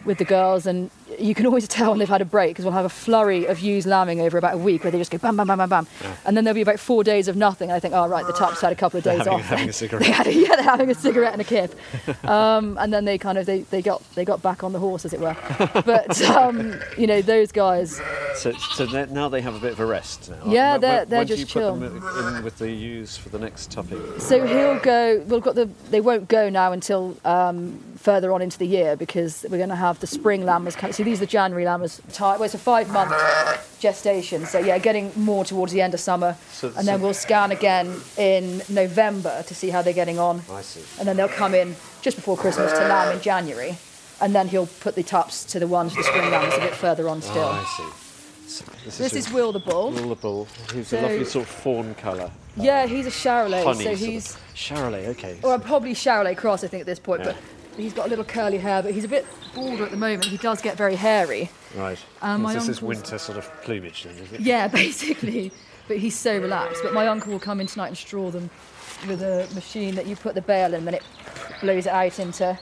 with 0.05 0.19
the 0.19 0.25
girls, 0.25 0.67
and 0.67 0.91
you 1.21 1.35
can 1.35 1.47
always 1.47 1.69
tell 1.69 1.91
when 1.91 1.99
they've 1.99 2.09
had 2.09 2.21
a 2.23 2.25
break 2.25 2.51
because 2.51 2.65
we'll 2.65 2.73
have 2.75 2.85
a 2.85 2.89
flurry 2.89 3.47
of 3.47 3.61
ewes 3.61 3.87
lambing 3.87 4.21
over 4.21 4.39
about 4.39 4.55
a 4.55 4.59
week 4.59 4.83
where 4.85 4.91
they 4.91 4.99
just 4.99 5.11
go 5.11 5.19
bam, 5.19 5.37
bam, 5.37 5.47
bam, 5.47 5.59
bam, 5.59 5.69
bam, 5.69 5.87
and 6.25 6.37
then 6.37 6.45
there'll 6.45 6.55
be 6.55 6.61
about 6.63 6.81
four 6.81 7.05
days 7.05 7.29
of 7.29 7.37
nothing. 7.37 7.71
And 7.71 7.77
I 7.77 7.81
think, 7.81 7.95
oh 7.95 8.07
right, 8.09 8.27
the 8.27 8.33
tups 8.33 8.61
had 8.61 8.73
a 8.73 8.77
couple 8.77 8.99
of 8.99 9.05
days 9.05 9.19
having, 9.19 9.33
off. 9.35 9.41
having 9.43 9.69
a 9.69 9.73
cigarette. 9.83 10.05
they 10.07 10.11
had 10.13 10.27
a, 10.27 10.35
yeah, 10.35 10.57
they're 10.57 10.63
having 10.63 10.91
a 10.91 10.95
cigarette 10.95 11.33
and 11.33 11.41
a 11.43 11.45
kip, 11.45 11.75
um, 12.25 12.77
and 12.81 12.93
then 12.93 13.05
they 13.05 13.19
kind 13.19 13.39
of 13.39 13.47
they, 13.47 13.61
they 13.63 13.83
got 13.83 14.03
they 14.15 14.25
got 14.25 14.43
back 14.43 14.65
on 14.65 14.73
the 14.73 14.79
horse 14.79 15.05
as 15.05 15.13
it 15.13 15.21
were. 15.21 15.37
But 15.85 16.21
um, 16.23 16.75
you 16.97 17.07
know 17.07 17.23
those 17.23 17.53
guys, 17.53 18.01
So, 18.37 18.53
so 18.53 18.85
now 18.87 19.29
they 19.29 19.41
have 19.41 19.55
a 19.55 19.61
bit 19.61 19.73
of 19.73 19.81
a 19.81 19.87
rest. 19.87 20.31
Now. 20.31 20.37
Yeah, 20.53 20.79
they're- 20.79 21.01
when, 21.01 21.09
they're 21.09 21.19
when 21.21 21.27
do 21.27 21.37
just 21.37 21.55
you 21.55 21.61
chill. 21.61 21.79
put 21.79 21.93
them 22.01 22.37
in 22.37 22.43
with 22.45 22.59
the 22.59 22.71
ewes 22.71 23.17
for 23.17 23.29
the 23.29 23.39
next 23.39 23.71
topic? 23.71 23.99
So 24.19 24.47
he'll 24.47 24.79
go. 24.81 25.19
We've 25.27 25.43
got 25.43 25.55
the. 25.55 25.69
They 25.91 26.01
won't 26.01 26.29
go 26.29 26.49
now 26.49 26.73
until 26.73 27.17
um, 27.25 27.79
further 27.97 28.33
on 28.33 28.43
into 28.43 28.59
the 28.59 28.67
year 28.67 28.97
because 28.97 29.45
we're 29.51 29.59
going 29.59 29.69
to 29.71 29.75
have 29.77 30.01
the 30.01 30.07
spring 30.07 30.45
lambers. 30.45 30.77
So 30.95 31.05
these 31.11 31.19
are 31.19 31.27
the 31.27 31.27
January 31.27 31.65
lambers. 31.65 32.01
Ti- 32.13 32.23
Well, 32.23 32.45
it's 32.45 32.55
a 32.55 32.59
five-month 32.59 33.13
gestation. 33.81 34.47
So 34.47 34.59
yeah, 34.59 34.79
getting 34.79 35.11
more 35.17 35.45
towards 35.45 35.73
the 35.73 35.81
end 35.81 35.93
of 35.95 36.01
summer, 36.01 36.37
So- 36.53 36.73
and 36.77 36.87
then 36.87 37.01
we'll 37.03 37.15
scan 37.15 37.51
again 37.51 38.01
in 38.17 38.63
November 38.69 39.43
to 39.47 39.55
see 39.55 39.71
how 39.71 39.83
they're 39.83 39.93
getting 39.93 40.19
on, 40.21 40.43
I 40.53 40.63
see. 40.63 40.81
and 40.99 41.09
then 41.09 41.17
they'll 41.17 41.29
come 41.45 41.55
in 41.55 41.75
just 42.03 42.17
before 42.17 42.37
Christmas 42.37 42.71
to 42.73 42.87
lamb 42.87 43.13
in 43.17 43.21
January, 43.21 43.77
and 44.21 44.35
then 44.35 44.49
he'll 44.49 44.67
put 44.81 44.95
the 44.95 45.03
tups 45.03 45.45
to 45.47 45.59
the 45.59 45.67
ones 45.67 45.95
the 45.97 46.03
spring 46.05 46.31
lambs, 46.31 46.55
a 46.55 46.61
bit 46.61 46.75
further 46.75 47.09
on 47.09 47.21
still. 47.23 47.43
Oh, 47.45 47.67
I 47.67 47.77
see. 47.77 48.65
This, 48.85 48.99
This 48.99 49.13
a- 49.15 49.19
is 49.19 49.33
Will 49.33 49.53
the 49.53 49.61
bull. 49.61 49.91
Will 49.91 50.09
the 50.11 50.15
bull. 50.17 50.47
He's 50.75 50.89
So- 50.89 51.01
a 51.01 51.03
lovely 51.03 51.25
sort 51.25 51.45
of 51.47 51.51
fawn 51.51 51.95
colour. 51.95 52.31
Yeah, 52.57 52.87
he's 52.87 53.07
a 53.07 53.11
Charolais. 53.11 53.65
Honey. 53.65 53.85
so 53.85 53.95
sort 53.95 53.99
he's. 53.99 54.35
of. 54.35 54.41
Charolais. 54.55 55.07
Okay. 55.09 55.37
Or 55.43 55.59
probably 55.59 55.95
Charolais 55.95 56.37
cross, 56.37 56.63
I 56.65 56.69
think, 56.69 56.81
at 56.83 56.87
this 56.87 56.99
point. 56.99 57.21
Yeah. 57.25 57.33
But 57.33 57.37
he's 57.81 57.93
got 57.93 58.07
a 58.07 58.09
little 58.09 58.25
curly 58.25 58.59
hair, 58.59 58.83
but 58.83 58.93
he's 58.93 59.05
a 59.05 59.09
bit 59.09 59.27
balder 59.55 59.85
at 59.85 59.91
the 59.91 59.97
moment. 59.97 60.25
He 60.25 60.37
does 60.37 60.61
get 60.61 60.77
very 60.77 60.97
hairy. 60.97 61.51
right. 61.75 61.99
Um, 62.23 62.43
my 62.43 62.55
this 62.55 62.69
is 62.69 62.83
winter 62.83 63.19
sort 63.19 63.39
of 63.39 63.51
plumage, 63.63 64.05
then, 64.05 64.17
is 64.17 64.33
it? 64.33 64.41
Yeah, 64.41 64.69
basically. 64.83 65.53
but 65.89 65.99
he's 65.99 66.17
so 66.17 66.39
relaxed. 66.39 66.83
But 66.83 66.93
my 66.93 67.07
uncle 67.07 67.33
will 67.33 67.41
come 67.41 67.61
in 67.61 67.67
tonight 67.67 67.89
and 67.89 67.97
straw 67.99 68.31
them 68.31 68.51
with 69.09 69.23
a 69.23 69.49
machine 69.55 69.95
that 69.95 70.07
you 70.07 70.17
put 70.17 70.35
the 70.35 70.43
bale 70.43 70.75
in, 70.75 70.87
and 70.87 70.97
it 70.97 71.03
blows 71.61 71.87
it 71.87 71.93
out 71.93 72.19
into 72.19 72.59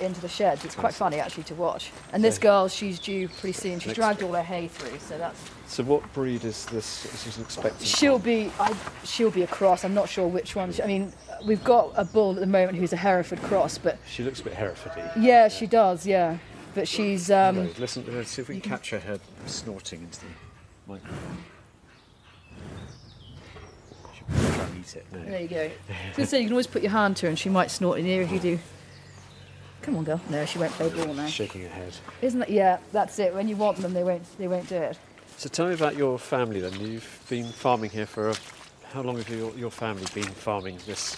into 0.00 0.20
the 0.20 0.28
sheds. 0.28 0.64
It's 0.64 0.74
quite 0.74 0.94
funny 0.94 1.18
actually 1.20 1.42
to 1.44 1.54
watch. 1.54 1.92
And 2.12 2.24
this 2.24 2.38
girl, 2.38 2.68
she's 2.68 2.98
due 2.98 3.28
pretty 3.28 3.52
soon. 3.52 3.78
She's 3.80 3.92
dragged 3.92 4.22
all 4.22 4.32
her 4.32 4.42
hay 4.42 4.68
through, 4.68 4.98
so 4.98 5.18
that's 5.18 5.38
So 5.66 5.82
what 5.82 6.10
breed 6.14 6.44
is 6.44 6.64
this? 6.66 7.04
Is 7.04 7.24
this 7.24 7.36
an 7.36 7.42
expectant? 7.44 7.86
She'll 7.86 8.18
be, 8.18 8.50
I, 8.58 8.74
she'll 9.04 9.30
be 9.30 9.42
a 9.42 9.46
cross. 9.46 9.84
I'm 9.84 9.94
not 9.94 10.08
sure 10.08 10.26
which 10.26 10.56
one. 10.56 10.72
I 10.82 10.86
mean, 10.86 11.12
we've 11.44 11.62
got 11.64 11.92
a 11.96 12.04
bull 12.04 12.32
at 12.34 12.40
the 12.40 12.46
moment 12.46 12.78
who's 12.78 12.92
a 12.92 12.96
Hereford 12.96 13.40
cross, 13.42 13.78
but 13.78 13.98
She 14.06 14.22
looks 14.22 14.40
a 14.40 14.44
bit 14.44 14.54
Herefordy. 14.54 15.10
yeah, 15.18 15.48
she 15.48 15.66
does. 15.66 16.06
Yeah, 16.06 16.38
but 16.74 16.86
she's 16.88 17.30
um, 17.30 17.58
Right, 17.58 17.78
listen, 17.78 18.04
let's 18.08 18.30
see 18.30 18.42
if 18.42 18.48
we 18.48 18.60
can 18.60 18.70
capture 18.70 18.98
her 19.00 19.18
snorting 19.46 20.02
into 20.02 20.20
the 20.20 20.26
microphone. 20.86 21.18
Try 24.28 24.64
and 24.64 24.78
eat 24.78 24.96
it. 24.96 25.06
No. 25.12 25.24
There 25.24 25.40
you 25.40 25.48
go. 25.48 25.62
I 25.62 26.08
was 26.08 26.16
gonna 26.16 26.26
say 26.26 26.38
you 26.38 26.44
can 26.44 26.52
always 26.52 26.66
put 26.68 26.82
your 26.82 26.92
hand 26.92 27.16
to 27.18 27.26
her 27.26 27.30
and 27.30 27.38
she 27.38 27.48
might 27.48 27.70
snort 27.70 27.98
in 27.98 28.04
here 28.04 28.22
if 28.22 28.30
you 28.30 28.38
do. 28.38 28.58
Come 29.82 29.96
on, 29.96 30.04
girl. 30.04 30.20
No, 30.28 30.44
she 30.44 30.58
won't 30.58 30.72
play 30.72 30.88
ball 30.90 31.14
now. 31.14 31.26
Shaking 31.26 31.62
her 31.62 31.68
head. 31.68 31.96
Isn't 32.22 32.40
that? 32.40 32.50
Yeah, 32.50 32.78
that's 32.92 33.18
it. 33.18 33.34
When 33.34 33.48
you 33.48 33.56
want 33.56 33.78
them, 33.78 33.92
they 33.94 34.04
won't. 34.04 34.22
They 34.38 34.46
won't 34.46 34.68
do 34.68 34.76
it. 34.76 34.98
So 35.36 35.48
tell 35.48 35.66
me 35.68 35.74
about 35.74 35.96
your 35.96 36.18
family 36.18 36.60
then. 36.60 36.78
You've 36.78 37.24
been 37.30 37.46
farming 37.46 37.90
here 37.90 38.04
for 38.06 38.28
a, 38.30 38.34
how 38.92 39.00
long 39.00 39.16
have 39.16 39.28
your, 39.30 39.52
your 39.56 39.70
family 39.70 40.04
been 40.14 40.24
farming 40.24 40.78
this 40.86 41.16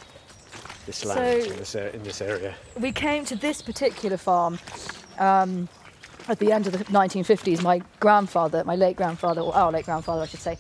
this 0.87 1.05
land 1.05 1.42
So- 1.45 1.51
in, 1.53 1.59
this, 1.59 1.75
a- 1.75 1.95
in 1.95 2.03
this 2.03 2.21
area? 2.21 2.55
We 2.79 2.92
came 2.92 3.25
to 3.27 3.37
this 3.37 3.62
particular 3.62 4.16
farm 4.16 4.59
um, 5.18 5.68
at 6.29 6.38
the 6.38 6.53
end 6.53 6.66
of 6.66 6.73
the 6.73 6.85
1950s. 6.85 7.62
My 7.62 7.83
grandfather, 8.01 8.64
my 8.64 8.77
late 8.77 8.97
grandfather, 8.97 9.40
or 9.40 9.55
our 9.55 9.71
late 9.73 9.85
grandfather, 9.85 10.23
I 10.23 10.27
should 10.27 10.40
say, 10.40 10.59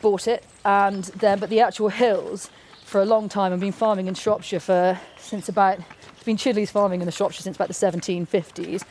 bought 0.00 0.26
it, 0.26 0.44
and 0.64 1.04
then 1.04 1.38
but 1.38 1.48
the 1.50 1.60
actual 1.60 1.88
hills 1.88 2.50
for 2.84 3.00
a 3.00 3.04
long 3.04 3.28
time. 3.28 3.52
I've 3.52 3.60
been 3.60 3.72
farming 3.72 4.06
in 4.08 4.14
Shropshire 4.14 4.60
for 4.60 4.98
since 5.16 5.48
about. 5.48 5.78
It's 6.14 6.24
been 6.24 6.36
Chiddley's 6.36 6.70
farming 6.70 7.00
in 7.00 7.06
the 7.06 7.12
Shropshire 7.12 7.42
since 7.42 7.56
about 7.56 7.68
the 7.68 7.74
1750s. 7.74 8.84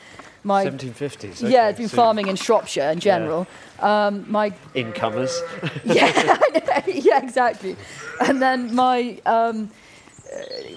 My 0.44 0.66
1750s. 0.66 1.42
yeah, 1.42 1.48
okay, 1.48 1.70
it's 1.70 1.80
been 1.80 1.88
so 1.88 1.96
farming 1.96 2.28
in 2.28 2.36
Shropshire 2.36 2.90
in 2.92 3.00
general. 3.00 3.46
Um, 3.80 4.26
my 4.30 4.54
Incomers. 4.74 5.40
yeah, 5.86 6.38
yeah, 6.88 7.22
exactly. 7.24 7.76
And 8.20 8.42
then 8.42 8.74
my 8.74 9.20
um, 9.26 9.70
uh, 9.70 9.81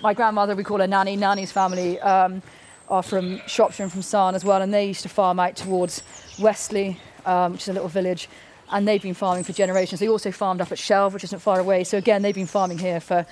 my 0.03 0.15
grandmother, 0.15 0.55
we 0.55 0.65
call 0.65 0.79
her 0.79 0.87
Nanny. 0.87 1.17
Nanny's 1.17 1.53
family 1.53 2.01
um, 2.01 2.43
are 2.89 3.03
from 3.03 3.41
Shropshire 3.47 3.85
and 3.85 3.93
from 3.93 4.03
Sarn 4.03 4.35
as 4.35 4.45
well, 4.45 4.63
and 4.63 4.73
they 4.73 4.87
used 4.87 5.03
to 5.03 5.09
farm 5.09 5.41
out 5.41 5.57
towards 5.57 6.03
Westley, 6.39 7.01
um, 7.27 7.53
which 7.53 7.63
is 7.63 7.69
a 7.69 7.73
little 7.73 7.89
village. 7.89 8.29
And 8.71 8.89
they've 8.89 9.03
been 9.03 9.15
farming 9.15 9.45
for 9.45 9.53
generations. 9.53 10.01
They 10.01 10.09
also 10.09 10.33
farmed 10.33 10.61
up 10.61 10.73
at 10.73 10.79
Shelve, 10.79 11.15
which 11.15 11.25
isn't 11.25 11.41
far 11.41 11.61
away. 11.61 11.85
So 11.85 11.99
again, 11.99 12.23
they've 12.23 12.35
been 12.35 12.47
farming 12.47 12.79
here 12.79 13.01
for 13.01 13.27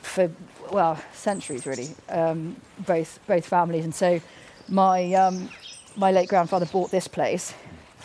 for 0.00 0.30
well 0.72 1.00
centuries 1.12 1.66
really. 1.66 1.90
Um, 2.08 2.56
both 2.86 3.20
both 3.26 3.46
families, 3.46 3.84
and 3.84 3.94
so 3.94 4.20
my 4.68 5.12
um, 5.14 5.48
my 5.96 6.10
late 6.10 6.28
grandfather 6.28 6.66
bought 6.66 6.90
this 6.90 7.06
place 7.06 7.54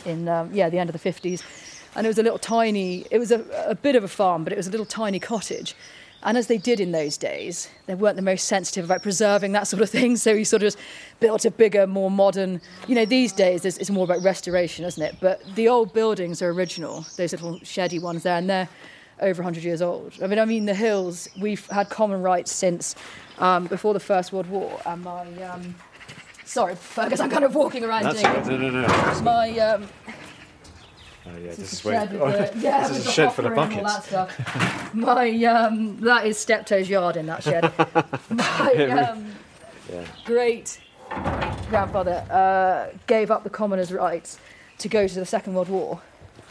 in 0.05 0.27
um, 0.27 0.53
yeah 0.53 0.69
the 0.69 0.77
end 0.77 0.89
of 0.89 1.01
the 1.01 1.11
50s 1.11 1.41
and 1.95 2.05
it 2.05 2.09
was 2.09 2.17
a 2.17 2.23
little 2.23 2.39
tiny 2.39 3.05
it 3.11 3.19
was 3.19 3.31
a, 3.31 3.43
a 3.67 3.75
bit 3.75 3.95
of 3.95 4.03
a 4.03 4.07
farm 4.07 4.43
but 4.43 4.53
it 4.53 4.57
was 4.57 4.67
a 4.67 4.71
little 4.71 4.85
tiny 4.85 5.19
cottage 5.19 5.75
and 6.23 6.37
as 6.37 6.47
they 6.47 6.57
did 6.57 6.79
in 6.79 6.91
those 6.91 7.17
days 7.17 7.69
they 7.85 7.95
weren't 7.95 8.15
the 8.15 8.21
most 8.21 8.47
sensitive 8.47 8.85
about 8.85 9.01
preserving 9.01 9.51
that 9.51 9.67
sort 9.67 9.81
of 9.81 9.89
thing 9.89 10.15
so 10.25 10.35
he 10.35 10.43
sort 10.43 10.61
of 10.61 10.67
just 10.67 10.77
built 11.19 11.45
a 11.45 11.51
bigger 11.51 11.87
more 11.87 12.11
modern 12.11 12.61
you 12.87 12.95
know 12.95 13.05
these 13.05 13.31
days 13.31 13.65
it's, 13.65 13.77
it's 13.77 13.89
more 13.89 14.03
about 14.03 14.21
restoration 14.21 14.85
isn't 14.85 15.03
it 15.03 15.15
but 15.21 15.41
the 15.55 15.67
old 15.67 15.93
buildings 15.93 16.41
are 16.41 16.49
original 16.49 17.05
those 17.17 17.31
little 17.31 17.59
sheddy 17.59 18.01
ones 18.01 18.23
there 18.23 18.37
and 18.37 18.49
they're 18.49 18.69
over 19.19 19.41
100 19.41 19.63
years 19.63 19.81
old 19.81 20.13
i 20.21 20.27
mean 20.27 20.39
i 20.39 20.45
mean 20.45 20.65
the 20.65 20.75
hills 20.75 21.27
we've 21.39 21.65
had 21.67 21.89
common 21.89 22.21
rights 22.21 22.51
since 22.51 22.95
um, 23.39 23.67
before 23.67 23.93
the 23.93 23.99
first 23.99 24.31
world 24.31 24.47
war 24.47 24.79
and 24.85 25.03
my 25.03 25.25
um, 25.43 25.75
sorry 26.45 26.75
fergus 26.75 27.19
i'm 27.19 27.29
kind 27.29 27.43
of 27.43 27.55
walking 27.55 27.83
around 27.83 28.03
That's 28.03 28.21
doing 28.21 28.33
right. 28.33 28.47
No, 28.47 28.57
no, 28.57 28.81
no. 28.87 29.21
my 29.21 29.57
um, 29.59 29.87
Oh, 31.27 31.37
yeah, 31.37 31.47
this, 31.49 31.57
this 31.57 31.73
is 31.73 31.83
where. 31.85 32.05
the, 32.05 32.51
yeah, 32.59 32.87
this 32.87 32.97
is 32.99 33.07
a 33.07 33.11
shed 33.11 33.33
full 33.33 33.45
of 33.45 33.53
hopper 33.55 33.71
and 33.73 33.79
all 33.79 33.83
buckets. 33.85 34.09
that 34.09 34.29
stuff. 34.29 34.93
My 34.93 35.29
um, 35.45 35.97
that 36.01 36.25
is 36.25 36.37
Steptoe's 36.37 36.89
yard 36.89 37.17
in 37.17 37.25
that 37.27 37.43
shed. 37.43 37.63
My 38.29 38.73
um, 39.09 39.25
Yeah. 39.91 40.05
great 40.25 40.79
grandfather 41.69 42.25
uh, 42.29 42.97
gave 43.07 43.31
up 43.31 43.43
the 43.43 43.49
commoners' 43.49 43.91
rights 43.91 44.39
to 44.79 44.87
go 44.89 45.07
to 45.07 45.15
the 45.15 45.25
Second 45.25 45.53
World 45.55 45.69
War, 45.69 46.01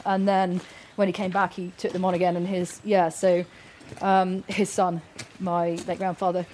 and 0.05 0.27
then 0.27 0.61
when 0.97 1.09
he 1.09 1.13
came 1.13 1.31
back, 1.31 1.53
he 1.55 1.73
took 1.79 1.93
them 1.93 2.05
on 2.05 2.15
again. 2.15 2.37
And 2.37 2.47
his 2.47 2.81
yeah, 2.85 3.09
so 3.11 3.45
um, 4.01 4.43
his 4.49 4.69
son, 4.71 5.03
my 5.39 5.71
late 5.87 5.99
grandfather, 5.99 6.47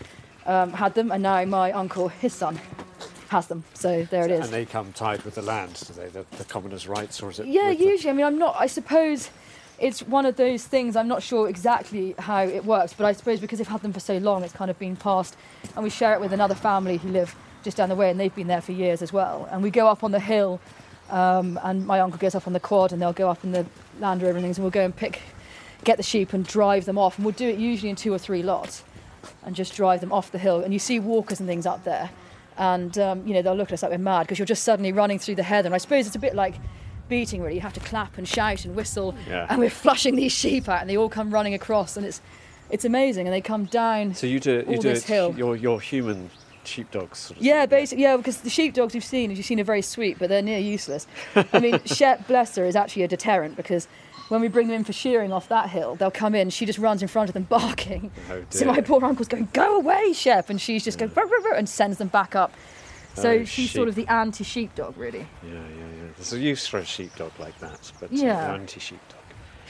um, 0.46 0.72
had 0.72 0.94
them, 0.94 1.10
and 1.12 1.22
now 1.22 1.44
my 1.44 1.72
uncle, 1.72 2.08
his 2.08 2.32
son, 2.34 2.60
has 3.32 3.48
them. 3.48 3.64
So 3.74 4.04
there 4.04 4.24
it 4.24 4.30
is. 4.30 4.44
And 4.44 4.50
they 4.52 4.64
come 4.64 4.92
tied 4.92 5.22
with 5.22 5.34
the 5.34 5.42
land, 5.42 5.82
do 5.86 5.92
they? 5.94 6.08
The, 6.08 6.24
the 6.38 6.44
commoners' 6.44 6.86
rights, 6.86 7.22
or 7.22 7.30
is 7.30 7.40
it? 7.40 7.46
Yeah, 7.46 7.70
with 7.70 7.78
the- 7.78 7.84
usually. 7.86 8.10
I 8.10 8.12
mean, 8.14 8.26
I'm 8.26 8.38
not. 8.38 8.54
I 8.58 8.66
suppose 8.66 9.30
it's 9.80 10.02
one 10.02 10.24
of 10.26 10.36
those 10.36 10.64
things. 10.64 10.94
I'm 10.96 11.08
not 11.08 11.22
sure 11.22 11.48
exactly 11.48 12.14
how 12.18 12.42
it 12.44 12.64
works, 12.64 12.92
but 12.92 13.04
I 13.04 13.12
suppose 13.12 13.40
because 13.40 13.58
they've 13.58 13.66
had 13.68 13.82
them 13.82 13.92
for 13.92 14.00
so 14.00 14.18
long, 14.18 14.44
it's 14.44 14.52
kind 14.52 14.70
of 14.70 14.78
been 14.78 14.96
passed, 14.96 15.36
and 15.74 15.82
we 15.82 15.90
share 15.90 16.14
it 16.14 16.20
with 16.20 16.32
another 16.32 16.54
family 16.54 16.98
who 16.98 17.08
live 17.08 17.34
just 17.64 17.76
down 17.76 17.88
the 17.88 17.94
way, 17.96 18.10
and 18.10 18.18
they've 18.20 18.34
been 18.34 18.46
there 18.48 18.60
for 18.60 18.72
years 18.72 19.02
as 19.02 19.12
well. 19.12 19.48
And 19.50 19.62
we 19.62 19.70
go 19.70 19.88
up 19.88 20.04
on 20.04 20.12
the 20.12 20.20
hill, 20.20 20.60
um, 21.10 21.58
and 21.62 21.86
my 21.86 22.00
uncle 22.00 22.18
goes 22.18 22.34
up 22.34 22.46
on 22.46 22.52
the 22.52 22.60
quad, 22.60 22.92
and 22.92 23.00
they'll 23.02 23.12
go 23.12 23.28
up 23.28 23.42
in 23.44 23.52
the 23.52 23.66
Land 23.98 24.22
Rover 24.22 24.36
and 24.36 24.44
things, 24.44 24.58
and 24.58 24.64
we'll 24.64 24.70
go 24.70 24.84
and 24.84 24.94
pick, 24.94 25.20
get 25.84 25.96
the 25.96 26.02
sheep 26.02 26.32
and 26.32 26.46
drive 26.46 26.84
them 26.84 26.98
off, 26.98 27.16
and 27.18 27.24
we'll 27.24 27.34
do 27.34 27.48
it 27.48 27.58
usually 27.58 27.90
in 27.90 27.96
two 27.96 28.12
or 28.12 28.18
three 28.18 28.42
lots, 28.42 28.84
and 29.44 29.54
just 29.56 29.74
drive 29.74 30.00
them 30.00 30.12
off 30.12 30.30
the 30.32 30.38
hill. 30.38 30.60
And 30.60 30.72
you 30.72 30.78
see 30.78 30.98
walkers 31.00 31.40
and 31.40 31.48
things 31.48 31.66
up 31.66 31.82
there, 31.84 32.10
and 32.58 32.96
um, 32.98 33.26
you 33.26 33.34
know 33.34 33.42
they'll 33.42 33.54
look 33.56 33.68
at 33.68 33.74
us 33.74 33.82
like 33.82 33.90
we're 33.92 33.98
mad 33.98 34.22
because 34.22 34.38
you're 34.38 34.46
just 34.46 34.64
suddenly 34.64 34.92
running 34.92 35.18
through 35.18 35.34
the 35.36 35.42
heather. 35.42 35.66
And 35.68 35.74
I 35.74 35.78
suppose 35.78 36.06
it's 36.06 36.16
a 36.16 36.20
bit 36.20 36.34
like 36.34 36.54
beating. 37.08 37.40
Really, 37.42 37.54
you 37.56 37.60
have 37.60 37.72
to 37.74 37.80
clap 37.80 38.18
and 38.18 38.26
shout 38.28 38.64
and 38.64 38.74
whistle, 38.74 39.14
Yeah. 39.28 39.46
and 39.48 39.58
we're 39.58 39.70
flushing 39.70 40.16
these 40.16 40.32
sheep 40.32 40.68
out, 40.68 40.80
and 40.80 40.90
they 40.90 40.96
all 40.96 41.08
come 41.08 41.32
running 41.32 41.54
across, 41.54 41.96
and 41.96 42.06
it's 42.06 42.20
it's 42.70 42.84
amazing. 42.84 43.26
And 43.26 43.34
they 43.34 43.40
come 43.40 43.64
down. 43.66 44.14
So 44.14 44.26
you 44.26 44.40
do 44.40 44.64
you 44.66 44.76
all 44.76 44.82
do 44.82 44.88
this 44.88 45.04
it, 45.04 45.12
hill. 45.12 45.34
your 45.36 45.56
your 45.56 45.80
human 45.80 46.30
sheepdogs. 46.64 47.18
Sort 47.18 47.38
of 47.38 47.44
Yeah, 47.44 47.66
basically, 47.66 48.04
yeah, 48.04 48.16
because 48.16 48.38
the 48.38 48.50
sheepdogs 48.50 48.94
you've 48.94 49.02
seen, 49.04 49.30
you've 49.34 49.44
seen, 49.44 49.58
are 49.60 49.64
very 49.64 49.82
sweet, 49.82 50.18
but 50.18 50.28
they're 50.28 50.42
near 50.42 50.58
useless. 50.58 51.06
I 51.34 51.58
mean, 51.58 51.80
Shep, 51.86 52.28
bless 52.28 52.54
her, 52.56 52.64
is 52.64 52.76
actually 52.76 53.02
a 53.02 53.08
deterrent 53.08 53.56
because 53.56 53.88
when 54.32 54.40
we 54.40 54.48
bring 54.48 54.66
them 54.66 54.76
in 54.76 54.82
for 54.82 54.94
shearing 54.94 55.30
off 55.30 55.48
that 55.48 55.68
hill, 55.68 55.94
they'll 55.94 56.10
come 56.10 56.34
in, 56.34 56.48
she 56.48 56.64
just 56.64 56.78
runs 56.78 57.02
in 57.02 57.08
front 57.08 57.28
of 57.28 57.34
them 57.34 57.42
barking. 57.42 58.10
Oh, 58.30 58.42
so 58.48 58.64
my 58.64 58.80
poor 58.80 59.04
uncle's 59.04 59.28
going, 59.28 59.46
go 59.52 59.76
away, 59.76 60.14
Shep, 60.14 60.48
and 60.48 60.58
she's 60.58 60.84
just 60.84 60.98
going, 60.98 61.12
"Ruh, 61.14 61.24
ruh, 61.24 61.50
ruh," 61.50 61.56
and 61.56 61.68
sends 61.68 61.98
them 61.98 62.08
back 62.08 62.34
up. 62.34 62.54
So 63.14 63.30
Oh, 63.30 63.44
she's 63.44 63.70
sort 63.70 63.88
of 63.88 63.94
the 63.94 64.06
anti 64.08 64.42
sheepdog, 64.42 64.96
really. 64.96 65.26
Yeah, 65.42 65.52
yeah, 65.52 65.58
yeah. 65.58 66.08
There's 66.16 66.32
a 66.32 66.38
use 66.38 66.66
for 66.66 66.78
a 66.78 66.84
sheepdog 66.84 67.32
like 67.38 67.58
that, 67.58 67.92
but 68.00 68.10
Yeah. 68.10 68.54
an 68.54 68.60
anti-sheepdog. 68.62 69.18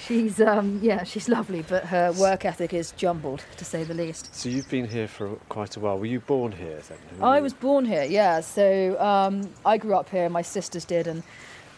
She's, 0.06 0.40
um, 0.40 0.78
yeah, 0.80 1.02
she's 1.02 1.28
lovely, 1.28 1.62
but 1.62 1.86
her 1.86 2.12
work 2.12 2.44
ethic 2.44 2.72
is 2.72 2.92
jumbled, 2.92 3.44
to 3.56 3.64
say 3.64 3.82
the 3.82 3.94
least. 3.94 4.32
So 4.32 4.48
you've 4.48 4.68
been 4.68 4.86
here 4.88 5.08
for 5.08 5.30
quite 5.48 5.76
a 5.76 5.80
while. 5.80 5.98
Were 5.98 6.06
you 6.06 6.20
born 6.20 6.52
here 6.52 6.80
then? 6.88 6.98
I 7.20 7.40
was 7.40 7.52
born 7.52 7.84
here, 7.84 8.04
yeah. 8.04 8.40
So 8.40 9.00
um, 9.00 9.50
I 9.64 9.76
grew 9.78 9.94
up 9.96 10.08
here. 10.10 10.28
My 10.28 10.42
sisters 10.42 10.84
did, 10.84 11.08
and 11.08 11.24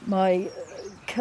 my 0.07 0.49
uh, 0.49 0.63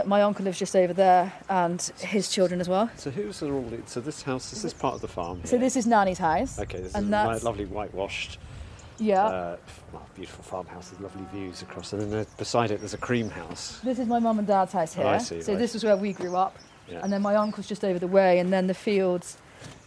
my 0.06 0.22
uncle 0.22 0.46
lives 0.46 0.60
just 0.60 0.76
over 0.76 0.94
there, 0.94 1.32
and 1.50 1.82
his 2.00 2.30
children 2.30 2.60
as 2.62 2.70
well. 2.70 2.90
So 2.96 3.10
who's 3.12 3.42
all? 3.42 3.70
So 3.86 4.02
this 4.02 4.22
house 4.22 4.54
is 4.54 4.62
this 4.62 4.74
part 4.74 4.96
of 4.96 5.02
the 5.02 5.08
farm? 5.08 5.42
So 5.44 5.58
this 5.58 5.76
is 5.76 5.86
Nanny's 5.88 6.18
house. 6.20 6.60
Okay, 6.60 6.80
this 6.80 6.96
and 6.96 7.06
is 7.06 7.10
that's 7.12 7.44
lovely 7.44 7.66
whitewashed, 7.66 8.40
yeah. 8.98 9.24
uh, 9.24 9.58
well, 9.92 10.08
beautiful 10.16 10.44
farmhouse 10.44 10.92
with 10.92 11.02
lovely 11.02 11.26
views 11.34 11.62
across. 11.62 11.94
And 11.94 12.02
then 12.02 12.10
there, 12.10 12.26
beside 12.38 12.72
it, 12.72 12.80
there's 12.80 12.94
a 12.94 12.98
cream 12.98 13.30
house. 13.30 13.80
this 13.84 14.00
is 14.00 14.08
my 14.08 14.20
mum 14.20 14.40
and 14.40 14.48
dad's 14.48 14.74
house 14.74 14.94
here. 14.94 15.06
Oh, 15.06 15.10
I 15.10 15.18
see, 15.18 15.42
so 15.42 15.54
right. 15.54 15.60
this 15.60 15.74
was 15.74 15.84
where 15.84 15.98
we 15.98 16.14
grew 16.14 16.36
up, 16.36 16.58
Yeah. 16.90 17.02
and 17.04 17.12
then 17.12 17.22
my 17.22 17.36
uncle's 17.36 17.68
just 17.68 17.84
over 17.84 18.00
the 18.00 18.08
way, 18.08 18.40
and 18.40 18.52
then 18.52 18.68
the 18.68 18.74
fields. 18.74 19.38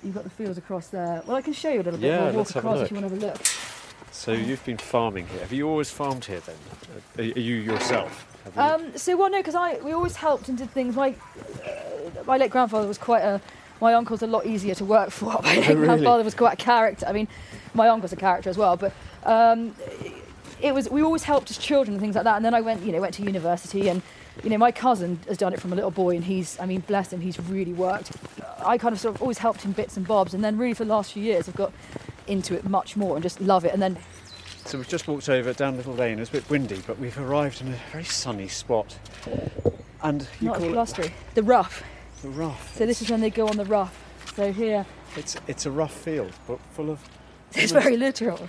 You've 0.03 0.15
got 0.15 0.25
the 0.25 0.31
fields 0.31 0.57
across 0.57 0.89
there. 0.89 1.23
Well, 1.27 1.37
I 1.37 1.43
can 1.43 1.53
show 1.53 1.69
you 1.71 1.81
a 1.81 1.83
little 1.83 1.99
bit. 1.99 2.07
Yeah, 2.07 2.25
we'll 2.25 2.27
walk 2.27 2.37
let's 2.37 2.53
have 2.53 2.65
a 2.65 2.69
across 2.69 2.83
if 2.83 2.91
you 2.91 2.97
want 3.01 3.09
to 3.09 3.15
have 3.15 3.23
a 3.23 3.27
look. 3.27 3.43
So 4.17 4.33
you've 4.33 4.65
been 4.65 4.79
farming 4.79 5.27
here. 5.29 5.41
Have 5.41 5.53
you 5.53 5.69
always 5.69 5.91
farmed 5.91 6.25
here 6.25 6.41
then? 6.41 6.57
Are, 7.19 7.23
are 7.37 7.39
you 7.41 7.57
yourself? 7.57 8.27
You? 8.57 8.61
Um, 8.63 8.97
so 8.97 9.15
well, 9.17 9.31
no, 9.31 9.39
because 9.39 9.55
I 9.55 9.75
we 9.81 9.93
always 9.93 10.17
helped 10.17 10.49
and 10.49 10.57
did 10.57 10.71
things. 10.71 10.97
My 10.97 11.11
uh, 11.65 12.25
my 12.27 12.39
late 12.39 12.51
grandfather 12.51 12.89
was 12.89 12.99
quite 12.99 13.21
a. 13.23 13.41
My 13.79 13.93
uncle's 13.93 14.23
a 14.23 14.27
lot 14.27 14.47
easier 14.47 14.75
to 14.77 14.87
work 14.87 15.11
for. 15.11 15.27
My 15.43 15.55
late 15.57 15.69
Oh, 15.71 15.75
really? 15.75 15.87
grandfather 15.87 16.25
was 16.25 16.35
quite 16.35 16.55
a 16.55 16.57
character. 16.57 17.07
I 17.07 17.13
mean, 17.13 17.29
my 17.75 17.89
uncle's 17.89 18.13
a 18.15 18.17
character 18.17 18.49
as 18.51 18.57
well, 18.57 18.77
but. 18.77 18.93
Um, 19.25 19.75
it 20.63 20.73
was 20.73 20.89
we 20.89 21.03
always 21.03 21.25
helped 21.25 21.51
as 21.51 21.59
children 21.59 21.95
and 21.97 22.01
things 22.01 22.15
like 22.15 22.25
that 22.25 22.37
and 22.37 22.43
then 22.45 22.55
I 22.55 22.63
went 22.63 22.83
you 22.83 22.91
know 22.91 23.01
went 23.03 23.13
to 23.17 23.23
university 23.23 23.89
and 23.89 24.01
you 24.43 24.49
know 24.49 24.57
my 24.57 24.73
cousin 24.73 25.19
has 25.29 25.37
done 25.37 25.53
it 25.53 25.61
from 25.61 25.71
a 25.71 25.77
little 25.77 25.91
boy 25.91 26.17
and 26.17 26.25
he's 26.25 26.59
I 26.59 26.65
mean 26.65 26.81
bless 26.81 27.13
him 27.13 27.21
he's 27.21 27.39
really 27.39 27.75
worked 27.75 28.13
I 28.65 28.79
kind 28.79 28.95
of 28.95 28.99
sort 29.01 29.17
of 29.17 29.21
always 29.21 29.37
helped 29.37 29.61
him 29.61 29.73
bits 29.73 29.99
and 29.99 30.07
bobs 30.09 30.33
and 30.33 30.43
then 30.43 30.57
really 30.57 30.73
for 30.73 30.85
the 30.87 30.91
last 30.91 31.13
few 31.13 31.23
years 31.23 31.47
I've 31.47 31.57
got 31.57 31.73
into 32.27 32.55
it 32.55 32.69
much 32.69 32.97
more 32.97 33.17
and 33.17 33.23
just 33.23 33.41
love 33.41 33.65
it 33.65 33.73
and 33.73 33.83
then 33.83 33.99
So 34.65 34.79
we've 34.79 34.89
just 34.89 35.07
walked 35.09 35.29
over 35.29 35.53
down 35.53 35.77
Little 35.77 35.95
Lane. 35.95 36.19
It's 36.19 36.31
a 36.31 36.33
bit 36.33 36.49
windy, 36.51 36.83
but 36.87 36.99
we've 36.99 37.19
arrived 37.19 37.61
in 37.61 37.69
a 37.69 37.77
very 37.93 38.05
sunny 38.05 38.49
spot. 38.49 38.99
And 40.03 40.27
you 40.41 40.49
not 40.49 40.59
call 40.59 40.71
blustery 40.71 41.13
the 41.35 41.43
rough 41.43 41.83
the 42.23 42.29
rough. 42.29 42.75
so 42.77 42.87
this 42.87 43.03
is 43.03 43.11
when 43.11 43.21
they 43.21 43.31
go 43.31 43.47
on 43.49 43.57
the 43.57 43.65
rough 43.65 44.03
so 44.35 44.53
here 44.53 44.85
It's 45.17 45.37
it's 45.47 45.67
a 45.67 45.71
rough 45.71 45.95
field, 45.95 46.33
but 46.47 46.59
full 46.73 46.91
of. 46.91 47.01
it's 47.55 47.73
very 47.73 47.97
literal 47.97 48.49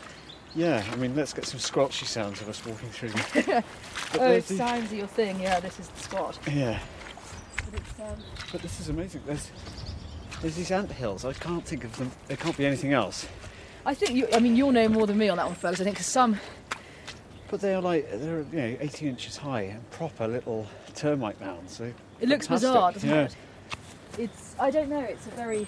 Yeah, 0.55 0.83
I 0.91 0.95
mean, 0.95 1.15
let's 1.15 1.33
get 1.33 1.45
some 1.45 1.59
squelchy 1.59 2.05
sounds 2.05 2.41
of 2.41 2.49
us 2.49 2.65
walking 2.65 2.89
through. 2.89 3.11
Oh, 4.19 4.31
it 4.31 4.47
the- 4.47 4.95
your 4.95 5.07
thing. 5.07 5.39
Yeah, 5.39 5.59
this 5.59 5.79
is 5.79 5.87
the 5.89 5.99
spot. 5.99 6.39
Yeah, 6.51 6.79
But 7.71 8.05
um, 8.05 8.17
but 8.51 8.61
this 8.61 8.79
is 8.79 8.89
amazing. 8.89 9.21
There's 9.25 9.51
there's 10.41 10.55
these 10.55 10.71
ant 10.71 10.91
hills. 10.91 11.25
I 11.25 11.33
can't 11.33 11.65
think 11.65 11.83
of 11.83 11.95
them. 11.97 12.11
There 12.27 12.37
can't 12.37 12.57
be 12.57 12.65
anything 12.65 12.93
else. 12.93 13.27
I 13.87 13.93
think 13.93 14.11
you. 14.11 14.27
I 14.33 14.39
mean, 14.39 14.57
you'll 14.57 14.73
know 14.73 14.89
more 14.89 15.07
than 15.07 15.17
me 15.17 15.29
on 15.29 15.37
that 15.37 15.45
one, 15.45 15.55
fellas. 15.55 15.79
I 15.79 15.85
think 15.85 15.95
'cause 15.95 16.05
some. 16.05 16.37
But 17.49 17.61
they're 17.61 17.79
like 17.79 18.05
they're 18.11 18.41
you 18.51 18.57
know 18.57 18.77
18 18.81 19.07
inches 19.07 19.37
high 19.37 19.61
and 19.61 19.89
proper 19.91 20.27
little 20.27 20.67
termite 20.93 21.39
mounds. 21.39 21.77
They're 21.77 21.93
It 22.19 22.27
looks 22.27 22.47
fantastic. 22.47 22.69
bizarre, 22.73 22.91
doesn't 22.91 23.09
yeah. 23.09 23.21
it? 23.23 23.35
It's. 24.17 24.55
I 24.59 24.71
don't 24.71 24.89
know. 24.89 24.99
It's 24.99 25.25
a 25.27 25.31
very 25.31 25.65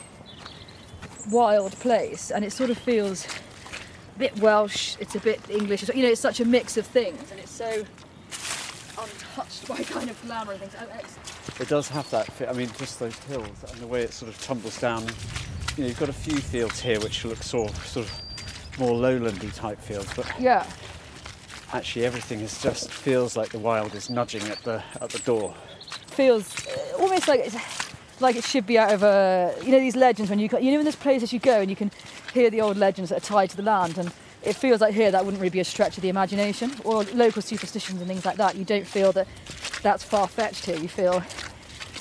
wild 1.31 1.71
place, 1.79 2.29
and 2.29 2.43
it 2.43 2.51
sort 2.51 2.69
of 2.71 2.77
feels 2.77 3.25
a 4.15 4.19
bit 4.19 4.37
Welsh. 4.41 4.97
It's 4.99 5.15
a 5.15 5.19
bit 5.21 5.39
English. 5.49 5.87
You 5.87 6.03
know, 6.03 6.09
it's 6.09 6.19
such 6.19 6.41
a 6.41 6.45
mix 6.45 6.75
of 6.75 6.85
things, 6.85 7.31
and 7.31 7.39
it's 7.39 7.51
so 7.51 7.85
untouched 9.01 9.65
by 9.65 9.77
kind 9.77 10.09
of 10.09 10.21
glamour 10.23 10.51
and 10.51 10.59
things. 10.59 10.73
Oh. 10.77 11.61
It 11.63 11.69
does 11.69 11.87
have 11.87 12.09
that. 12.11 12.29
Fit. 12.33 12.49
I 12.49 12.53
mean, 12.53 12.69
just 12.77 12.99
those 12.99 13.17
hills 13.19 13.47
and 13.71 13.79
the 13.79 13.87
way 13.87 14.01
it 14.01 14.11
sort 14.11 14.29
of 14.29 14.41
tumbles 14.41 14.77
down. 14.81 15.07
You 15.77 15.83
know, 15.83 15.87
you've 15.89 15.99
got 15.99 16.09
a 16.09 16.13
few 16.13 16.37
fields 16.37 16.79
here 16.79 16.99
which 16.99 17.23
look 17.25 17.41
sort 17.43 17.69
of, 17.71 17.85
sort 17.85 18.05
of 18.05 18.79
more 18.79 18.93
lowlandy 18.95 19.53
type 19.55 19.79
fields, 19.79 20.11
but 20.15 20.25
Yeah. 20.39 20.65
actually 21.73 22.05
everything 22.05 22.39
is 22.41 22.61
just 22.61 22.89
feels 22.91 23.37
like 23.37 23.49
the 23.49 23.59
wild 23.59 23.93
is 23.95 24.09
nudging 24.09 24.43
at 24.49 24.61
the 24.63 24.83
at 25.01 25.09
the 25.09 25.19
door. 25.19 25.53
feels 26.07 26.67
uh, 26.67 26.97
almost 26.99 27.27
like 27.27 27.41
it's 27.41 27.55
like 28.19 28.35
it 28.35 28.43
should 28.43 28.65
be 28.65 28.77
out 28.77 28.91
of 28.91 29.03
a 29.03 29.53
you 29.63 29.71
know 29.71 29.79
these 29.79 29.95
legends 29.95 30.29
when 30.29 30.39
you 30.39 30.49
you 30.59 30.71
know 30.71 30.79
in 30.79 30.83
there's 30.83 30.95
places 30.95 31.31
you 31.31 31.39
go 31.39 31.61
and 31.61 31.69
you 31.69 31.75
can 31.75 31.89
hear 32.33 32.49
the 32.49 32.59
old 32.59 32.75
legends 32.77 33.09
that 33.09 33.17
are 33.17 33.25
tied 33.25 33.49
to 33.49 33.55
the 33.55 33.63
land 33.63 33.97
and 33.97 34.11
it 34.43 34.53
feels 34.55 34.81
like 34.81 34.93
here 34.93 35.11
that 35.11 35.23
wouldn't 35.23 35.39
really 35.39 35.49
be 35.51 35.59
a 35.59 35.63
stretch 35.63 35.95
of 35.97 36.01
the 36.01 36.09
imagination 36.09 36.71
or 36.83 37.03
local 37.13 37.41
superstitions 37.41 37.99
and 38.01 38.07
things 38.09 38.25
like 38.25 38.35
that 38.37 38.55
you 38.55 38.65
don't 38.65 38.85
feel 38.87 39.11
that 39.11 39.27
that's 39.83 40.03
far-fetched 40.03 40.65
here 40.65 40.77
you 40.77 40.87
feel 40.89 41.23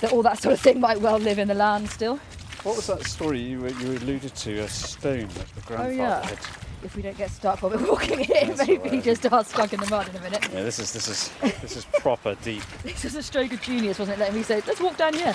that 0.00 0.12
all 0.12 0.22
that 0.22 0.40
sort 0.42 0.52
of 0.54 0.60
thing 0.60 0.80
might 0.80 1.00
well 1.00 1.18
live 1.18 1.38
in 1.38 1.46
the 1.48 1.54
land 1.54 1.88
still 1.90 2.18
What 2.64 2.76
was 2.76 2.86
that 2.88 3.04
story 3.04 3.40
you 3.40 3.66
you 3.66 3.92
alluded 3.98 4.34
to? 4.34 4.58
A 4.60 4.68
stone 4.68 5.28
that 5.28 5.48
the 5.54 5.60
grandfather 5.62 5.92
yeah. 5.92 6.26
had. 6.26 6.38
if 6.82 6.94
we 6.96 7.02
don't 7.02 7.16
get 7.16 7.30
stuck 7.30 7.62
while 7.62 7.70
we're 7.72 7.88
walking 7.90 8.18
here 8.18 8.44
That's 8.46 8.66
maybe 8.66 8.82
all 8.88 8.90
right. 8.96 9.04
just 9.04 9.24
are 9.32 9.44
stuck 9.44 9.72
in 9.72 9.80
the 9.80 9.88
mud 9.90 10.08
in 10.08 10.16
a 10.16 10.20
minute 10.20 10.48
Yeah, 10.52 10.62
this 10.64 10.78
is 10.78 10.92
this 10.92 11.08
is 11.08 11.30
this 11.62 11.76
is 11.76 11.84
proper 12.00 12.34
deep. 12.42 12.62
this 12.82 13.04
is 13.04 13.14
a 13.14 13.22
stroke 13.22 13.52
of 13.52 13.60
genius, 13.62 13.98
wasn't 13.98 14.16
it? 14.18 14.20
Letting 14.20 14.36
me 14.36 14.42
say, 14.42 14.62
let's 14.66 14.80
walk 14.80 14.96
down 14.96 15.14
here. 15.14 15.34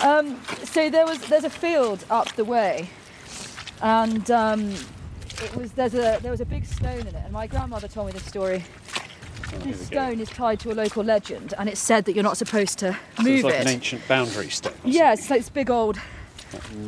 Um, 0.00 0.40
so 0.64 0.88
there 0.88 1.04
was 1.06 1.20
there's 1.28 1.44
a 1.44 1.50
field 1.50 2.04
up 2.10 2.32
the 2.36 2.44
way, 2.44 2.88
and 3.80 4.30
um, 4.30 4.70
it 5.42 5.54
was 5.56 5.72
there's 5.72 5.94
a 5.94 6.18
there 6.22 6.30
was 6.30 6.40
a 6.40 6.46
big 6.46 6.64
stone 6.64 7.00
in 7.00 7.08
it, 7.08 7.14
and 7.24 7.32
my 7.32 7.46
grandmother 7.48 7.88
told 7.88 8.06
me 8.06 8.12
this 8.12 8.24
story. 8.24 8.60
here 9.50 9.58
This 9.60 9.64
we 9.90 9.96
go. 9.96 10.02
stone 10.06 10.20
is 10.20 10.28
tied 10.30 10.60
to 10.60 10.70
a 10.72 10.74
local 10.74 11.02
legend, 11.04 11.54
and 11.58 11.68
it's 11.68 11.80
said 11.80 12.04
that 12.06 12.14
you're 12.14 12.22
not 12.24 12.36
supposed 12.36 12.78
to 12.80 12.96
So 13.16 13.22
move 13.24 13.34
it's 13.36 13.44
like 13.44 13.54
it. 13.54 13.60
an 13.62 13.68
ancient 13.68 14.06
boundary 14.08 14.48
stone. 14.50 14.74
or 14.84 14.88
Yeah, 14.90 15.12
it's 15.12 15.28
like 15.28 15.40
this 15.40 15.48
big 15.50 15.68
old. 15.70 15.98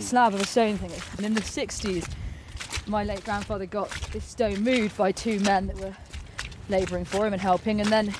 Slab 0.00 0.34
of 0.34 0.40
a 0.40 0.46
stone 0.46 0.76
thing. 0.78 0.90
And 1.16 1.26
in 1.26 1.34
the 1.34 1.40
60s, 1.40 2.08
my 2.86 3.04
late 3.04 3.24
grandfather 3.24 3.66
got 3.66 3.90
this 4.12 4.24
stone 4.24 4.60
moved 4.62 4.96
by 4.96 5.12
two 5.12 5.40
men 5.40 5.66
that 5.68 5.78
were 5.78 5.96
labouring 6.68 7.04
for 7.04 7.26
him 7.26 7.32
and 7.32 7.40
helping. 7.42 7.80
And 7.80 7.90
then, 7.90 8.14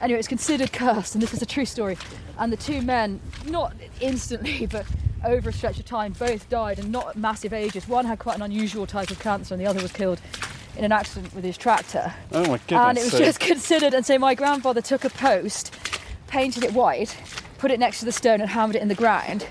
anyway, 0.00 0.18
it's 0.18 0.28
considered 0.28 0.72
cursed, 0.72 1.14
and 1.14 1.22
this 1.22 1.34
is 1.34 1.42
a 1.42 1.46
true 1.46 1.64
story. 1.66 1.96
And 2.38 2.52
the 2.52 2.56
two 2.56 2.82
men, 2.82 3.20
not 3.46 3.74
instantly, 4.00 4.66
but 4.70 4.86
over 5.24 5.50
a 5.50 5.52
stretch 5.52 5.78
of 5.78 5.84
time, 5.84 6.12
both 6.12 6.48
died 6.48 6.78
and 6.78 6.90
not 6.90 7.08
at 7.08 7.16
massive 7.16 7.52
ages. 7.52 7.86
One 7.88 8.06
had 8.06 8.18
quite 8.18 8.36
an 8.36 8.42
unusual 8.42 8.86
type 8.86 9.10
of 9.10 9.18
cancer, 9.18 9.54
and 9.54 9.60
the 9.60 9.66
other 9.66 9.82
was 9.82 9.92
killed 9.92 10.20
in 10.76 10.84
an 10.84 10.92
accident 10.92 11.34
with 11.34 11.44
his 11.44 11.58
tractor. 11.58 12.14
Oh 12.32 12.40
my 12.42 12.58
goodness. 12.66 12.70
and 12.88 12.98
it 12.98 13.02
was 13.04 13.12
so- 13.12 13.18
just 13.18 13.40
considered. 13.40 13.92
And 13.92 14.06
so 14.06 14.18
my 14.18 14.34
grandfather 14.34 14.80
took 14.80 15.04
a 15.04 15.10
post, 15.10 15.74
painted 16.26 16.64
it 16.64 16.72
white, 16.72 17.16
put 17.58 17.70
it 17.70 17.78
next 17.78 17.98
to 17.98 18.04
the 18.06 18.12
stone, 18.12 18.40
and 18.40 18.48
hammered 18.48 18.76
it 18.76 18.82
in 18.82 18.88
the 18.88 18.94
ground. 18.94 19.46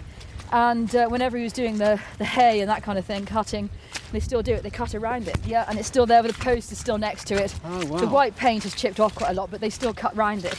And 0.52 0.94
uh, 0.96 1.08
whenever 1.08 1.38
he 1.38 1.44
was 1.44 1.54
doing 1.54 1.78
the, 1.78 2.02
the 2.18 2.26
hay 2.26 2.62
and 2.62 2.70
that 2.70 2.82
kind 2.82 2.98
of 2.98 3.06
thing, 3.06 3.26
cutting, 3.26 3.70
they 4.12 4.20
still 4.20 4.42
do 4.42 4.54
it. 4.54 4.64
They 4.64 4.70
cut 4.70 4.96
around 4.96 5.28
it, 5.28 5.38
yeah, 5.46 5.66
and 5.68 5.78
it's 5.78 5.88
still 5.88 6.06
there. 6.06 6.24
But 6.24 6.34
the 6.34 6.44
post 6.44 6.72
is 6.72 6.80
still 6.80 6.98
next 6.98 7.26
to 7.28 7.36
it. 7.36 7.54
Oh, 7.64 7.86
wow. 7.86 8.00
The 8.00 8.08
white 8.08 8.36
paint 8.36 8.64
has 8.64 8.74
chipped 8.74 9.00
off 9.00 9.14
quite 9.16 9.32
a 9.32 9.34
lot, 9.34 9.52
but 9.52 9.62
they 9.62 9.70
still 9.70 9.94
cut 9.94 10.16
round 10.16 10.46
it. 10.46 10.58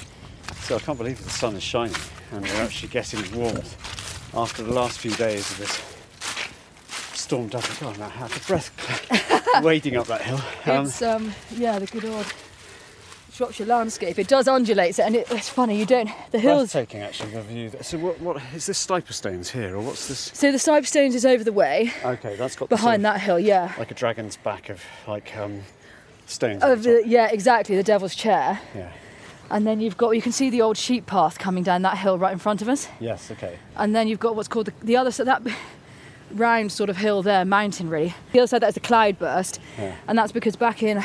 So 0.61 0.76
I 0.76 0.79
can't 0.79 0.98
believe 0.98 1.22
the 1.22 1.31
sun 1.31 1.57
is 1.57 1.62
shining 1.62 1.96
and 2.33 2.44
we're 2.44 2.62
actually 2.62 2.88
getting 2.88 3.20
warmth 3.37 4.35
after 4.35 4.62
the 4.62 4.72
last 4.72 4.98
few 5.00 5.11
days 5.12 5.50
of 5.50 5.59
this 5.59 5.81
stormed 7.18 7.55
up. 7.55 7.64
God, 7.81 7.96
I'm 7.96 8.22
out 8.22 8.37
of 8.37 8.46
breath 8.46 9.62
wading 9.64 9.96
up 9.96 10.07
that 10.07 10.22
hill. 10.22 10.40
Um, 10.66 10.87
it's 10.87 11.03
um, 11.03 11.33
yeah, 11.57 11.79
the 11.79 11.87
good 11.87 12.05
old 12.05 12.26
Shropshire 13.40 13.64
landscape. 13.64 14.18
It 14.18 14.29
does 14.29 14.46
undulate, 14.46 14.98
and 14.98 15.16
it, 15.16 15.26
it's 15.31 15.48
funny. 15.48 15.79
You 15.79 15.87
don't 15.87 16.11
the 16.31 16.38
hills. 16.38 16.74
breathtaking, 16.74 17.00
actually, 17.00 17.31
the 17.31 17.40
view. 17.40 17.72
So 17.81 17.96
what, 17.96 18.20
what 18.20 18.37
is 18.55 18.66
this 18.66 18.87
Stiperstones 18.87 19.48
here, 19.48 19.76
or 19.76 19.81
what's 19.81 20.09
this? 20.09 20.31
So 20.35 20.53
the 20.53 20.59
Stiperstones 20.59 21.14
is 21.14 21.24
over 21.24 21.42
the 21.42 21.53
way 21.53 21.90
Okay, 22.05 22.37
that's 22.37 22.55
got 22.55 22.68
behind 22.68 23.03
that 23.07 23.18
hill. 23.18 23.40
Yeah. 23.40 23.72
like 23.79 23.90
a 23.90 23.94
dragon's 23.94 24.37
back 24.37 24.68
of 24.68 24.83
like 25.09 25.35
um, 25.38 25.62
stones. 26.26 26.62
Of 26.62 26.83
the, 26.83 27.03
yeah, 27.07 27.31
exactly. 27.33 27.76
The 27.76 27.83
Devil's 27.83 28.14
Chair. 28.14 28.61
Yeah. 28.74 28.92
And 29.50 29.66
then 29.66 29.81
you've 29.81 29.96
got, 29.96 30.11
you 30.11 30.20
can 30.20 30.33
see 30.33 30.50
the 30.50 30.61
old 30.61 30.76
sheep 30.76 31.07
path 31.07 31.38
coming 31.38 31.62
down 31.62 31.81
that 31.81 31.96
hill 31.96 32.18
right 32.18 32.35
in 32.35 32.38
front 32.38 32.61
of 32.61 32.68
us. 32.68 32.88
Yes. 33.00 33.31
Okay. 33.31 33.59
And 33.74 33.96
then 33.96 34.07
you've 34.07 34.20
got 34.20 34.37
what's 34.37 34.48
called 34.48 34.66
the, 34.66 34.74
the 34.83 34.98
other 34.98 35.11
side, 35.11 35.29
that 35.29 35.42
round 36.33 36.72
sort 36.72 36.90
of 36.90 36.98
hill 36.98 37.22
there, 37.22 37.46
mountain 37.46 37.88
really. 37.88 38.14
The 38.33 38.40
other 38.40 38.48
side, 38.48 38.61
that's 38.61 38.76
a 38.76 38.81
cloud 38.81 39.18
burst. 39.18 39.61
Yeah. 39.79 39.96
And 40.09 40.18
that's 40.18 40.31
because 40.31 40.57
back 40.57 40.83
in, 40.83 41.03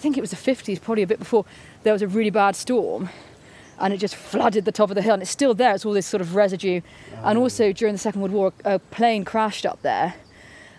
think 0.00 0.16
it 0.16 0.20
was 0.20 0.30
the 0.30 0.36
50s, 0.36 0.80
probably 0.80 1.02
a 1.02 1.06
bit 1.06 1.18
before, 1.18 1.44
there 1.82 1.92
was 1.92 2.02
a 2.02 2.08
really 2.08 2.30
bad 2.30 2.56
storm. 2.56 3.08
and 3.82 3.94
it 3.94 3.96
just 3.96 4.14
flooded 4.14 4.66
the 4.66 4.72
top 4.72 4.90
of 4.90 4.94
the 4.94 5.00
hill, 5.00 5.14
and 5.14 5.22
it's 5.22 5.30
still 5.30 5.54
there. 5.54 5.74
It's 5.74 5.86
all 5.86 5.94
this 5.94 6.06
sort 6.06 6.20
of 6.20 6.34
residue, 6.34 6.82
and 7.24 7.38
Oh. 7.38 7.42
also 7.44 7.72
during 7.72 7.94
the 7.94 7.98
Second 7.98 8.20
World 8.20 8.32
War, 8.34 8.52
a 8.62 8.78
plane 8.78 9.24
crashed 9.24 9.64
up 9.64 9.80
there, 9.80 10.16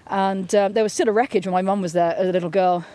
and 0.05 0.53
um, 0.53 0.73
there 0.73 0.83
was 0.83 0.93
still 0.93 1.09
a 1.09 1.11
wreckage 1.11 1.47
when 1.47 1.53
my 1.53 1.63
mum 1.63 1.81
was 1.81 1.93
there 1.93 2.13
as 2.15 2.27
a 2.27 2.31
little 2.31 2.51
girl. 2.51 2.85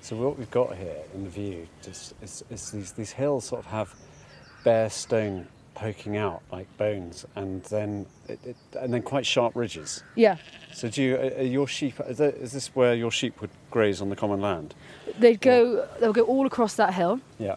So 0.00 0.16
what 0.16 0.38
we've 0.38 0.50
got 0.50 0.76
here 0.76 0.96
in 1.14 1.24
the 1.24 1.28
view 1.30 1.68
just 1.82 2.14
is, 2.22 2.42
is 2.48 2.70
these, 2.70 2.92
these 2.92 3.12
hills 3.12 3.44
sort 3.44 3.60
of 3.60 3.66
have 3.70 3.94
bare 4.64 4.88
stone 4.88 5.46
poking 5.80 6.16
out 6.18 6.42
like 6.52 6.66
bones, 6.76 7.24
and 7.36 7.62
then 7.64 8.04
it, 8.28 8.38
it, 8.44 8.56
and 8.78 8.92
then 8.92 9.00
quite 9.02 9.24
sharp 9.24 9.56
ridges. 9.56 10.04
Yeah, 10.14 10.36
So 10.74 10.88
do 10.90 11.02
you, 11.02 11.16
are 11.16 11.42
your 11.42 11.66
sheep? 11.66 11.94
Is, 12.06 12.18
this 12.18 12.68
where 12.74 12.94
your 12.94 13.10
sheep 13.10 13.40
would 13.40 13.50
graze 13.70 14.02
on 14.02 14.10
the 14.10 14.16
common 14.16 14.40
land? 14.42 14.74
they'd 15.18 15.40
go, 15.40 15.86
they'll 15.98 16.12
go 16.12 16.22
all 16.22 16.46
across 16.46 16.74
that 16.74 16.92
hill, 16.94 17.20
Yeah. 17.38 17.56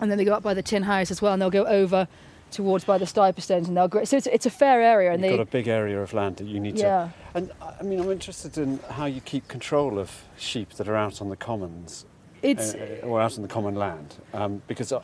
and 0.00 0.10
then 0.10 0.18
they 0.18 0.24
go 0.24 0.34
up 0.34 0.42
by 0.42 0.54
the 0.54 0.62
tin 0.62 0.82
house 0.82 1.10
as 1.12 1.22
well, 1.22 1.32
and 1.32 1.40
they'll 1.40 1.50
go 1.50 1.64
over 1.66 2.08
towards 2.50 2.84
by 2.84 2.98
the 2.98 3.04
Stiperstones, 3.06 3.68
and 3.68 3.76
they'll 3.76 3.88
go. 3.88 4.02
So 4.04 4.16
it's, 4.16 4.26
it's 4.26 4.44
a 4.46 4.50
fair 4.50 4.82
area, 4.82 5.12
and 5.12 5.22
You've 5.22 5.30
they 5.30 5.36
got 5.36 5.42
a 5.42 5.50
big 5.50 5.68
area 5.68 6.02
of 6.02 6.12
land 6.12 6.36
that 6.38 6.46
you 6.48 6.58
need 6.58 6.76
Yeah. 6.78 7.10
to. 7.32 7.38
And 7.38 7.52
I 7.78 7.82
mean, 7.84 8.00
I'm 8.00 8.10
interested 8.10 8.58
in 8.58 8.80
how 8.90 9.06
you 9.06 9.20
keep 9.20 9.46
control 9.46 9.98
of 10.00 10.24
sheep 10.36 10.70
that 10.74 10.88
are 10.88 10.96
out 10.96 11.22
on 11.22 11.28
the 11.30 11.36
commons. 11.36 12.06
it's 12.42 12.74
uh, 12.74 12.98
or 13.04 13.20
out 13.20 13.36
on 13.36 13.42
the 13.42 13.48
common 13.48 13.76
land, 13.76 14.16
um, 14.34 14.62
because 14.66 14.92
I, 14.92 15.00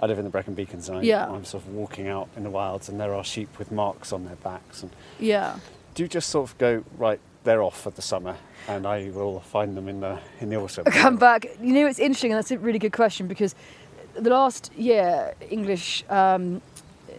I 0.00 0.06
live 0.06 0.18
in 0.18 0.24
the 0.24 0.30
Brecon 0.30 0.54
Beacons 0.54 0.88
and 0.88 0.98
I, 0.98 1.02
Yeah. 1.02 1.30
I'm 1.30 1.44
sort 1.44 1.64
of 1.64 1.74
walking 1.74 2.08
out 2.08 2.28
in 2.36 2.42
the 2.42 2.50
wilds 2.50 2.88
and 2.88 2.98
there 2.98 3.14
are 3.14 3.24
sheep 3.24 3.58
with 3.58 3.70
marks 3.70 4.12
on 4.12 4.24
their 4.24 4.36
backs. 4.36 4.82
And 4.82 4.90
yeah. 5.18 5.58
do 5.94 6.02
you 6.02 6.08
just 6.08 6.30
sort 6.30 6.50
of 6.50 6.58
go 6.58 6.84
right? 6.96 7.20
They're 7.44 7.62
off 7.62 7.80
for 7.80 7.88
the 7.90 8.02
summer, 8.02 8.36
and 8.68 8.86
I 8.86 9.08
will 9.14 9.40
find 9.40 9.74
them 9.74 9.88
in 9.88 10.00
the 10.00 10.18
in 10.40 10.50
the 10.50 10.56
autumn. 10.56 10.84
come 10.92 11.16
back. 11.16 11.46
You 11.58 11.72
know, 11.72 11.86
it's 11.86 11.98
interesting, 11.98 12.32
and 12.32 12.36
that's 12.36 12.50
a 12.50 12.58
really 12.58 12.78
good 12.78 12.92
question 12.92 13.28
because 13.28 13.54
the 14.14 14.28
last 14.28 14.70
year, 14.74 15.32
English 15.48 16.04
um, 16.10 16.60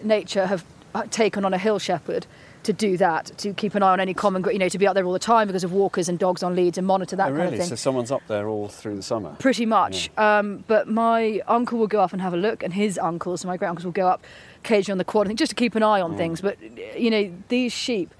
nature 0.03 0.45
have 0.45 0.63
taken 1.09 1.43
on 1.43 1.55
a 1.55 1.57
hill 1.57 1.79
shepherd 1.79 2.27
to 2.63 2.73
do 2.73 2.97
that, 2.97 3.31
to 3.39 3.53
keep 3.53 3.73
an 3.75 3.83
eye 3.83 3.91
on 3.91 3.99
any 3.99 4.13
common, 4.13 4.43
you 4.51 4.59
know, 4.59 4.69
to 4.69 4.77
be 4.77 4.87
out 4.87 4.93
there 4.93 5.05
all 5.05 5.13
the 5.13 5.19
time 5.19 5.47
because 5.47 5.63
of 5.63 5.71
walkers 5.73 6.07
and 6.09 6.19
dogs 6.19 6.43
on 6.43 6.55
leads 6.55 6.77
and 6.77 6.85
monitor 6.85 7.15
that 7.15 7.31
Oh, 7.31 7.35
kind 7.35 7.49
of 7.53 7.59
thing. 7.59 7.67
So 7.67 7.75
someone's 7.75 8.11
up 8.11 8.21
there 8.27 8.47
all 8.47 8.67
through 8.67 8.95
the 8.95 9.01
summer. 9.03 9.35
Pretty 9.39 9.65
much. 9.65 10.09
Um, 10.17 10.63
but 10.67 10.87
my 10.87 11.41
uncle 11.47 11.79
will 11.79 11.87
go 11.87 12.01
up 12.01 12.13
and 12.13 12.21
have 12.21 12.33
a 12.33 12.37
look, 12.37 12.61
and 12.63 12.73
his 12.73 12.97
uncles, 12.99 13.41
so 13.41 13.47
my 13.47 13.57
great 13.57 13.69
uncles, 13.69 13.85
will 13.85 13.91
go 13.91 14.07
up 14.07 14.23
occasionally 14.63 14.93
on 14.93 14.97
the 14.99 15.03
quad, 15.05 15.25
I 15.25 15.29
think, 15.29 15.39
just 15.39 15.49
to 15.51 15.55
keep 15.55 15.75
an 15.75 15.83
eye 15.83 16.01
on 16.01 16.15
things. 16.17 16.41
But, 16.41 16.57
you 16.97 17.09
know, 17.09 17.31
these 17.49 17.73
sheep, 17.73 18.13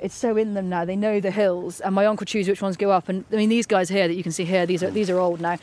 it's 0.00 0.14
so 0.14 0.36
in 0.36 0.54
them 0.54 0.68
now. 0.68 0.84
They 0.84 0.94
know 0.94 1.18
the 1.18 1.32
hills, 1.32 1.80
and 1.80 1.92
my 1.94 2.06
uncle 2.06 2.24
chooses 2.24 2.48
which 2.48 2.62
ones 2.62 2.76
go 2.76 2.90
up. 2.92 3.08
And 3.08 3.24
I 3.32 3.36
mean, 3.36 3.48
these 3.48 3.66
guys 3.66 3.88
here 3.88 4.06
that 4.06 4.14
you 4.14 4.22
can 4.22 4.30
see 4.32 4.44
here, 4.44 4.64
these 4.64 4.82
are 4.84 4.90
these 4.92 5.10
are 5.10 5.18
old 5.18 5.40
now, 5.40 5.56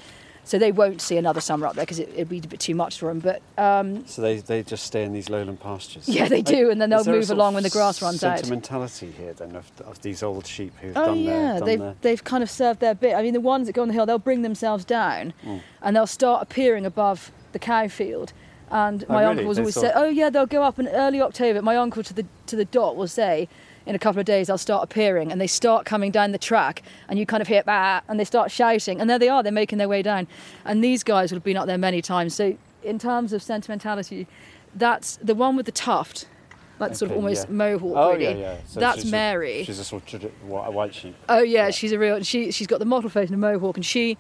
so 0.46 0.58
they 0.58 0.72
won't 0.72 1.02
see 1.02 1.18
another 1.18 1.42
summer 1.42 1.68
up 1.68 1.76
there 1.76 1.84
because 1.84 2.00
it, 2.00 2.08
it'd 2.14 2.30
be 2.30 2.38
a 2.38 2.42
bit 2.42 2.60
too 2.62 2.76
much 2.76 2.98
for 3.00 3.08
them. 3.10 3.20
But 3.20 3.42
um, 3.58 4.08
So 4.08 4.22
they, 4.22 4.38
they 4.38 4.64
just 4.64 4.86
stay 4.86 5.04
in 5.04 5.12
these 5.12 5.30
lowland 5.30 5.60
pastures. 5.60 6.08
Yeah, 6.08 6.28
they 6.30 6.42
do, 6.42 6.70
and 6.70 6.80
then 6.80 6.90
they'll 6.92 7.00
Is 7.00 7.06
there 7.06 7.16
a 7.16 7.18
move 7.20 7.32
along 7.32 7.56
when 7.56 7.64
the 7.64 7.70
grass 7.70 8.02
runs 8.02 8.24
out. 8.24 8.38
Sentimentality 8.40 9.12
here 9.12 9.34
then 9.34 9.56
of, 9.56 9.70
of 9.86 10.02
these 10.02 10.24
old 10.24 10.46
sheep 10.48 10.74
who've 10.82 10.96
Oh 10.96 11.08
done 11.08 11.20
yeah, 11.20 11.32
their 11.32 11.60
done 11.60 11.66
they've 11.68 11.80
their, 11.80 11.96
they've 12.02 12.24
kind 12.24 12.44
of 12.44 12.50
served 12.50 12.80
their 12.80 12.96
bit. 12.96 13.16
I 13.16 13.22
mean, 13.24 13.34
the 13.34 13.42
ones 13.42 13.68
that 13.68 13.74
go 13.74 13.82
on 13.82 13.90
the 13.90 13.94
hill, 13.94 14.06
they'll 14.06 14.20
bring 14.20 14.44
themselves 14.44 14.86
down, 14.86 15.34
Mm. 15.44 15.62
and 15.82 15.96
they'll 15.96 16.08
start 16.08 16.42
appearing 16.42 16.86
above 16.86 17.32
the 17.52 17.60
cow 17.60 17.88
field. 17.88 18.32
And 18.72 19.04
Oh, 19.10 19.14
my 19.14 19.20
really? 19.22 19.32
uncle 19.32 19.46
was 19.48 19.60
always 19.60 19.76
say, 19.76 19.92
"Oh 19.94 20.10
yeah, 20.10 20.30
they'll 20.32 20.46
go 20.48 20.64
up 20.64 20.80
in 20.80 20.88
early 20.88 21.22
October." 21.22 21.62
My 21.62 21.76
uncle 21.78 22.02
to 22.04 22.14
the 22.14 22.26
to 22.48 22.56
the 22.56 22.66
dot 22.66 22.96
will 22.96 23.08
say, 23.08 23.48
"In 23.86 23.96
a 23.96 24.00
couple 24.00 24.20
of 24.20 24.26
days, 24.26 24.48
they'll 24.48 24.58
start 24.58 24.84
appearing," 24.84 25.32
and 25.32 25.40
they 25.40 25.48
start 25.48 25.86
coming 25.86 26.12
down 26.12 26.32
the 26.32 26.38
track, 26.38 26.82
and 27.08 27.20
you 27.20 27.26
kind 27.26 27.42
of 27.42 27.48
hear 27.48 27.64
bah, 27.64 28.02
and 28.08 28.20
they 28.20 28.26
start 28.26 28.52
shouting, 28.52 29.00
and 29.00 29.10
there 29.10 29.20
they 29.20 29.30
are. 29.30 29.44
They're 29.44 29.52
making 29.52 29.78
their 29.78 29.90
way 29.90 30.02
down, 30.02 30.28
and 30.64 30.84
these 30.84 31.04
guys 31.04 31.32
would 31.32 31.38
have 31.38 31.44
been 31.44 31.58
up 31.58 31.68
there 31.68 31.78
many 31.78 32.02
times. 32.02 32.34
So, 32.36 32.58
in 32.84 33.00
terms 33.00 33.34
of 33.34 33.42
sentimentality, 33.42 34.28
that's 34.76 35.18
the 35.18 35.36
one 35.36 35.56
with 35.56 35.66
the 35.66 35.72
tuft, 35.72 36.28
like 36.80 36.92
the 36.92 36.98
sort 36.98 37.12
of 37.12 37.18
almost 37.18 37.48
yeah. 37.48 37.54
mohawk. 37.54 37.94
Oh 37.96 38.12
really. 38.14 38.24
yeah, 38.24 38.54
yeah. 38.54 38.58
So 38.68 38.80
that's 38.80 39.02
she's 39.02 39.10
a- 39.10 39.12
Mary. 39.12 39.64
she's 39.64 39.80
a 39.80 39.84
sort 39.84 40.14
of 40.14 40.32
white 40.48 40.94
sheep. 40.94 41.16
Oh 41.30 41.42
yeah, 41.42 41.70
she's 41.72 41.92
a 41.92 42.00
real. 42.00 42.22
She 42.24 42.52
she's 42.52 42.68
got 42.68 42.80
the 42.80 42.86
mottled 42.86 43.14
face 43.14 43.30
and 43.30 43.36
a 43.36 43.48
mohawk, 43.48 43.78
and 43.78 43.86
she 43.86 44.18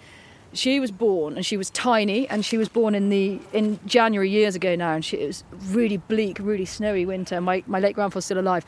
she 0.53 0.79
was 0.79 0.91
born 0.91 1.35
and 1.35 1.45
she 1.45 1.57
was 1.57 1.69
tiny, 1.69 2.27
and 2.29 2.45
she 2.45 2.57
was 2.57 2.69
born 2.69 2.95
in 2.95 3.09
the 3.09 3.39
in 3.53 3.79
January 3.85 4.29
years 4.29 4.55
ago 4.55 4.75
now, 4.75 4.93
and 4.93 5.03
she, 5.03 5.17
it 5.17 5.27
was 5.27 5.43
really 5.69 5.97
bleak, 5.97 6.39
really 6.39 6.65
snowy 6.65 7.05
winter. 7.05 7.41
My 7.41 7.63
my 7.67 7.79
late 7.79 7.95
grandfather's 7.95 8.25
still 8.25 8.39
alive, 8.39 8.65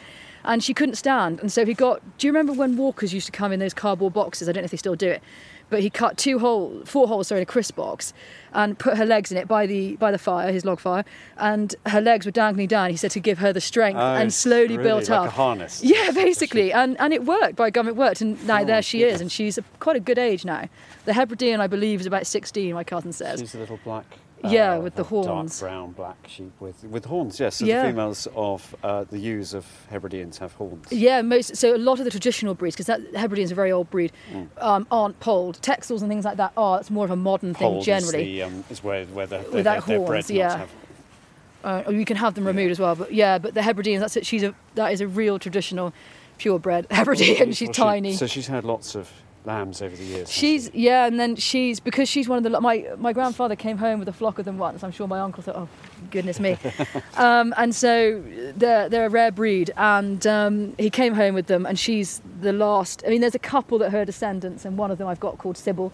and 0.47 0.63
she 0.63 0.73
couldn't 0.73 0.95
stand, 0.95 1.39
and 1.39 1.51
so 1.51 1.63
he 1.65 1.75
got. 1.75 2.01
Do 2.17 2.25
you 2.25 2.33
remember 2.33 2.53
when 2.53 2.75
walkers 2.77 3.13
used 3.13 3.27
to 3.27 3.31
come 3.31 3.51
in 3.51 3.59
those 3.59 3.73
cardboard 3.75 4.13
boxes? 4.13 4.49
I 4.49 4.51
don't 4.53 4.63
know 4.63 4.65
if 4.65 4.71
they 4.71 4.77
still 4.77 4.95
do 4.95 5.09
it. 5.09 5.21
But 5.69 5.81
he 5.81 5.89
cut 5.89 6.17
two 6.17 6.39
hole, 6.39 6.81
four 6.85 7.09
holes, 7.09 7.27
sorry, 7.27 7.41
in 7.41 7.43
a 7.43 7.45
crisp 7.45 7.75
box, 7.75 8.13
and 8.53 8.79
put 8.79 8.95
her 8.97 9.05
legs 9.05 9.33
in 9.33 9.37
it 9.37 9.49
by 9.49 9.65
the 9.67 9.97
by 9.97 10.11
the 10.11 10.17
fire, 10.17 10.49
his 10.49 10.63
log 10.63 10.79
fire, 10.79 11.03
and 11.35 11.75
her 11.87 11.99
legs 11.99 12.25
were 12.25 12.31
dangling 12.31 12.67
down. 12.69 12.89
He 12.89 12.95
said 12.95 13.11
to 13.11 13.19
give 13.19 13.39
her 13.39 13.51
the 13.51 13.59
strength, 13.59 13.97
Oh, 13.99 14.15
and 14.15 14.33
slowly 14.33 14.77
really? 14.77 14.83
built 14.83 15.09
Like 15.09 15.19
up 15.19 15.27
a 15.27 15.29
harness. 15.31 15.83
yeah, 15.83 16.11
basically, 16.11 16.71
and 16.71 16.97
and 17.01 17.11
it 17.13 17.25
worked. 17.25 17.57
By 17.57 17.69
gum, 17.69 17.89
it 17.89 17.97
worked, 17.97 18.21
and 18.21 18.41
now 18.47 18.61
Oh, 18.61 18.65
there 18.65 18.81
she 18.81 19.03
is, 19.03 19.19
and 19.19 19.29
she's 19.29 19.57
a, 19.57 19.63
quite 19.81 19.97
a 19.97 19.99
good 19.99 20.17
age 20.17 20.45
now. 20.45 20.69
The 21.03 21.11
Hebridean, 21.11 21.59
I 21.59 21.67
believe, 21.67 21.99
is 21.99 22.05
about 22.05 22.25
sixteen. 22.25 22.73
My 22.73 22.85
cousin 22.85 23.11
says. 23.11 23.41
She's 23.41 23.53
a 23.53 23.59
little 23.59 23.79
black. 23.83 24.05
Yeah, 24.43 24.73
uh, 24.75 24.79
with 24.81 24.95
the 24.95 25.03
horns. 25.03 25.59
dark 25.59 25.71
brown 25.71 25.91
black 25.93 26.17
sheep 26.27 26.51
with 26.59 26.83
with 26.83 27.05
horns. 27.05 27.39
Yes, 27.39 27.55
so 27.57 27.65
Yeah. 27.65 27.81
the 27.83 27.89
females 27.89 28.27
of 28.35 28.75
uh, 28.83 29.03
the 29.09 29.17
ewes 29.17 29.53
of 29.53 29.65
Hebrideans 29.91 30.37
have 30.37 30.53
horns. 30.53 30.91
Yeah, 30.91 31.21
most 31.21 31.55
so 31.55 31.75
a 31.75 31.77
lot 31.77 31.97
of 31.99 32.05
the 32.05 32.11
traditional 32.11 32.53
breeds, 32.53 32.75
because 32.75 32.85
that 32.87 33.01
Hebridean's 33.15 33.51
a 33.51 33.55
very 33.55 33.71
old 33.71 33.89
breed, 33.89 34.11
Mm. 34.31 34.47
um, 34.61 34.87
aren't 34.91 35.19
polled. 35.19 35.59
Texels 35.61 36.01
and 36.01 36.09
things 36.09 36.23
like 36.25 36.37
that 36.37 36.51
are. 36.55 36.79
It's 36.79 36.91
more 36.91 37.05
of 37.05 37.11
a 37.11 37.15
modern 37.15 37.53
thing 37.53 37.81
generally. 37.81 38.39
is, 38.39 38.49
the, 38.51 38.55
um, 38.57 38.63
is 38.69 38.83
where 38.83 39.05
where 39.05 39.25
the, 39.27 39.39
Without 39.51 39.85
they're, 39.87 39.97
horns, 39.97 40.07
bred 40.09 40.23
not 40.29 40.31
yeah. 40.31 40.49
to 40.49 40.57
have. 40.57 40.69
uh, 41.63 41.83
or 41.87 41.93
you 41.93 42.05
can 42.05 42.17
have 42.17 42.35
them 42.35 42.45
removed 42.45 42.71
as 42.71 42.79
well. 42.79 42.95
But 42.95 43.13
yeah, 43.13 43.39
but 43.39 43.53
the 43.55 43.61
Hebrideans, 43.61 43.99
that's 43.99 44.15
it. 44.17 44.25
She's 44.25 44.43
a 44.43 44.53
that 44.75 44.93
is 44.93 45.01
a 45.01 45.07
real 45.07 45.39
traditional, 45.39 45.93
purebred 46.37 46.85
Hebridean. 46.91 47.51
she's 47.53 47.67
Well, 47.69 47.73
she- 47.73 47.81
tiny. 47.81 48.13
So 48.13 48.27
she's 48.27 48.47
had 48.47 48.63
lots 48.63 48.93
of 48.95 49.09
lambs 49.47 49.81
over 49.81 49.95
the 49.95 50.03
years. 50.03 50.31
She's 50.31 50.69
yeah, 50.73 51.07
and 51.07 51.19
then 51.19 51.35
she's 51.35 51.79
because 51.79 52.07
she's 52.07 52.29
one 52.29 52.37
of 52.37 52.43
the 52.43 52.61
my 52.61 52.85
my 52.97 53.13
grandfather 53.13 53.55
came 53.55 53.77
home 53.77 53.97
with 53.99 54.07
a 54.07 54.13
flock 54.13 54.37
of 54.37 54.45
them 54.45 54.57
once. 54.57 54.83
I'm 54.83 54.91
sure 54.91 55.07
my 55.07 55.19
uncle 55.19 55.41
thought, 55.41 55.55
oh 55.55 55.69
goodness 56.11 56.39
me, 56.39 56.57
um, 57.17 57.53
and 57.57 57.73
so 57.73 58.23
they're 58.55 58.89
they're 58.89 59.07
a 59.07 59.09
rare 59.09 59.31
breed, 59.31 59.71
and 59.77 60.27
um, 60.27 60.75
he 60.77 60.89
came 60.89 61.15
home 61.15 61.33
with 61.33 61.47
them, 61.47 61.65
and 61.65 61.79
she's 61.79 62.21
the 62.41 62.53
last. 62.53 63.03
I 63.07 63.09
mean, 63.09 63.21
there's 63.21 63.35
a 63.35 63.39
couple 63.39 63.79
that 63.79 63.91
her 63.91 64.05
descendants, 64.05 64.65
and 64.65 64.77
one 64.77 64.91
of 64.91 64.99
them 64.99 65.07
I've 65.07 65.19
got 65.19 65.37
called 65.39 65.57
Sybil, 65.57 65.91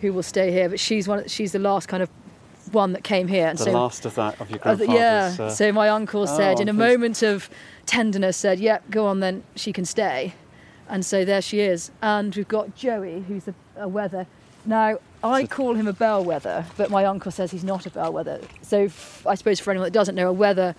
who 0.00 0.12
will 0.12 0.24
stay 0.24 0.50
here, 0.52 0.68
but 0.68 0.80
she's 0.80 1.08
one. 1.08 1.26
She's 1.28 1.52
the 1.52 1.58
last 1.58 1.88
kind 1.88 2.02
of 2.02 2.10
one 2.72 2.92
that 2.92 3.04
came 3.04 3.28
here, 3.28 3.46
and 3.46 3.58
the 3.58 3.64
so 3.64 3.70
last 3.70 4.04
of 4.04 4.14
that 4.16 4.40
of 4.40 4.50
your 4.50 4.58
grandfather's. 4.58 4.94
yeah. 4.94 5.36
uh, 5.38 5.50
so 5.50 5.72
my 5.72 5.88
uncle 5.88 6.26
said, 6.26 6.58
Oh, 6.58 6.62
in 6.62 6.68
a 6.68 6.72
moment 6.72 7.22
of 7.22 7.48
tenderness, 7.86 8.36
said, 8.36 8.58
"Yep, 8.58 8.90
go 8.90 9.06
on 9.06 9.20
then. 9.20 9.44
She 9.54 9.72
can 9.72 9.84
stay." 9.84 10.34
And 10.88 11.04
so 11.04 11.24
there 11.24 11.42
she 11.42 11.60
is. 11.60 11.90
And 12.02 12.34
we've 12.34 12.48
got 12.48 12.74
Joey, 12.76 13.22
who's 13.22 13.48
a, 13.48 13.54
a 13.76 13.88
wether. 13.88 14.26
Now 14.64 14.98
I 15.22 15.46
call 15.46 15.74
him 15.74 15.86
a 15.88 15.92
bellwether, 15.92 16.66
but 16.76 16.90
my 16.90 17.04
uncle 17.04 17.30
says 17.30 17.50
he's 17.50 17.64
not 17.64 17.86
a 17.86 17.90
bellwether. 17.90 18.40
So 18.62 18.84
f- 18.84 19.26
I 19.26 19.34
suppose 19.34 19.60
for 19.60 19.70
anyone 19.70 19.86
that 19.86 19.92
doesn't 19.92 20.14
know, 20.14 20.28
a 20.28 20.32
wether 20.32 20.74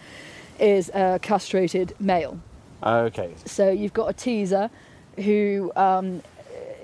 is 0.59 0.89
a 0.93 1.19
castrated 1.21 1.93
male. 1.99 2.39
Oh, 2.83 2.99
okay. 3.05 3.33
So 3.45 3.69
you've 3.69 3.93
got 3.93 4.07
a 4.07 4.13
teaser 4.13 4.69
who 5.17 5.71
um, 5.75 6.21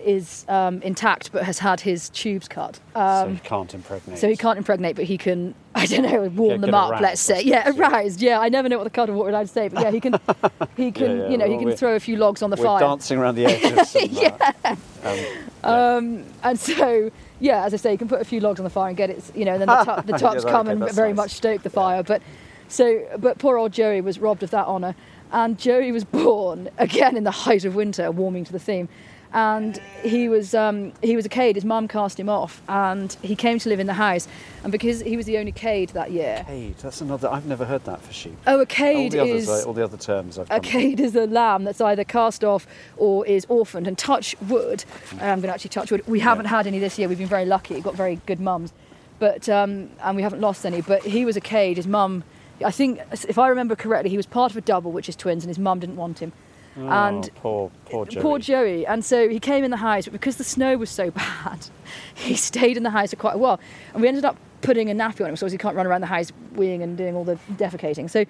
is 0.04 0.46
um, 0.50 0.82
intact 0.82 1.32
but 1.32 1.44
has 1.44 1.60
had 1.60 1.80
his 1.82 2.10
tubes 2.10 2.48
cut. 2.48 2.80
so 2.94 3.00
Um, 3.02 3.34
he 3.36 3.40
can't 3.40 3.74
impregnate. 3.74 4.20
so 4.20 4.28
he 4.30 4.36
can't 4.38 4.58
impregnate, 4.58 4.96
but 4.96 5.06
he 5.06 5.18
can, 5.18 5.56
I 5.76 5.86
don't 5.86 6.04
know, 6.04 6.24
warm 6.30 6.62
them 6.62 6.74
up, 6.76 7.00
let's 7.02 7.22
say. 7.22 7.42
Yeah, 7.42 7.72
yeah. 7.74 7.78
aroused. 7.78 8.22
Yeah, 8.22 8.40
I 8.40 8.50
never 8.50 8.70
know 8.70 8.78
what 8.78 8.84
the 8.84 8.90
cut 8.90 9.10
of 9.10 9.16
what 9.16 9.32
to 9.32 9.48
say, 9.48 9.68
but 9.70 9.82
yeah, 9.84 9.92
he 9.92 10.00
can, 10.00 10.14
he 10.78 10.92
can, 10.92 11.18
yeah, 11.20 11.30
you 11.30 11.38
know, 11.38 11.48
he 11.50 11.58
can 11.58 11.76
throw 11.76 11.96
a 11.96 12.00
few 12.00 12.16
logs 12.18 12.42
on 12.42 12.50
the 12.50 12.56
We're 12.58 12.64
fire. 12.66 12.80
dancing 12.82 13.18
around 13.18 13.36
the 13.36 13.46
edges. 13.46 13.96
and, 13.96 14.18
uh, 14.64 14.76
um, 15.04 15.20
Um, 15.64 16.24
and 16.44 16.60
so, 16.60 17.10
yeah, 17.40 17.64
as 17.66 17.74
I 17.74 17.78
say, 17.78 17.92
you 17.94 17.98
can 17.98 18.08
put 18.08 18.22
a 18.22 18.26
few 18.26 18.40
logs 18.40 18.60
on 18.60 18.64
the 18.64 18.70
fire 18.70 18.90
and 18.90 18.98
get 18.98 19.10
it, 19.10 19.24
you 19.36 19.46
know, 19.46 19.54
and 19.54 19.62
then 19.62 19.68
the, 19.68 19.84
tu- 19.84 20.02
the 20.08 20.12
Yeah, 20.14 20.18
tups 20.18 20.44
that- 20.44 20.52
come 20.52 20.68
okay, 20.68 20.82
and 20.86 20.92
very 20.94 21.10
nice. 21.10 21.18
much 21.18 21.32
stoke 21.32 21.64
the 21.64 21.70
fire. 21.70 22.04
But 22.04 22.22
so, 22.68 23.06
but 23.18 23.38
poor 23.38 23.58
old 23.58 23.72
Joey 23.72 24.02
was 24.02 24.20
robbed 24.20 24.44
of 24.44 24.50
that 24.52 24.66
honour, 24.68 24.96
and 25.32 25.58
Joey 25.58 25.92
was 25.92 26.04
born 26.04 26.70
again 26.78 27.16
in 27.18 27.24
the 27.24 27.32
height 27.32 27.66
of 27.66 27.76
winter, 27.76 28.12
warming 28.12 28.44
to 28.46 28.52
the 28.52 28.60
theme. 28.60 28.90
And 29.34 29.82
he 30.04 30.30
was 30.30 30.54
um, 30.54 30.94
he 31.02 31.16
was 31.16 31.26
a 31.26 31.30
cade. 31.30 31.56
His 31.56 31.66
mum 31.66 31.88
cast 31.88 32.20
him 32.20 32.30
off, 32.30 32.62
and 32.70 33.12
he 33.24 33.36
came 33.36 33.58
to 33.60 33.70
live 33.70 33.80
in 33.80 33.88
the 33.88 33.94
house. 33.94 34.28
And 34.62 34.72
because 34.72 35.02
he 35.02 35.18
was 35.18 35.26
the 35.26 35.40
only 35.40 35.52
cade 35.52 35.90
that 35.90 36.12
year, 36.12 36.44
Cade, 36.46 36.78
that's 36.78 37.02
another. 37.02 37.28
I've 37.30 37.48
never 37.48 37.66
heard 37.66 37.84
that 37.86 38.00
for 38.02 38.14
sheep. 38.14 38.38
oh, 38.46 38.58
a 38.58 38.60
all 38.60 38.66
cade 38.68 39.16
others, 39.16 39.50
is 39.50 39.66
all 39.66 39.74
the 39.74 39.84
other 39.84 39.98
terms 39.98 40.38
I've 40.38 40.52
a 40.52 40.60
cade 40.60 41.00
is 41.00 41.16
a 41.16 41.26
lamb 41.26 41.64
that's 41.64 41.82
either 41.82 42.04
cast 42.04 42.44
off 42.44 42.68
or 42.96 43.26
is 43.26 43.46
orphaned. 43.50 43.88
And 43.88 43.98
touch 43.98 44.36
wood, 44.48 44.86
and 45.14 45.22
I'm 45.22 45.40
going 45.40 45.50
to 45.50 45.54
actually 45.54 45.70
touch 45.70 45.92
wood. 45.92 46.06
We 46.08 46.20
haven't 46.20 46.46
had 46.46 46.68
any 46.68 46.78
this 46.78 47.00
year. 47.00 47.10
We've 47.10 47.18
been 47.18 47.28
very 47.28 47.46
lucky. 47.46 47.74
We've 47.74 47.84
Got 47.84 47.96
very 47.96 48.22
good 48.28 48.40
mums, 48.40 48.72
but 49.18 49.50
um, 49.50 49.90
and 50.04 50.16
we 50.16 50.22
haven't 50.22 50.42
lost 50.42 50.64
any. 50.64 50.82
But 50.82 51.02
he 51.04 51.26
was 51.26 51.36
a 51.36 51.42
cade. 51.42 51.78
His 51.78 51.88
mum, 51.88 52.24
I 52.64 52.70
think, 52.70 53.00
if 53.28 53.40
I 53.40 53.48
remember 53.48 53.76
correctly, 53.76 54.12
he 54.12 54.18
was 54.18 54.28
part 54.28 54.52
of 54.52 54.58
a 54.58 54.62
double, 54.62 54.92
which 54.92 55.10
is 55.10 55.16
twins, 55.16 55.44
and 55.44 55.50
his 55.50 55.58
mum 55.58 55.80
didn't 55.80 55.96
want 55.96 56.20
him. 56.20 56.34
Oh, 56.78 56.88
and 56.88 57.30
poor, 57.36 57.72
poor 57.86 58.06
Joey. 58.06 58.22
Poor 58.22 58.40
Joey. 58.40 58.86
And 58.88 59.06
so 59.06 59.30
he 59.30 59.40
came 59.40 59.64
in 59.64 59.72
the 59.72 59.78
house, 59.78 60.06
but 60.06 60.14
because 60.14 60.38
the 60.38 60.44
snow 60.44 60.78
was 60.78 60.90
so 60.90 61.12
bad, 61.44 61.68
he 62.16 62.36
stayed 62.36 62.78
in 62.78 62.84
the 62.84 62.90
house 62.90 63.12
for 63.12 63.16
quite 63.18 63.36
a 63.36 63.38
while. 63.38 63.60
And 63.94 64.02
we 64.02 64.08
ended 64.08 64.26
up 64.26 64.38
putting 64.62 64.90
a 64.90 64.94
nappy 64.94 65.22
on 65.22 65.30
him, 65.30 65.36
so 65.36 65.48
he 65.48 65.58
can't 65.58 65.76
run 65.76 65.86
around 65.86 66.02
the 66.02 66.08
house 66.08 66.32
weeing 66.56 66.82
and 66.82 66.98
doing 66.98 67.16
all 67.16 67.24
the 67.26 67.38
defecating. 67.54 68.10
So, 68.10 68.26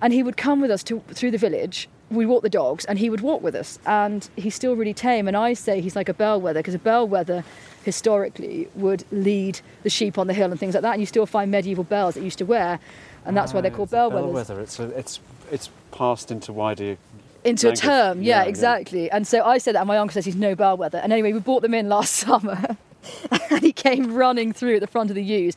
and 0.00 0.12
he 0.12 0.22
would 0.22 0.36
come 0.36 0.60
with 0.60 0.70
us 0.70 0.82
to 0.84 1.00
through 1.08 1.30
the 1.30 1.38
village. 1.38 1.88
We 2.10 2.24
walk 2.24 2.42
the 2.42 2.48
dogs, 2.48 2.86
and 2.86 2.98
he 2.98 3.10
would 3.10 3.20
walk 3.20 3.42
with 3.42 3.54
us, 3.54 3.78
and 3.84 4.28
he's 4.34 4.54
still 4.54 4.74
really 4.74 4.94
tame. 4.94 5.28
And 5.28 5.36
I 5.36 5.52
say 5.52 5.80
he's 5.82 5.94
like 5.94 6.08
a 6.08 6.14
bellwether 6.14 6.60
because 6.60 6.74
a 6.74 6.78
bellwether 6.78 7.44
historically 7.84 8.68
would 8.74 9.04
lead 9.10 9.60
the 9.82 9.90
sheep 9.90 10.18
on 10.18 10.26
the 10.26 10.34
hill 10.34 10.50
and 10.50 10.58
things 10.58 10.74
like 10.74 10.82
that. 10.82 10.92
And 10.92 11.00
you 11.00 11.06
still 11.06 11.26
find 11.26 11.50
medieval 11.50 11.84
bells 11.84 12.14
that 12.14 12.22
used 12.22 12.38
to 12.38 12.44
wear, 12.46 12.78
and 13.26 13.36
that's 13.36 13.52
why 13.52 13.60
they're 13.60 13.72
Ah, 13.72 13.76
called 13.76 13.90
bellwethers 13.90 14.10
bellwether. 14.10 14.60
It's 14.60 14.78
a, 14.78 14.84
it's 14.98 15.20
it's 15.50 15.70
passed 15.92 16.30
into 16.30 16.52
wider 16.52 16.96
into 17.44 17.66
language. 17.68 17.84
a 17.84 17.86
term. 17.86 18.22
Yeah, 18.22 18.38
Yeah, 18.38 18.42
yeah. 18.44 18.48
exactly. 18.48 19.10
And 19.10 19.26
so 19.26 19.44
I 19.44 19.58
said 19.58 19.74
that, 19.74 19.80
and 19.80 19.88
my 19.88 19.98
uncle 19.98 20.14
says 20.14 20.24
he's 20.24 20.36
no 20.36 20.54
bellwether. 20.54 20.98
And 20.98 21.12
anyway, 21.12 21.32
we 21.32 21.40
bought 21.40 21.62
them 21.62 21.74
in 21.74 21.88
last 21.88 22.14
summer, 22.26 22.76
and 23.50 23.60
he 23.62 23.72
came 23.72 24.14
running 24.14 24.52
through 24.52 24.76
at 24.76 24.80
the 24.80 24.86
front 24.86 25.10
of 25.10 25.16
the 25.16 25.22
ewes. 25.24 25.54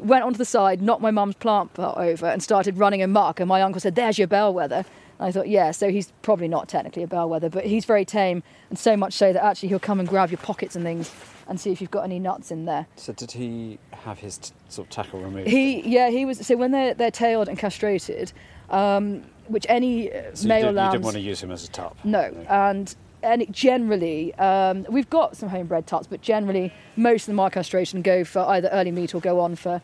Went 0.00 0.24
onto 0.24 0.38
the 0.38 0.44
side, 0.44 0.82
knocked 0.82 1.02
my 1.02 1.10
mum's 1.10 1.34
plant 1.36 1.74
pot 1.74 1.96
over, 1.98 2.26
and 2.26 2.42
started 2.42 2.78
running 2.78 3.02
amok. 3.02 3.38
And 3.40 3.48
my 3.48 3.62
uncle 3.62 3.80
said, 3.80 3.94
"There's 3.94 4.18
your 4.18 4.26
bellwether." 4.26 4.84
And 5.18 5.28
I 5.28 5.30
thought, 5.30 5.46
yeah, 5.46 5.70
so 5.70 5.88
he's 5.90 6.10
probably 6.22 6.48
not 6.48 6.68
technically 6.68 7.04
a 7.04 7.06
bellwether, 7.06 7.48
but 7.48 7.64
he's 7.64 7.84
very 7.84 8.04
tame, 8.04 8.42
and 8.70 8.78
so 8.78 8.96
much 8.96 9.12
so 9.12 9.32
that 9.32 9.44
actually 9.44 9.68
he'll 9.68 9.78
come 9.78 10.00
and 10.00 10.08
grab 10.08 10.30
your 10.30 10.38
pockets 10.38 10.74
and 10.74 10.84
things, 10.84 11.12
and 11.46 11.60
see 11.60 11.70
if 11.70 11.80
you've 11.80 11.90
got 11.92 12.02
any 12.02 12.18
nuts 12.18 12.50
in 12.50 12.64
there. 12.64 12.86
So 12.96 13.12
did 13.12 13.30
he 13.32 13.78
have 13.92 14.18
his 14.18 14.38
t- 14.38 14.52
sort 14.68 14.86
of 14.88 14.90
tackle 14.90 15.20
removed? 15.20 15.48
He, 15.48 15.82
yeah, 15.88 16.08
he 16.10 16.24
was. 16.24 16.44
So 16.44 16.56
when 16.56 16.72
they're 16.72 16.94
they're 16.94 17.10
tailed 17.12 17.48
and 17.48 17.56
castrated, 17.58 18.32
um, 18.72 19.22
which 19.48 19.66
any 19.68 20.12
uh, 20.12 20.34
so 20.34 20.48
you, 20.48 20.62
did, 20.62 20.74
lambs. 20.74 20.94
not 20.94 21.02
want 21.02 21.14
to 21.14 21.20
use 21.20 21.42
him 21.42 21.50
as 21.50 21.64
a 21.64 21.68
tup. 21.68 21.96
No, 22.04 22.34
and 22.48 22.94
and 23.22 23.42
it 23.42 23.52
generally 23.52 24.34
um, 24.34 24.86
we've 24.88 25.10
got 25.10 25.36
some 25.36 25.48
homebred 25.48 25.86
tups, 25.86 26.06
but 26.06 26.22
generally 26.22 26.72
most 26.96 27.22
of 27.22 27.26
them 27.26 27.40
are 27.40 27.50
castration 27.50 28.02
go 28.02 28.24
for 28.24 28.40
either 28.40 28.68
early 28.68 28.90
meat 28.90 29.14
or 29.14 29.20
go 29.20 29.40
on 29.40 29.54
for 29.54 29.80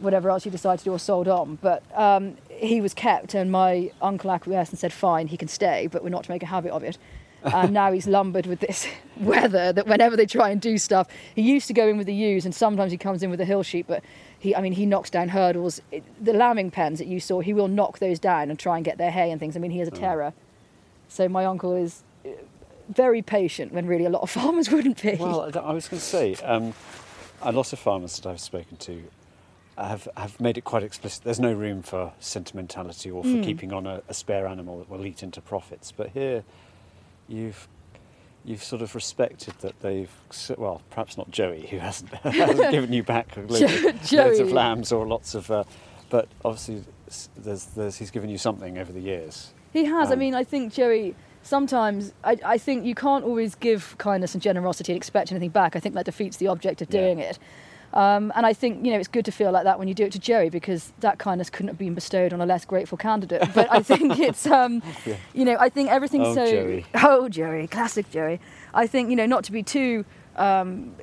whatever 0.00 0.30
else 0.30 0.44
you 0.44 0.50
decide 0.50 0.78
to 0.80 0.84
do 0.84 0.92
or 0.92 0.98
sold 0.98 1.28
on. 1.28 1.58
But 1.62 1.82
um, 1.96 2.36
he 2.48 2.80
was 2.80 2.92
kept, 2.92 3.34
and 3.34 3.50
my 3.50 3.92
uncle 4.02 4.30
acquiesced 4.30 4.72
and 4.72 4.78
said, 4.78 4.92
"Fine, 4.92 5.28
he 5.28 5.36
can 5.36 5.48
stay, 5.48 5.86
but 5.86 6.02
we're 6.02 6.10
not 6.10 6.24
to 6.24 6.30
make 6.30 6.42
a 6.42 6.46
habit 6.46 6.72
of 6.72 6.82
it." 6.82 6.98
And 7.44 7.72
now 7.72 7.90
he's 7.92 8.06
lumbered 8.06 8.46
with 8.46 8.60
this 8.60 8.86
wether 9.20 9.72
that 9.72 9.86
whenever 9.86 10.16
they 10.16 10.26
try 10.26 10.50
and 10.50 10.60
do 10.60 10.78
stuff, 10.78 11.08
he 11.34 11.42
used 11.42 11.66
to 11.68 11.72
go 11.72 11.88
in 11.88 11.98
with 11.98 12.06
the 12.06 12.14
ewes, 12.14 12.44
and 12.44 12.54
sometimes 12.54 12.92
he 12.92 12.98
comes 12.98 13.22
in 13.22 13.30
with 13.30 13.40
a 13.40 13.44
hill 13.44 13.62
sheep, 13.62 13.86
but. 13.88 14.02
He, 14.38 14.56
I 14.56 14.60
mean, 14.60 14.72
he 14.72 14.86
knocks 14.86 15.08
down 15.08 15.28
hurdles. 15.28 15.80
It, 15.92 16.02
the 16.20 16.32
lambing 16.32 16.72
pens 16.72 16.98
that 16.98 17.06
you 17.06 17.20
saw, 17.20 17.38
he 17.42 17.54
will 17.54 17.68
knock 17.68 18.00
those 18.00 18.18
down 18.18 18.50
and 18.50 18.58
try 18.58 18.74
and 18.74 18.84
get 18.84 18.98
their 18.98 19.12
hay 19.12 19.30
and 19.30 19.38
things. 19.38 19.54
I 19.56 19.60
mean, 19.60 19.70
he 19.70 19.80
is 19.80 19.86
a 19.86 19.92
terror. 19.92 20.32
So 21.08 21.28
my 21.28 21.44
uncle 21.44 21.76
is 21.76 22.02
uh, 22.26 22.30
very 22.88 23.22
patient 23.22 23.72
when 23.72 23.86
really 23.86 24.04
a 24.04 24.10
lot 24.10 24.22
of 24.22 24.30
farmers 24.40 24.68
wouldn't 24.68 25.00
be. 25.00 25.14
Well, 25.14 25.42
I 25.54 25.56
I 25.60 25.72
was 25.72 25.86
going 25.86 26.00
to 26.00 26.04
say, 26.04 26.34
um, 26.42 26.74
a 27.40 27.52
lot 27.52 27.72
of 27.72 27.78
farmers 27.78 28.16
that 28.18 28.28
I've 28.28 28.40
spoken 28.40 28.78
to 28.78 29.04
have, 29.78 30.08
have 30.16 30.40
made 30.40 30.58
it 30.58 30.64
quite 30.64 30.82
explicit. 30.82 31.22
There's 31.22 31.38
no 31.38 31.52
room 31.52 31.80
for 31.82 32.12
sentimentality 32.18 33.12
or 33.12 33.22
for 33.22 33.28
Mm. 33.28 33.44
keeping 33.44 33.72
on 33.72 33.86
a, 33.86 34.02
a 34.08 34.14
spare 34.14 34.48
animal 34.48 34.78
that 34.80 34.90
will 34.90 35.06
eat 35.06 35.22
into 35.22 35.40
profits. 35.40 35.92
But 35.92 36.08
here, 36.08 36.42
you've 37.32 37.68
you've 38.44 38.62
sort 38.62 38.82
of 38.82 38.94
respected 38.94 39.54
that 39.60 39.78
they've 39.80 40.10
well, 40.58 40.82
perhaps 40.90 41.16
not 41.16 41.30
Joey, 41.30 41.66
who 41.68 41.78
hasn't, 41.78 42.10
hasn't 42.24 42.70
given 42.72 42.92
you 42.92 43.02
back 43.02 43.36
loads, 43.36 43.60
of- 43.62 44.12
loads 44.12 44.38
of 44.40 44.50
lambs 44.52 44.90
or 44.92 45.06
lots 45.06 45.34
of, 45.34 45.48
uh, 45.50 45.62
but 46.10 46.26
obviously 46.44 46.82
there's, 47.36 47.66
there's, 47.66 47.96
he's 47.96 48.10
given 48.10 48.28
you 48.30 48.38
something 48.38 48.78
over 48.78 48.92
the 48.92 49.00
years. 49.00 49.52
he 49.72 49.84
has. 49.84 50.10
I 50.10 50.14
Um, 50.14 50.18
mean, 50.18 50.34
I 50.34 50.44
think 50.44 50.72
Joey. 50.72 51.14
Sometimes 51.44 52.12
I, 52.22 52.38
I 52.44 52.56
think 52.58 52.84
you 52.84 52.94
can't 52.94 53.24
always 53.24 53.56
give 53.56 53.96
kindness 53.98 54.32
and 54.34 54.40
generosity 54.40 54.92
and 54.92 54.96
expect 54.96 55.32
anything 55.32 55.50
back. 55.50 55.74
I 55.74 55.80
think 55.80 55.96
that 55.96 56.04
defeats 56.04 56.36
the 56.36 56.46
object 56.46 56.80
of 56.82 56.88
Yeah. 56.88 57.00
doing 57.00 57.18
it. 57.18 57.36
Um, 57.94 58.32
and 58.34 58.46
I 58.46 58.52
think 58.54 58.84
you 58.86 58.90
know 58.92 58.98
it's 58.98 59.08
good 59.08 59.24
to 59.26 59.32
feel 59.32 59.52
like 59.52 59.64
that 59.64 59.78
when 59.78 59.86
you 59.86 59.92
do 59.94 60.04
it 60.04 60.12
to 60.12 60.18
Joey 60.18 60.48
because 60.48 60.92
that 61.00 61.18
kindness 61.18 61.50
couldn't 61.50 61.68
have 61.68 61.78
been 61.78 61.92
bestowed 61.94 62.32
on 62.32 62.40
a 62.40 62.46
less 62.46 62.64
grateful 62.64 62.96
candidate. 62.96 63.42
But 63.54 63.68
I 63.70 63.80
think 63.82 64.18
it's 64.28 64.46
um, 64.46 64.82
Yeah. 65.04 65.16
you 65.34 65.44
know 65.44 65.56
I 65.60 65.68
think 65.68 65.90
everything's 65.90 66.28
Oh, 66.28 66.34
so 66.34 66.50
Joey. 66.50 66.86
oh 66.94 67.28
Joey, 67.28 67.66
classic 67.66 68.10
Joey. 68.10 68.40
I 68.72 68.86
think 68.86 69.10
you 69.10 69.16
know 69.16 69.26
not 69.26 69.44
to 69.44 69.52
be 69.52 69.62
too 69.62 70.04
um, 70.36 70.94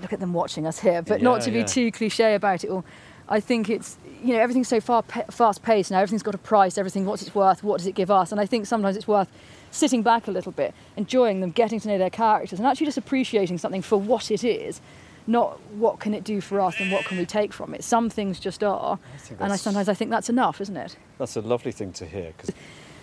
look 0.00 0.12
at 0.12 0.20
them 0.20 0.32
watching 0.32 0.66
us 0.66 0.78
here, 0.80 1.02
but 1.02 1.20
not 1.20 1.40
Yeah, 1.40 1.44
to 1.46 1.50
be 1.50 1.58
yeah. 1.58 1.64
too 1.66 1.90
cliche 1.92 2.34
about 2.34 2.64
it 2.64 2.70
all. 2.70 2.84
I 3.28 3.38
think 3.40 3.68
it's 3.68 3.98
you 4.22 4.32
know 4.34 4.40
everything's 4.40 4.68
so 4.68 4.80
far 4.80 5.02
pa- 5.02 5.24
fast 5.30 5.62
paced 5.62 5.90
now. 5.90 5.98
Everything's 5.98 6.22
got 6.22 6.34
a 6.34 6.38
price. 6.38 6.78
Everything 6.78 7.04
what's 7.04 7.22
it's 7.22 7.34
worth. 7.34 7.62
What 7.62 7.76
does 7.78 7.86
it 7.86 7.94
give 7.94 8.10
us? 8.10 8.32
And 8.32 8.40
I 8.40 8.46
think 8.46 8.66
sometimes 8.66 8.96
it's 8.96 9.06
worth 9.06 9.28
sitting 9.70 10.02
back 10.02 10.26
a 10.26 10.30
little 10.32 10.50
bit, 10.52 10.74
enjoying 10.96 11.40
them, 11.40 11.50
getting 11.50 11.78
to 11.78 11.88
know 11.88 11.98
their 11.98 12.10
characters, 12.10 12.58
and 12.58 12.66
actually 12.66 12.86
just 12.86 12.98
appreciating 12.98 13.58
something 13.58 13.82
for 13.82 14.00
what 14.00 14.30
it 14.30 14.42
is, 14.42 14.80
not 15.26 15.60
what 15.74 16.00
can 16.00 16.14
it 16.14 16.24
do 16.24 16.40
for 16.40 16.60
us 16.60 16.78
and 16.80 16.90
what 16.90 17.04
can 17.04 17.18
we 17.18 17.26
take 17.26 17.52
from 17.52 17.74
it. 17.74 17.84
Some 17.84 18.10
things 18.10 18.40
just 18.40 18.64
are, 18.64 18.98
think 19.18 19.40
and 19.40 19.52
I 19.52 19.56
sometimes 19.56 19.88
I 19.88 19.94
think 19.94 20.10
that's 20.10 20.28
enough, 20.28 20.60
isn't 20.60 20.76
it? 20.76 20.96
That's 21.18 21.36
a 21.36 21.40
lovely 21.40 21.72
thing 21.72 21.92
to 21.94 22.06
hear 22.06 22.32
because 22.36 22.54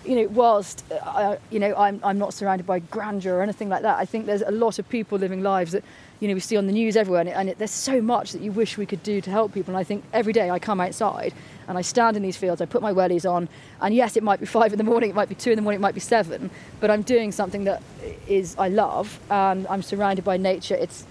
you 0.07 0.15
know, 0.15 0.27
whilst 0.29 0.83
uh, 0.91 0.95
I, 1.05 1.37
you 1.49 1.59
know, 1.59 1.75
I'm, 1.75 1.99
I'm 2.03 2.17
not 2.17 2.33
surrounded 2.33 2.65
by 2.65 2.79
grandeur 2.79 3.37
or 3.37 3.41
anything 3.41 3.67
like 3.69 3.81
that, 3.81 3.97
I 3.97 4.05
think 4.05 4.25
there's 4.25 4.41
a 4.41 4.51
lot 4.51 4.79
of 4.79 4.87
people 4.87 5.17
living 5.17 5.43
lives 5.43 5.73
that, 5.73 5.83
you 6.21 6.27
know, 6.27 6.33
we 6.33 6.39
see 6.39 6.55
on 6.55 6.65
the 6.65 6.71
news 6.71 6.95
everywhere, 6.95 7.19
and, 7.19 7.29
it, 7.29 7.33
and 7.33 7.49
it, 7.49 7.57
there's 7.57 7.71
so 7.71 8.01
much 8.01 8.31
that 8.31 8.41
you 8.41 8.51
wish 8.51 8.77
we 8.77 8.85
could 8.85 9.03
do 9.03 9.19
to 9.21 9.29
help 9.29 9.53
people. 9.53 9.71
And 9.71 9.77
I 9.77 9.83
think 9.83 10.03
every 10.13 10.33
day 10.33 10.49
I 10.49 10.59
come 10.59 10.79
outside 10.79 11.33
and 11.67 11.77
I 11.77 11.81
stand 11.81 12.15
in 12.15 12.23
these 12.23 12.37
fields, 12.37 12.61
I 12.61 12.65
put 12.65 12.81
my 12.81 12.93
wellies 12.93 13.29
on, 13.29 13.49
and 13.81 13.93
yes, 13.93 14.15
it 14.15 14.23
might 14.23 14.39
be 14.39 14.45
five 14.57 14.71
in 14.71 14.77
the 14.77 14.83
morning, 14.83 15.09
it 15.09 15.15
might 15.15 15.29
be 15.29 15.35
two 15.35 15.51
in 15.51 15.57
the 15.57 15.61
morning, 15.61 15.79
it 15.79 15.81
might 15.81 15.93
be 15.93 15.99
seven, 15.99 16.49
but 16.79 16.89
I'm 16.89 17.01
doing 17.01 17.31
something 17.31 17.65
that 17.65 17.83
is 18.27 18.55
I 18.57 18.69
love, 18.69 19.19
and 19.29 19.67
I'm 19.67 19.81
surrounded 19.81 20.23
by 20.23 20.37
nature. 20.37 20.75
It's, 20.75 21.05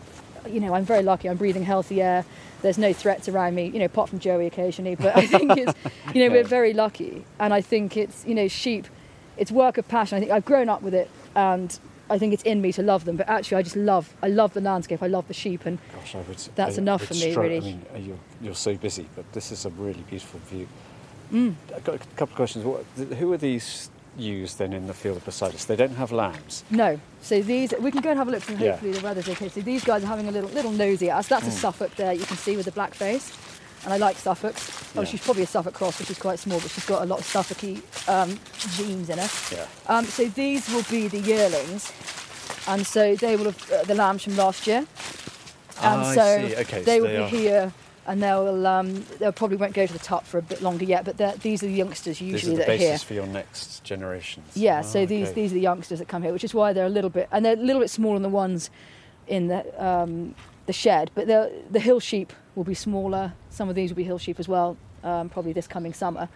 you 0.51 0.61
know, 0.61 0.75
I'm 0.75 0.85
very 0.85 1.03
lucky. 1.03 1.29
I'm 1.29 1.37
breathing 1.37 1.65
healthy 1.65 2.03
air. 2.03 2.25
There's 2.63 2.79
no 2.79 2.93
threats 2.93 3.29
around 3.29 3.55
me, 3.55 3.67
you 3.67 3.79
know, 3.79 3.85
apart 3.85 4.09
from 4.09 4.19
Joey 4.19 4.47
occasionally. 4.47 4.95
But 4.95 5.17
I 5.17 5.27
think 5.27 5.57
it's, 5.57 5.73
you 6.15 6.27
know, 6.27 6.35
we're 6.35 6.45
very 6.45 6.73
lucky, 6.73 7.25
and 7.39 7.53
I 7.53 7.61
think 7.61 7.97
it's, 7.97 8.25
you 8.27 8.35
know, 8.35 8.49
sheep 8.49 8.87
it's 9.37 9.51
work 9.51 9.79
of 9.79 9.87
passion. 9.89 10.17
I 10.17 10.21
think 10.21 10.33
I've 10.33 10.45
grown 10.45 10.69
up 10.69 10.83
with 10.83 10.95
it, 10.95 11.11
and 11.35 11.79
I 12.09 12.19
think 12.19 12.33
it's 12.33 12.43
in 12.43 12.61
me 12.61 12.73
to 12.73 12.83
love 12.83 13.05
them. 13.05 13.17
But 13.17 13.29
actually, 13.29 13.59
I 13.59 13.63
just 13.63 13.77
love 13.77 14.15
I 14.23 14.29
love 14.29 14.55
the 14.55 14.61
landscape. 14.61 15.03
I 15.03 15.07
love 15.07 15.29
the 15.29 15.35
sheep, 15.35 15.67
and 15.67 15.79
Gosh, 15.95 16.15
I 16.15 16.19
would. 16.21 16.39
That's 16.55 16.79
I 16.79 16.83
enough 16.83 17.05
for 17.05 17.15
me, 17.15 17.35
really. 17.35 17.57
I 17.57 17.61
mean, 17.61 17.87
uh, 17.95 17.99
you're, 17.99 18.19
you're 18.41 18.55
so 18.55 18.75
busy, 18.77 19.09
but 19.15 19.31
this 19.33 19.53
is 19.53 19.65
a 19.65 19.71
really 19.71 20.03
beautiful 20.09 20.41
view. 20.41 20.69
Mm. 21.33 21.55
I've 21.75 21.85
got 21.85 21.97
a 21.97 21.99
couple 21.99 22.33
of 22.33 22.37
questions. 22.37 22.65
What, 22.65 22.85
who 23.19 23.33
are 23.33 23.37
these 23.37 23.91
ewes 24.19 24.55
then 24.57 24.73
in 24.73 24.87
the 24.87 24.95
field 24.95 25.25
beside 25.25 25.55
us? 25.55 25.65
They 25.65 25.77
don't 25.77 25.95
have 25.97 26.13
lambs. 26.13 26.65
no. 26.71 26.99
So 27.23 27.43
these 27.43 27.75
we 27.81 27.91
can 27.91 28.03
go 28.03 28.11
and 28.11 28.19
have 28.19 28.29
a 28.29 28.31
look. 28.31 28.49
And 28.49 28.61
Yeah. 28.61 28.71
hopefully 28.73 28.93
the 28.93 29.01
weather's 29.01 29.29
okay. 29.29 29.49
So 29.49 29.61
these 29.61 29.83
guys 29.85 30.05
are 30.05 30.07
having 30.07 30.29
a 30.29 30.31
little 30.31 30.51
little 30.51 30.71
nosy 30.71 31.11
at 31.11 31.19
us. 31.19 31.27
That's 31.29 31.47
a 31.49 31.51
Suffolk 31.51 31.95
there. 31.97 32.13
You 32.13 32.25
can 32.25 32.37
see 32.37 32.57
with 32.57 32.67
the 32.67 32.73
black 32.73 32.95
face. 32.95 33.33
And 33.85 33.93
I 33.93 33.97
like 33.99 34.17
Suffolks. 34.17 34.71
Oh, 34.97 35.01
Yeah. 35.03 35.07
she's 35.09 35.21
probably 35.21 35.43
a 35.43 35.47
Suffolk 35.47 35.75
cross, 35.75 35.99
which 35.99 36.11
is 36.11 36.19
quite 36.19 36.39
small, 36.39 36.59
but 36.61 36.71
she's 36.71 36.85
got 36.87 37.03
a 37.03 37.05
lot 37.05 37.19
of 37.21 37.27
Suffolky 37.27 37.83
um, 38.09 38.39
genes 38.77 39.11
in 39.11 39.19
her. 39.19 39.29
Yeah. 39.53 39.67
Um, 39.89 40.05
so 40.07 40.27
these 40.29 40.69
will 40.73 40.83
be 40.91 41.09
the 41.09 41.21
yearlings, 41.21 41.93
and 42.69 42.87
so 42.87 43.15
they 43.17 43.37
will 43.37 43.45
have 43.47 43.71
uh, 43.73 43.83
the 43.85 43.95
lambs 43.95 44.25
from 44.25 44.37
last 44.37 44.67
year. 44.67 44.79
And 45.83 46.01
Ah, 46.03 46.09
I 46.11 46.15
so 46.15 46.49
see. 46.49 46.57
Okay, 46.57 46.83
they 46.83 46.97
so 46.99 47.03
will 47.03 47.09
they 47.09 47.17
be 47.17 47.23
are- 47.23 47.29
here, 47.29 47.73
and 48.07 48.23
they'll 48.23 48.67
um, 48.67 49.05
they'll 49.19 49.33
probably 49.33 49.57
won't 49.57 49.75
go 49.75 49.87
to 49.87 49.93
the 49.93 49.99
top 49.99 50.25
for 50.27 50.39
a 50.39 50.43
bit 50.43 50.63
longer 50.63 50.85
yet. 50.85 51.05
But 51.05 51.41
these 51.41 51.63
are 51.63 51.67
the 51.67 51.73
youngsters 51.73 52.19
These 52.19 52.33
usually 52.33 52.55
are 52.55 52.59
the 52.59 52.65
that 52.65 52.69
are 52.73 52.77
here. 52.77 52.91
basis 52.93 53.03
for 53.03 53.15
your 53.15 53.27
next 53.27 53.85
generations. 53.85 54.47
Yeah, 54.57 54.79
Ah, 54.79 54.83
so 54.83 55.07
these 55.07 55.29
okay. 55.29 55.35
these 55.43 55.51
are 55.53 55.55
the 55.55 55.61
youngsters 55.61 55.99
that 55.99 56.09
come 56.09 56.23
here, 56.23 56.33
which 56.33 56.45
is 56.45 56.55
why 56.55 56.73
they're 56.73 56.87
a 56.87 56.91
little 56.91 57.11
bit 57.11 57.29
and 57.33 57.45
they're 57.45 57.55
a 57.55 57.57
little 57.57 57.81
bit 57.81 57.91
smaller 57.91 58.15
than 58.17 58.23
the 58.23 58.29
ones 58.29 58.71
in 59.27 59.49
the 59.49 59.85
um, 59.85 60.35
the 60.67 60.73
shed. 60.73 61.11
But 61.15 61.27
the 61.27 61.51
the 61.71 61.81
hill 61.81 62.01
sheep 62.01 62.33
will 62.55 62.65
be 62.65 62.75
smaller. 62.75 63.33
Some 63.51 63.69
of 63.69 63.75
these 63.75 63.91
will 63.91 63.97
be 63.97 64.05
hill 64.05 64.19
sheep 64.19 64.39
as 64.41 64.49
well, 64.49 64.77
um, 65.05 65.29
probably 65.29 65.53
this 65.53 65.67
coming 65.67 65.93
summer. 65.93 66.29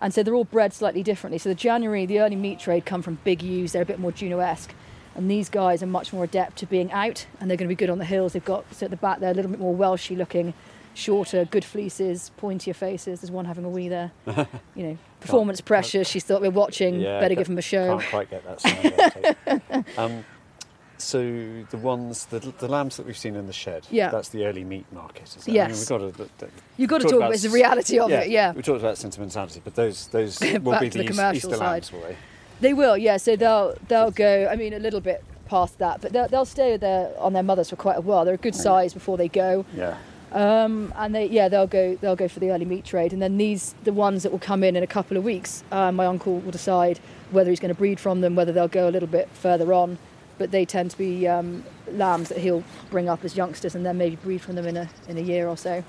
And 0.00 0.12
so 0.12 0.22
they're 0.22 0.34
all 0.34 0.44
bred 0.44 0.74
slightly 0.74 1.02
differently. 1.02 1.38
So 1.38 1.48
the 1.48 1.54
January, 1.54 2.04
the 2.04 2.20
early 2.20 2.36
meat 2.36 2.60
trade 2.60 2.84
come 2.84 3.00
from 3.00 3.18
big 3.24 3.42
ewes. 3.42 3.72
They're 3.72 3.80
a 3.80 3.86
bit 3.86 3.98
more 3.98 4.12
Juno-esque. 4.12 4.74
And 5.14 5.30
these 5.30 5.48
guys 5.48 5.82
are 5.82 5.86
much 5.86 6.12
more 6.12 6.24
adept 6.24 6.58
to 6.58 6.66
being 6.66 6.92
out, 6.92 7.26
and 7.40 7.48
they're 7.48 7.56
going 7.56 7.66
to 7.66 7.74
be 7.74 7.78
good 7.78 7.88
on 7.88 7.96
the 7.96 8.04
hills. 8.04 8.34
They've 8.34 8.44
got 8.44 8.66
so 8.74 8.84
at 8.84 8.90
the 8.90 8.98
back 8.98 9.20
they're 9.20 9.30
a 9.30 9.34
little 9.34 9.50
bit 9.50 9.58
more 9.58 9.74
Welshy 9.74 10.14
looking, 10.14 10.52
shorter, 10.96 11.44
good 11.44 11.64
fleeces, 11.64 12.30
pointier 12.40 12.74
faces. 12.74 13.20
There's 13.20 13.30
one 13.30 13.44
having 13.44 13.64
a 13.64 13.68
wee 13.70 13.88
there. 13.88 14.12
You 14.74 14.86
know, 14.88 14.98
performance 15.20 15.60
pressure. 15.60 16.04
She 16.04 16.20
thought 16.20 16.40
we're 16.42 16.50
watching. 16.50 17.00
Yeah, 17.00 17.18
better 17.20 17.34
give 17.34 17.46
them 17.46 17.58
a 17.58 17.62
show. 17.62 17.98
Can't 17.98 18.10
quite 18.10 18.30
get 18.30 18.44
that 18.44 18.60
sound. 18.60 18.86
out 19.00 19.16
of 19.16 19.62
it. 19.70 19.98
um, 19.98 20.24
so 20.98 21.18
the 21.70 21.78
ones, 21.78 22.26
the, 22.26 22.38
the 22.40 22.68
lambs 22.68 22.96
that 22.96 23.06
we've 23.06 23.16
seen 23.16 23.36
in 23.36 23.46
the 23.46 23.52
shed, 23.52 23.86
Yeah. 23.90 24.10
that's 24.10 24.30
the 24.30 24.44
early 24.46 24.64
meat 24.64 24.86
market, 24.92 25.24
is 25.36 25.46
it? 25.48 25.52
Yes. 25.52 25.90
I 25.90 25.96
mean, 25.98 26.06
we've 26.06 26.16
got 26.16 26.38
to, 26.38 26.48
You've 26.76 26.90
got 26.90 27.00
to 27.02 27.04
talk 27.08 27.16
about 27.16 27.32
it's 27.32 27.42
the 27.42 27.50
reality 27.50 27.98
of 27.98 28.10
it, 28.10 28.28
yeah. 28.28 28.52
We 28.52 28.62
talked 28.62 28.80
about 28.80 28.98
sentimentality, 28.98 29.60
but 29.64 29.74
those 29.74 30.08
those 30.08 30.40
will 30.62 30.78
be 30.80 30.90
to 30.90 30.98
the, 30.98 31.04
the 31.04 31.10
commercial 31.10 31.36
Easter 31.36 31.56
side. 31.56 31.60
lambs, 31.60 31.92
will 31.92 32.00
they? 32.02 32.16
They 32.60 32.72
will, 32.74 32.96
yeah. 32.96 33.16
So 33.18 33.36
they'll 33.36 33.76
they'll 33.88 34.10
go. 34.10 34.48
I 34.50 34.56
mean, 34.56 34.72
a 34.72 34.78
little 34.78 35.00
bit 35.00 35.22
past 35.46 35.78
that, 35.78 36.00
but 36.00 36.12
they'll, 36.12 36.28
they'll 36.28 36.44
stay 36.44 36.76
there 36.76 37.12
on 37.18 37.32
their 37.32 37.42
mothers 37.42 37.70
for 37.70 37.76
quite 37.76 37.96
a 37.96 38.00
while. 38.00 38.24
They're 38.24 38.34
a 38.34 38.38
good 38.38 38.54
size 38.54 38.92
before 38.94 39.16
they 39.16 39.28
go, 39.28 39.64
Yeah. 39.74 39.96
Um, 40.32 40.92
and 40.96 41.14
they 41.14 41.26
yeah 41.26 41.48
they'll 41.48 41.66
go 41.66 41.96
they'll 42.00 42.16
go 42.16 42.28
for 42.28 42.40
the 42.40 42.50
early 42.50 42.64
meat 42.64 42.84
trade, 42.84 43.12
and 43.12 43.20
then 43.22 43.36
these 43.38 43.74
the 43.84 43.92
ones 43.92 44.22
that 44.22 44.32
will 44.32 44.38
come 44.38 44.62
in 44.64 44.76
in 44.76 44.82
a 44.82 44.86
couple 44.86 45.16
of 45.16 45.24
weeks. 45.24 45.62
Uh, 45.72 45.92
my 45.92 46.06
uncle 46.06 46.40
will 46.40 46.50
decide 46.52 46.98
whether 47.30 47.50
he's 47.50 47.60
going 47.60 47.74
to 47.74 47.78
breed 47.78 47.98
from 48.00 48.20
them, 48.20 48.34
whether 48.36 48.52
they'll 48.52 48.68
go 48.68 48.88
a 48.88 48.90
little 48.90 49.08
bit 49.08 49.28
further 49.34 49.72
on, 49.72 49.98
but 50.38 50.50
they 50.50 50.64
tend 50.64 50.90
to 50.92 50.98
be 50.98 51.26
um, 51.26 51.64
lambs 51.90 52.28
that 52.28 52.38
he'll 52.38 52.62
bring 52.90 53.08
up 53.08 53.24
as 53.24 53.36
youngsters 53.36 53.74
and 53.74 53.84
then 53.86 53.96
maybe 53.98 54.16
breed 54.16 54.40
from 54.40 54.54
them 54.54 54.66
in 54.66 54.76
a 54.76 54.88
in 55.08 55.16
a 55.18 55.22
year 55.22 55.48
or 55.48 55.56
so. 55.56 55.82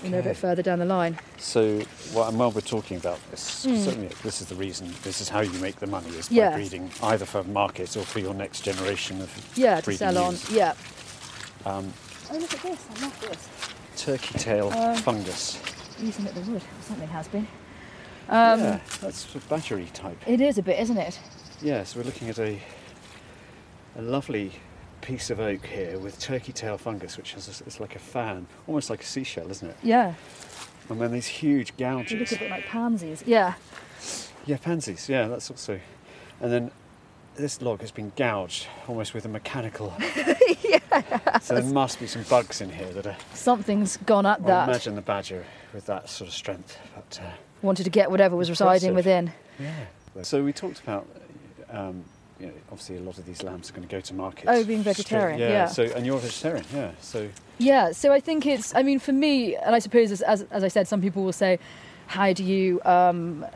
when 0.00 0.10
they're 0.10 0.20
a 0.20 0.24
bit 0.24 0.36
further 0.38 0.62
down 0.62 0.78
the 0.78 0.86
line. 0.86 1.18
So, 1.36 1.82
well, 2.14 2.26
and 2.28 2.38
while 2.38 2.50
we're 2.50 2.62
talking 2.62 2.96
about 2.96 3.18
this, 3.30 3.66
Mm. 3.66 3.84
certainly 3.84 4.08
this 4.22 4.40
is 4.40 4.46
the 4.48 4.54
reason, 4.54 4.90
this 5.02 5.20
is 5.20 5.28
how 5.28 5.40
you 5.40 5.58
make 5.60 5.76
the 5.80 5.86
money, 5.86 6.08
is 6.16 6.28
by 6.30 6.34
Yes. 6.36 6.54
breeding 6.54 6.90
either 7.02 7.26
for 7.26 7.42
markets 7.44 7.94
or 7.96 8.04
for 8.04 8.18
your 8.20 8.32
next 8.32 8.62
generation 8.62 9.20
of 9.20 9.30
Yeah, 9.54 9.76
to 9.80 9.84
breeding 9.84 9.98
sell 9.98 10.18
on. 10.18 10.32
ewes. 10.32 10.50
Yeah. 10.50 10.72
Um, 11.66 11.92
Oh, 12.30 12.38
look 12.38 12.54
at 12.54 12.62
this. 12.62 12.80
I 12.96 13.02
love 13.02 13.20
this. 13.20 13.48
Turkey 13.96 14.38
tail 14.38 14.72
Um, 14.72 14.96
fungus. 14.96 15.58
Using 16.00 16.26
at 16.26 16.34
the 16.34 16.40
wood. 16.50 16.62
Something 16.80 17.08
has 17.08 17.28
been. 17.28 17.46
Um, 18.28 18.60
yeah, 18.60 18.80
that's 19.00 19.34
a 19.34 19.38
battery 19.40 19.88
type. 19.92 20.16
It 20.26 20.40
is 20.40 20.58
a 20.58 20.62
bit, 20.62 20.78
isn't 20.80 20.96
it? 20.96 21.18
Yeah, 21.60 21.84
so 21.84 21.98
we're 22.00 22.06
looking 22.06 22.28
at 22.28 22.38
a 22.38 22.60
a 23.96 24.02
lovely 24.02 24.52
piece 25.02 25.28
of 25.30 25.38
oak 25.40 25.66
here 25.66 25.98
with 25.98 26.18
turkey 26.18 26.52
tail 26.52 26.78
fungus, 26.78 27.16
which 27.16 27.34
is 27.34 27.62
it's 27.66 27.80
like 27.80 27.94
a 27.96 27.98
fan, 27.98 28.46
almost 28.66 28.88
like 28.90 29.02
a 29.02 29.06
seashell, 29.06 29.50
isn't 29.50 29.68
it? 29.68 29.76
Yeah. 29.82 30.14
And 30.88 31.00
then 31.00 31.12
these 31.12 31.26
huge 31.26 31.76
gouges. 31.76 32.12
They 32.12 32.18
look 32.18 32.32
a 32.32 32.38
bit 32.38 32.50
like 32.50 32.66
pansies. 32.66 33.22
Yeah. 33.26 33.54
Yeah, 34.46 34.56
pansies. 34.56 35.08
Yeah, 35.08 35.28
that's 35.28 35.50
also. 35.50 35.78
And 36.40 36.52
then 36.52 36.70
this 37.36 37.62
log 37.62 37.80
has 37.80 37.90
been 37.90 38.12
gouged 38.16 38.66
almost 38.88 39.14
with 39.14 39.24
a 39.24 39.28
mechanical. 39.28 39.92
yeah. 40.62 41.38
So 41.38 41.54
there 41.54 41.64
must 41.64 41.98
be 41.98 42.06
some 42.06 42.22
bugs 42.24 42.60
in 42.60 42.70
here 42.70 42.90
that 42.92 43.06
are. 43.06 43.16
Something's 43.34 43.96
gone 43.98 44.26
at 44.26 44.40
I 44.40 44.46
that. 44.46 44.68
imagine 44.68 44.94
the 44.94 45.02
badger 45.02 45.44
with 45.72 45.86
that 45.86 46.08
sort 46.08 46.28
of 46.28 46.34
strength. 46.34 46.78
But, 46.94 47.20
uh, 47.22 47.30
Wanted 47.62 47.84
to 47.84 47.90
get 47.90 48.10
whatever 48.10 48.36
was 48.36 48.50
residing 48.50 48.94
within. 48.94 49.32
yeah. 49.58 49.72
So 50.22 50.42
we 50.42 50.52
talked 50.52 50.80
about. 50.80 51.06
Um, 51.70 52.04
you 52.38 52.48
know, 52.48 52.54
obviously, 52.72 52.96
a 52.96 53.00
lot 53.00 53.18
of 53.18 53.24
these 53.24 53.44
lambs 53.44 53.70
are 53.70 53.72
going 53.72 53.86
to 53.86 53.94
go 53.94 54.00
to 54.00 54.14
market. 54.14 54.46
Oh, 54.48 54.64
being 54.64 54.82
vegetarian, 54.82 55.38
yeah. 55.38 55.66
So, 55.66 55.84
and 55.84 56.04
you're 56.04 56.16
a 56.16 56.20
vegetarian, 56.20 56.64
yeah. 56.74 56.90
So, 57.00 57.28
Yeah, 57.58 57.92
so 57.92 58.12
I 58.12 58.18
think 58.18 58.46
it's, 58.46 58.74
I 58.74 58.82
mean, 58.82 58.98
for 58.98 59.12
me, 59.12 59.54
and 59.54 59.76
I 59.76 59.78
suppose 59.78 60.10
as, 60.10 60.22
as, 60.22 60.42
as 60.50 60.64
I 60.64 60.68
said, 60.68 60.88
some 60.88 61.00
people 61.00 61.22
will 61.22 61.32
say, 61.32 61.60
how 62.08 62.32
do 62.32 62.42
you 62.42 62.80
um, 62.84 63.46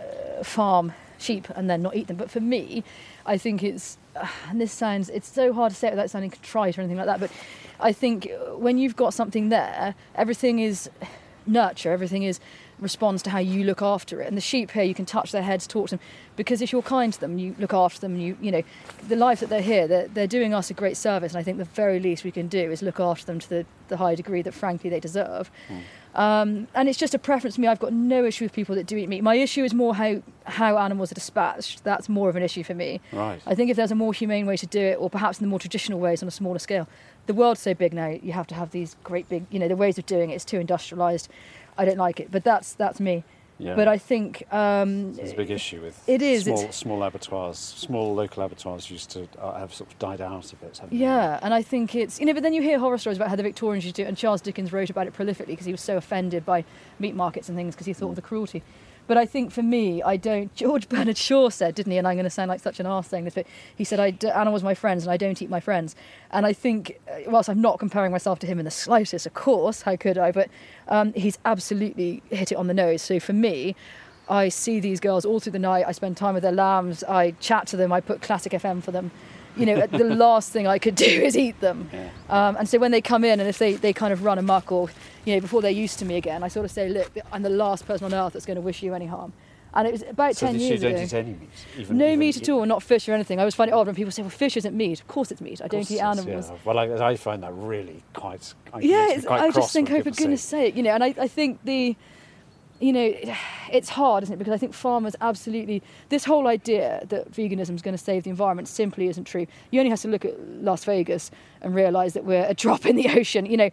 farm 0.44 0.92
sheep 1.18 1.48
and 1.56 1.68
then 1.68 1.82
not 1.82 1.96
eat 1.96 2.06
them? 2.06 2.16
But 2.16 2.30
for 2.30 2.38
me, 2.38 2.84
I 3.26 3.38
think 3.38 3.62
it's, 3.62 3.98
and 4.48 4.60
this 4.60 4.72
sounds, 4.72 5.10
it's 5.10 5.28
so 5.28 5.52
hard 5.52 5.72
to 5.72 5.76
say 5.76 5.88
it 5.88 5.92
without 5.92 6.10
sounding 6.10 6.30
contrite 6.30 6.78
or 6.78 6.80
anything 6.82 6.96
like 6.96 7.06
that, 7.06 7.20
but 7.20 7.30
I 7.78 7.92
think 7.92 8.30
when 8.54 8.78
you've 8.78 8.96
got 8.96 9.12
something 9.12 9.50
there, 9.50 9.94
everything 10.14 10.58
is 10.60 10.88
nurture, 11.46 11.92
everything 11.92 12.22
is 12.22 12.40
responds 12.78 13.22
to 13.22 13.30
how 13.30 13.38
you 13.38 13.64
look 13.64 13.80
after 13.80 14.20
it. 14.20 14.28
And 14.28 14.36
the 14.36 14.42
sheep 14.42 14.70
here, 14.70 14.82
you 14.82 14.94
can 14.94 15.06
touch 15.06 15.32
their 15.32 15.42
heads, 15.42 15.66
talk 15.66 15.88
to 15.88 15.96
them, 15.96 16.04
because 16.36 16.60
if 16.60 16.72
you're 16.72 16.82
kind 16.82 17.12
to 17.12 17.20
them, 17.20 17.38
you 17.38 17.54
look 17.58 17.72
after 17.72 18.00
them, 18.00 18.18
you 18.18 18.36
you 18.40 18.50
know, 18.50 18.62
the 19.08 19.16
life 19.16 19.40
that 19.40 19.48
they're 19.48 19.62
here, 19.62 19.86
they're, 19.86 20.08
they're 20.08 20.26
doing 20.26 20.52
us 20.52 20.70
a 20.70 20.74
great 20.74 20.96
service. 20.96 21.32
And 21.32 21.38
I 21.38 21.42
think 21.42 21.58
the 21.58 21.64
very 21.64 22.00
least 22.00 22.24
we 22.24 22.30
can 22.30 22.48
do 22.48 22.70
is 22.70 22.82
look 22.82 23.00
after 23.00 23.24
them 23.24 23.38
to 23.38 23.48
the, 23.48 23.66
the 23.88 23.96
high 23.96 24.14
degree 24.14 24.42
that, 24.42 24.52
frankly, 24.52 24.90
they 24.90 25.00
deserve. 25.00 25.50
Hmm. 25.68 25.78
Um, 26.16 26.66
and 26.74 26.88
it's 26.88 26.98
just 26.98 27.14
a 27.14 27.18
preference 27.18 27.56
for 27.56 27.60
me. 27.60 27.68
I've 27.68 27.78
got 27.78 27.92
no 27.92 28.24
issue 28.24 28.46
with 28.46 28.52
people 28.52 28.74
that 28.74 28.86
do 28.86 28.96
eat 28.96 29.08
meat. 29.08 29.22
My 29.22 29.34
issue 29.34 29.64
is 29.64 29.74
more 29.74 29.94
how, 29.94 30.22
how 30.44 30.78
animals 30.78 31.12
are 31.12 31.14
dispatched. 31.14 31.84
That's 31.84 32.08
more 32.08 32.30
of 32.30 32.36
an 32.36 32.42
issue 32.42 32.64
for 32.64 32.74
me. 32.74 33.02
Right. 33.12 33.40
I 33.46 33.54
think 33.54 33.70
if 33.70 33.76
there's 33.76 33.92
a 33.92 33.94
more 33.94 34.14
humane 34.14 34.46
way 34.46 34.56
to 34.56 34.66
do 34.66 34.80
it, 34.80 34.98
or 34.98 35.10
perhaps 35.10 35.38
in 35.38 35.44
the 35.44 35.50
more 35.50 35.58
traditional 35.58 36.00
ways 36.00 36.22
on 36.22 36.28
a 36.28 36.32
smaller 36.32 36.58
scale, 36.58 36.88
the 37.26 37.34
world's 37.34 37.60
so 37.60 37.74
big 37.74 37.92
now. 37.92 38.08
You 38.08 38.32
have 38.32 38.46
to 38.46 38.54
have 38.54 38.70
these 38.70 38.96
great 39.04 39.28
big, 39.28 39.44
you 39.50 39.58
know, 39.58 39.68
the 39.68 39.76
ways 39.76 39.98
of 39.98 40.06
doing 40.06 40.30
it 40.30 40.36
is 40.36 40.44
too 40.44 40.58
industrialised. 40.58 41.28
I 41.76 41.84
don't 41.84 41.98
like 41.98 42.18
it, 42.18 42.30
but 42.30 42.44
that's 42.44 42.72
that's 42.72 42.98
me. 42.98 43.22
Yeah. 43.58 43.74
But 43.74 43.88
I 43.88 43.96
think 43.96 44.42
um, 44.52 45.14
There's 45.14 45.32
a 45.32 45.36
big 45.36 45.50
issue 45.50 45.80
with 45.80 46.06
It 46.06 46.20
is, 46.20 46.44
small, 46.44 46.58
it's- 46.58 46.76
small 46.76 47.02
abattoirs. 47.02 47.56
Small 47.58 48.14
local 48.14 48.42
abattoirs 48.42 48.90
used 48.90 49.10
to 49.10 49.26
uh, 49.40 49.58
have 49.58 49.72
sort 49.72 49.90
of 49.90 49.98
died 49.98 50.20
out 50.20 50.52
a 50.52 50.56
bit, 50.56 50.76
haven't 50.76 50.90
they? 50.90 51.02
Yeah, 51.04 51.38
and 51.42 51.54
I 51.54 51.62
think 51.62 51.94
it's 51.94 52.20
you 52.20 52.26
know, 52.26 52.34
but 52.34 52.42
then 52.42 52.52
you 52.52 52.60
hear 52.60 52.78
horror 52.78 52.98
stories 52.98 53.16
about 53.16 53.30
how 53.30 53.36
the 53.36 53.42
Victorians 53.42 53.84
used 53.84 53.96
to 53.96 54.02
and 54.02 54.16
Charles 54.16 54.42
Dickens 54.42 54.72
wrote 54.72 54.90
about 54.90 55.06
it 55.06 55.14
prolifically 55.14 55.46
because 55.48 55.64
he 55.66 55.72
was 55.72 55.80
so 55.80 55.96
offended 55.96 56.44
by 56.44 56.64
meat 56.98 57.14
markets 57.14 57.48
and 57.48 57.56
things 57.56 57.74
because 57.74 57.86
he 57.86 57.92
thought 57.94 58.10
of 58.10 58.16
the 58.16 58.22
cruelty. 58.22 58.62
But 59.06 59.16
I 59.16 59.26
think 59.26 59.52
for 59.52 59.62
me, 59.62 60.02
I 60.02 60.16
don't. 60.16 60.54
George 60.54 60.88
Bernard 60.90 61.16
Shaw 61.16 61.48
said, 61.48 61.74
didn't 61.74 61.92
he? 61.92 61.98
And 61.98 62.06
I'm 62.06 62.14
going 62.16 62.24
to 62.24 62.30
sound 62.30 62.48
like 62.48 62.60
such 62.60 62.80
an 62.80 62.86
arse 62.86 63.08
saying 63.08 63.24
this, 63.24 63.34
but 63.34 63.46
he 63.74 63.84
said, 63.84 64.00
I 64.00 64.10
d- 64.10 64.28
"Animals 64.28 64.62
are 64.62 64.66
my 64.66 64.74
friends, 64.74 65.04
and 65.04 65.12
I 65.12 65.16
don't 65.16 65.40
eat 65.40 65.50
my 65.50 65.60
friends." 65.60 65.94
And 66.30 66.44
I 66.46 66.52
think, 66.52 66.98
uh, 67.08 67.30
whilst 67.30 67.48
I'm 67.48 67.60
not 67.60 67.78
comparing 67.78 68.12
myself 68.12 68.38
to 68.40 68.46
him 68.46 68.58
in 68.58 68.64
the 68.64 68.70
slightest, 68.70 69.26
of 69.26 69.34
course, 69.34 69.82
how 69.82 69.96
could 69.96 70.18
I? 70.18 70.32
But 70.32 70.48
um, 70.88 71.12
he's 71.14 71.38
absolutely 71.44 72.22
hit 72.30 72.52
it 72.52 72.56
on 72.56 72.66
the 72.66 72.74
nose. 72.74 73.02
So 73.02 73.20
for 73.20 73.32
me. 73.32 73.74
I 74.28 74.48
see 74.48 74.80
these 74.80 74.98
girls 74.98 75.24
all 75.24 75.38
through 75.38 75.52
the 75.52 75.60
night. 75.60 75.84
I 75.86 75.92
spend 75.92 76.16
time 76.16 76.34
with 76.34 76.42
their 76.42 76.50
lambs. 76.50 77.04
I 77.04 77.30
chat 77.38 77.68
to 77.68 77.76
them. 77.76 77.92
I 77.92 78.00
put 78.00 78.22
classic 78.22 78.50
FM 78.50 78.82
for 78.82 78.90
them. 78.90 79.12
You 79.56 79.66
know, 79.66 79.86
the 79.86 80.02
last 80.26 80.50
thing 80.52 80.66
I 80.66 80.78
could 80.80 80.94
do 81.06 81.06
is 81.06 81.36
eat 81.36 81.60
them. 81.60 81.88
Um, 82.28 82.56
and 82.56 82.68
so 82.68 82.78
when 82.80 82.90
they 82.90 83.00
come 83.00 83.22
in 83.22 83.38
and 83.38 83.48
if 83.48 83.58
they, 83.58 83.74
they 83.74 83.92
kind 83.92 84.12
of 84.12 84.24
run 84.24 84.38
amok 84.38 84.72
or, 84.72 84.90
you 85.26 85.34
know, 85.34 85.40
before 85.40 85.60
they're 85.60 85.70
used 85.70 85.98
to 85.98 86.04
me 86.06 86.16
again, 86.16 86.42
I 86.42 86.48
sort 86.48 86.64
of 86.64 86.70
say, 86.70 86.88
look, 86.88 87.10
I'm 87.32 87.42
the 87.42 87.50
last 87.50 87.86
person 87.86 88.06
on 88.06 88.14
earth 88.14 88.32
that's 88.32 88.46
going 88.46 88.54
to 88.56 88.62
wish 88.62 88.82
you 88.82 88.94
any 88.94 89.06
harm. 89.06 89.32
And 89.74 89.86
it 89.86 89.90
was 89.92 90.02
about 90.08 90.34
So 90.36 90.46
10 90.46 90.54
that 90.54 90.58
years 90.60 90.82
you 90.82 90.88
don't 90.88 90.92
ago. 90.96 91.02
eat 91.02 91.12
any 91.14 91.30
meat? 91.32 91.50
Even, 91.76 91.98
no 91.98 92.06
even- 92.06 92.18
meat 92.20 92.36
at 92.38 92.48
all, 92.48 92.64
not 92.64 92.82
fish 92.82 93.06
or 93.08 93.12
anything. 93.12 93.38
I 93.38 93.42
always 93.42 93.54
find 93.54 93.68
it 93.68 93.74
odd 93.74 93.86
when 93.86 93.94
people 93.94 94.12
say, 94.12 94.22
well, 94.22 94.30
fish 94.30 94.56
isn't 94.56 94.74
meat. 94.74 95.00
Of 95.00 95.08
course 95.08 95.30
it's 95.30 95.40
meat. 95.42 95.60
I 95.62 95.68
don't 95.68 95.90
eat 95.90 96.00
animals. 96.00 96.48
Yeah. 96.48 96.56
Well, 96.64 96.78
I, 96.78 96.84
I 97.10 97.16
find 97.16 97.42
that 97.42 97.52
really 97.52 98.02
quite. 98.14 98.54
it 98.76 98.84
yeah, 98.84 99.08
it's, 99.10 99.26
quite 99.26 99.42
I 99.42 99.50
just 99.50 99.72
think, 99.74 99.90
oh, 99.90 100.02
for 100.02 100.12
goodness 100.12 100.40
sake, 100.42 100.76
you 100.76 100.82
know, 100.82 100.92
and 100.92 101.04
I, 101.04 101.14
I 101.18 101.28
think 101.28 101.58
the, 101.64 101.94
you 102.80 102.92
know, 102.92 103.14
it's 103.72 103.88
hard, 103.88 104.22
isn't 104.22 104.34
it? 104.34 104.38
Because 104.38 104.52
I 104.52 104.58
think 104.58 104.74
farmers 104.74 105.16
absolutely, 105.20 105.82
this 106.10 106.24
whole 106.24 106.46
idea 106.46 107.04
that 107.08 107.32
veganism 107.32 107.74
is 107.74 107.82
going 107.82 107.96
to 107.96 108.02
save 108.02 108.24
the 108.24 108.30
environment 108.30 108.68
simply 108.68 109.08
isn't 109.08 109.24
true. 109.24 109.46
You 109.70 109.80
only 109.80 109.90
have 109.90 110.00
to 110.02 110.08
look 110.08 110.24
at 110.24 110.38
Las 110.62 110.84
Vegas 110.84 111.30
and 111.62 111.74
realise 111.74 112.12
that 112.12 112.24
we're 112.24 112.44
a 112.44 112.54
drop 112.62 112.84
in 112.84 112.96
the 112.96 113.08
ocean. 113.10 113.46
You 113.46 113.56
know, 113.56 113.70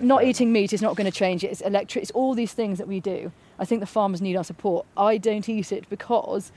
not 0.00 0.24
eating 0.24 0.52
meat 0.52 0.72
is 0.72 0.82
not 0.82 0.96
going 0.96 1.10
to 1.10 1.16
change 1.16 1.44
it. 1.44 1.48
It's 1.48 1.60
electric. 1.60 2.02
It's 2.02 2.10
all 2.12 2.34
these 2.34 2.52
things 2.52 2.78
that 2.78 2.88
we 2.88 3.00
do. 3.00 3.32
I 3.58 3.64
think 3.64 3.80
the 3.80 3.86
farmers 3.86 4.20
need 4.20 4.36
our 4.36 4.44
support. 4.44 4.86
I 4.96 5.18
don't 5.18 5.48
eat 5.48 5.70
it 5.70 5.88
because 5.88 6.50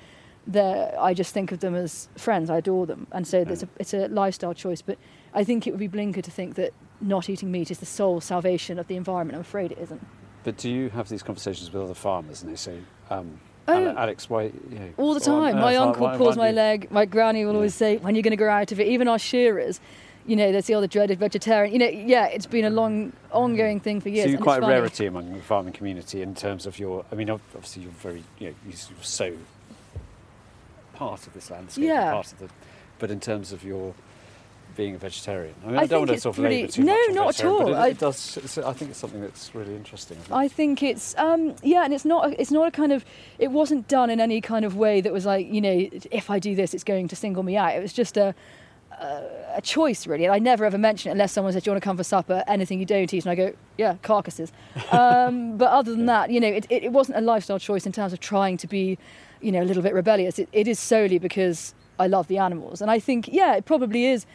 I 0.55 1.13
just 1.15 1.33
think 1.33 1.51
of 1.51 1.59
them 1.59 1.75
as 1.75 2.09
friends. 2.17 2.49
I 2.49 2.57
adore 2.57 2.85
them, 2.85 3.07
and 3.11 3.27
so 3.27 3.43
there's 3.43 3.63
a, 3.63 3.67
mm. 3.67 3.71
it's 3.79 3.93
a 3.93 4.07
lifestyle 4.07 4.53
choice. 4.53 4.81
But 4.81 4.97
I 5.33 5.43
think 5.43 5.67
it 5.67 5.71
would 5.71 5.79
be 5.79 5.87
blinker 5.87 6.21
to 6.21 6.31
think 6.31 6.55
that 6.55 6.73
not 7.01 7.29
eating 7.29 7.51
meat 7.51 7.69
is 7.71 7.79
the 7.79 7.85
sole 7.85 8.21
salvation 8.21 8.79
of 8.79 8.87
the 8.87 8.95
environment. 8.95 9.35
I'm 9.35 9.41
afraid 9.41 9.71
it 9.71 9.79
isn't. 9.79 10.05
But 10.45 10.57
do 10.57 10.69
you 10.69 10.89
have 10.91 11.09
these 11.09 11.23
conversations 11.23 11.73
with 11.73 11.81
other 11.83 11.95
farmers 11.95 12.43
and 12.43 12.51
they 12.51 12.55
say, 12.55 12.77
um, 13.09 13.39
Oh. 13.67 13.95
Alix, 13.97 14.29
why? 14.29 14.43
You 14.43 14.79
know, 14.79 14.89
All 14.97 15.15
the 15.15 15.19
time. 15.19 15.55
My 15.59 15.75
uncle 15.75 16.03
why- 16.05 16.17
pulls 16.17 16.37
why 16.37 16.45
my 16.45 16.51
leg. 16.51 16.87
My 16.91 17.05
granny 17.05 17.45
will 17.45 17.55
always 17.55 17.73
say, 17.73 17.97
"When 17.97 18.13
are 18.13 18.17
you 18.17 18.21
going 18.21 18.29
to 18.29 18.37
grow 18.37 18.53
out 18.53 18.71
of 18.71 18.79
it?" 18.79 18.85
Even 18.85 19.07
our 19.07 19.17
shearers, 19.17 19.79
you 20.27 20.35
know, 20.35 20.51
there's 20.51 20.67
the 20.67 20.75
other 20.75 20.85
dreaded 20.85 21.17
vegetarian. 21.17 21.73
You 21.73 21.79
know, 21.79 21.87
yeah, 21.87 22.27
it's 22.27 22.45
been 22.45 22.63
a 22.65 22.69
long, 22.69 23.11
ongoing 23.31 23.79
thing 23.79 24.01
for 24.01 24.09
years. 24.09 24.25
So 24.25 24.29
you're 24.29 24.39
quite 24.39 24.61
a 24.61 24.67
rarity 24.67 25.07
among 25.07 25.33
the 25.33 25.41
farming 25.41 25.73
community 25.73 26.21
in 26.21 26.35
terms 26.35 26.67
of 26.67 26.77
your. 26.77 27.05
I 27.11 27.15
mean, 27.15 27.27
obviously 27.31 27.81
you're 27.81 27.91
very, 27.93 28.23
you 28.37 28.49
know, 28.49 28.55
you're 28.67 28.77
so 29.01 29.33
part 30.93 31.25
of 31.25 31.33
this 31.33 31.49
landscape, 31.49 31.85
Yeah. 31.85 32.11
part 32.11 32.31
of 32.33 32.37
the. 32.37 32.49
But 32.99 33.09
in 33.09 33.19
terms 33.19 33.51
of 33.51 33.63
your 33.63 33.95
being 34.75 34.95
a 34.95 34.97
vegetarian, 34.97 35.55
I 35.63 35.67
mean, 35.67 35.77
I 35.77 35.81
I, 35.81 35.85
don't 35.87 36.01
want 36.01 36.11
to 36.11 36.19
sort 36.19 36.37
of 36.37 36.41
pretty- 36.43 36.61
labour 36.61 36.71
too 36.71 36.83
no, 36.83 36.93
much. 36.93 37.09
on 37.09 37.15
not 37.15 37.39
at 37.39 37.45
all. 37.45 37.63
But 37.65 37.73
I- 37.73 37.87
it, 37.87 37.91
it 37.91 37.97
does. 37.99 38.57
I 38.57 38.73
think 38.73 38.91
it's 38.91 38.99
something 38.99 39.21
that's 39.21 39.53
really 39.55 39.75
interesting. 39.75 40.17
It? 40.17 40.31
I 40.31 40.47
think 40.47 40.83
it's 40.83 41.15
um, 41.17 41.55
yeah, 41.63 41.83
and 41.83 41.93
it's 41.93 42.05
not 42.05 42.33
it's 42.39 42.51
not 42.51 42.67
a 42.67 42.71
kind 42.71 42.91
of 42.91 43.05
it 43.39 43.51
wasn't 43.51 43.87
done 43.87 44.09
in 44.09 44.19
any 44.19 44.41
kind 44.41 44.65
of 44.65 44.75
way 44.75 45.01
that 45.01 45.13
was 45.13 45.25
like 45.25 45.51
you 45.51 45.61
know 45.61 45.89
if 46.11 46.29
I 46.29 46.39
do 46.39 46.55
this 46.55 46.73
it's 46.73 46.83
going 46.83 47.07
to 47.07 47.15
single 47.15 47.43
me 47.43 47.57
out. 47.57 47.75
It 47.75 47.81
was 47.81 47.93
just 47.93 48.17
a 48.17 48.35
a, 49.01 49.55
a 49.55 49.61
choice 49.61 50.07
really, 50.07 50.25
and 50.25 50.33
I 50.33 50.39
never 50.39 50.65
ever 50.65 50.77
mention 50.77 51.09
it 51.09 51.13
unless 51.13 51.31
someone 51.31 51.53
says 51.53 51.63
do 51.63 51.69
you 51.69 51.73
want 51.73 51.83
to 51.83 51.85
come 51.85 51.97
for 51.97 52.03
supper? 52.03 52.43
Anything 52.47 52.79
you 52.79 52.85
don't 52.85 53.13
eat, 53.13 53.25
and 53.25 53.31
I 53.31 53.35
go 53.35 53.53
yeah, 53.77 53.97
carcasses. 54.01 54.51
Um, 54.91 55.57
but 55.57 55.69
other 55.69 55.91
than 55.91 56.05
that, 56.05 56.29
you 56.29 56.39
know, 56.39 56.47
it, 56.47 56.65
it, 56.69 56.83
it 56.83 56.91
wasn't 56.91 57.17
a 57.17 57.21
lifestyle 57.21 57.59
choice 57.59 57.85
in 57.85 57.91
terms 57.91 58.13
of 58.13 58.19
trying 58.19 58.57
to 58.57 58.67
be 58.67 58.97
you 59.41 59.51
know 59.51 59.61
a 59.61 59.65
little 59.65 59.83
bit 59.83 59.93
rebellious. 59.93 60.39
It, 60.39 60.49
it 60.51 60.67
is 60.67 60.79
solely 60.79 61.17
because 61.17 61.73
I 61.99 62.07
love 62.07 62.27
the 62.27 62.37
animals, 62.37 62.81
and 62.81 62.89
I 62.89 62.99
think 62.99 63.27
yeah, 63.31 63.55
it 63.55 63.65
probably 63.65 64.05
is 64.05 64.25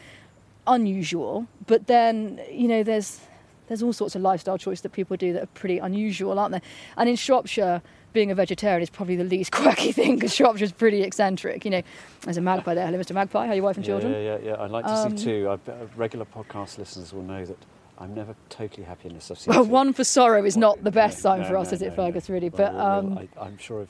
unusual. 0.66 1.46
But 1.66 1.86
then 1.86 2.40
you 2.50 2.68
know 2.68 2.82
there's 2.82 3.20
there's 3.68 3.82
all 3.82 3.92
sorts 3.92 4.14
of 4.16 4.22
lifestyle 4.22 4.58
choices 4.58 4.82
that 4.82 4.90
people 4.92 5.16
do 5.16 5.32
that 5.32 5.42
are 5.44 5.46
pretty 5.54 5.78
unusual, 5.78 6.38
aren't 6.38 6.52
there? 6.52 6.62
And 6.96 7.08
in 7.08 7.14
Shropshire, 7.16 7.82
being 8.12 8.30
a 8.32 8.34
vegetarian 8.34 8.82
is 8.82 8.90
probably 8.90 9.14
the 9.16 9.24
least 9.24 9.52
quirky 9.60 9.92
thing 9.92 10.16
because 10.16 10.34
Shropshire's 10.34 10.72
pretty 10.72 11.02
eccentric. 11.02 11.64
You 11.64 11.70
know, 11.70 11.82
there's 12.22 12.36
a 12.36 12.40
magpie 12.40 12.74
there. 12.74 12.86
Hello, 12.86 12.98
Mr. 12.98 13.12
Magpie. 13.14 13.46
How 13.46 13.52
are 13.52 13.54
your 13.54 13.64
wife 13.64 13.76
and 13.76 13.86
Yeah, 13.86 13.92
children? 14.00 14.12
Yeah, 14.12 14.38
yeah, 14.38 14.38
yeah. 14.56 14.62
I'd 14.62 14.70
like 14.72 14.84
to 14.86 14.90
Um, 14.92 15.16
see 15.16 15.24
two. 15.24 15.48
I 15.68 15.72
regular 15.96 16.24
podcast 16.26 16.78
listeners 16.78 17.12
will 17.12 17.22
know 17.22 17.44
that 17.44 17.58
I'm 17.98 18.12
never 18.14 18.34
totally 18.48 18.84
happy 18.84 19.08
unless 19.08 19.30
I've 19.30 19.38
seen 19.38 19.54
Well, 19.54 19.64
two. 19.64 19.70
one 19.70 19.92
for 19.92 20.02
sorrow 20.02 20.44
is 20.44 20.56
not 20.56 20.82
the 20.82 20.90
best 20.90 21.18
No, 21.18 21.22
sign 21.30 21.40
no, 21.42 21.46
for 21.48 21.56
us, 21.58 21.70
no, 21.70 21.74
is 21.76 21.82
it, 21.82 21.94
Fergus? 21.94 22.28
Really, 22.28 22.48
but 22.48 22.72
we'll- 22.72 22.82
um, 22.82 23.18
I, 23.18 23.28
I'm 23.40 23.56
sure 23.58 23.82
of. 23.82 23.88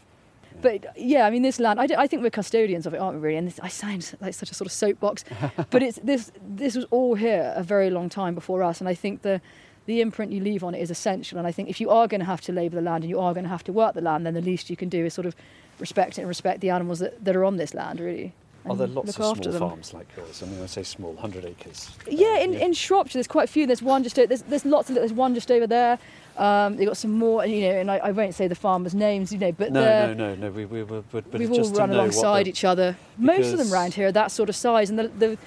But 0.63 0.97
yeah, 0.97 1.27
I 1.27 1.31
mean, 1.31 1.43
this 1.43 1.59
land—I 1.59 2.07
think 2.07 2.23
we're 2.23 2.31
custodians 2.31 2.87
of 2.87 2.95
it, 2.95 2.99
aren't 2.99 3.17
we? 3.17 3.23
Really, 3.23 3.39
and 3.39 3.47
this, 3.47 3.61
I 3.61 3.69
sound 3.69 4.15
like 4.21 4.35
such 4.35 4.51
a 4.51 4.55
sort 4.55 4.67
of 4.67 4.73
soapbox, 4.73 5.25
but 5.71 5.83
it's 5.83 5.99
this. 6.03 6.33
This 6.47 6.77
was 6.77 6.85
all 6.91 7.15
here 7.15 7.53
a 7.57 7.63
very 7.63 7.91
long 7.91 8.09
time 8.09 8.35
before 8.35 8.63
us, 8.63 8.81
and 8.81 8.89
I 8.89 8.95
think 8.95 9.23
the 9.23 9.41
the 9.87 10.01
imprint 10.01 10.33
you 10.33 10.41
leave 10.41 10.63
on 10.63 10.75
it 10.75 10.81
is 10.81 10.91
essential. 10.91 11.39
And 11.39 11.47
I 11.47 11.53
think 11.53 11.69
if 11.69 11.81
you 11.81 11.91
are 11.91 12.07
going 12.07 12.21
to 12.21 12.27
have 12.27 12.41
to 12.43 12.53
labour 12.53 12.77
the 12.77 12.83
land 12.83 13.03
and 13.05 13.11
you 13.11 13.19
are 13.19 13.35
going 13.35 13.45
to 13.45 13.51
have 13.51 13.65
to 13.65 13.73
work 13.73 13.95
the 13.95 14.01
land, 14.01 14.27
then 14.27 14.35
the 14.35 14.41
least 14.41 14.71
you 14.71 14.77
can 14.77 14.89
do 14.89 15.05
is 15.05 15.15
sort 15.15 15.27
of 15.27 15.35
respect 15.79 16.19
it 16.19 16.23
and 16.23 16.29
respect 16.29 16.61
the 16.61 16.71
animals 16.71 17.01
that, 17.01 17.25
that 17.25 17.35
are 17.35 17.45
on 17.45 17.57
this 17.57 17.75
land. 17.75 17.99
Really. 17.99 18.33
Are 18.67 18.77
there 18.77 18.87
lots 18.87 19.09
of 19.09 19.15
small 19.15 19.35
them. 19.35 19.59
farms 19.59 19.95
like 19.95 20.07
yours? 20.17 20.43
I 20.43 20.47
mean, 20.47 20.63
I 20.63 20.67
say 20.67 20.83
small, 20.83 21.13
100 21.13 21.47
acres. 21.47 21.91
Yeah, 22.07 22.29
uh, 22.29 22.41
in, 22.41 22.55
in 22.55 22.73
Shropshire, 22.75 23.15
there's 23.15 23.27
quite 23.27 23.49
a 23.49 23.53
few. 23.53 23.67
There's 23.67 23.83
one 23.83 24.03
just 24.03 24.17
there's 24.17 24.43
there's 24.43 24.67
lots 24.67 24.91
of 24.91 24.97
there's 24.97 25.15
one 25.15 25.35
just 25.35 25.51
over 25.51 25.67
there. 25.67 25.99
Um, 26.37 26.77
they've 26.77 26.87
got 26.87 26.97
some 26.97 27.13
more, 27.13 27.43
and 27.43 27.53
you 27.53 27.61
know, 27.69 27.73
and 27.81 27.91
I, 27.91 27.97
I 27.99 28.11
won't 28.13 28.35
say 28.35 28.49
the 28.49 28.55
farmers' 28.55 28.95
names, 28.95 29.33
you 29.33 29.39
know, 29.39 29.53
but 29.53 29.73
No, 29.73 29.83
they're- 29.83 30.15
no, 30.15 30.35
no, 30.35 30.35
no. 30.47 30.51
We, 30.51 30.65
we, 30.65 30.83
we, 30.83 31.03
but, 31.13 31.31
but 31.31 31.39
we've 31.39 31.51
all 31.51 31.71
run 31.71 31.91
alongside 31.91 32.49
each 32.49 32.65
other. 32.65 32.97
Most 33.19 33.53
of 33.53 33.59
them 33.59 33.73
around 33.73 33.95
here 33.95 34.07
are 34.09 34.13
that 34.13 34.31
sort 34.31 34.49
of 34.49 34.57
size, 34.57 34.89
and 34.91 34.99
the, 34.99 35.09
the 35.09 35.39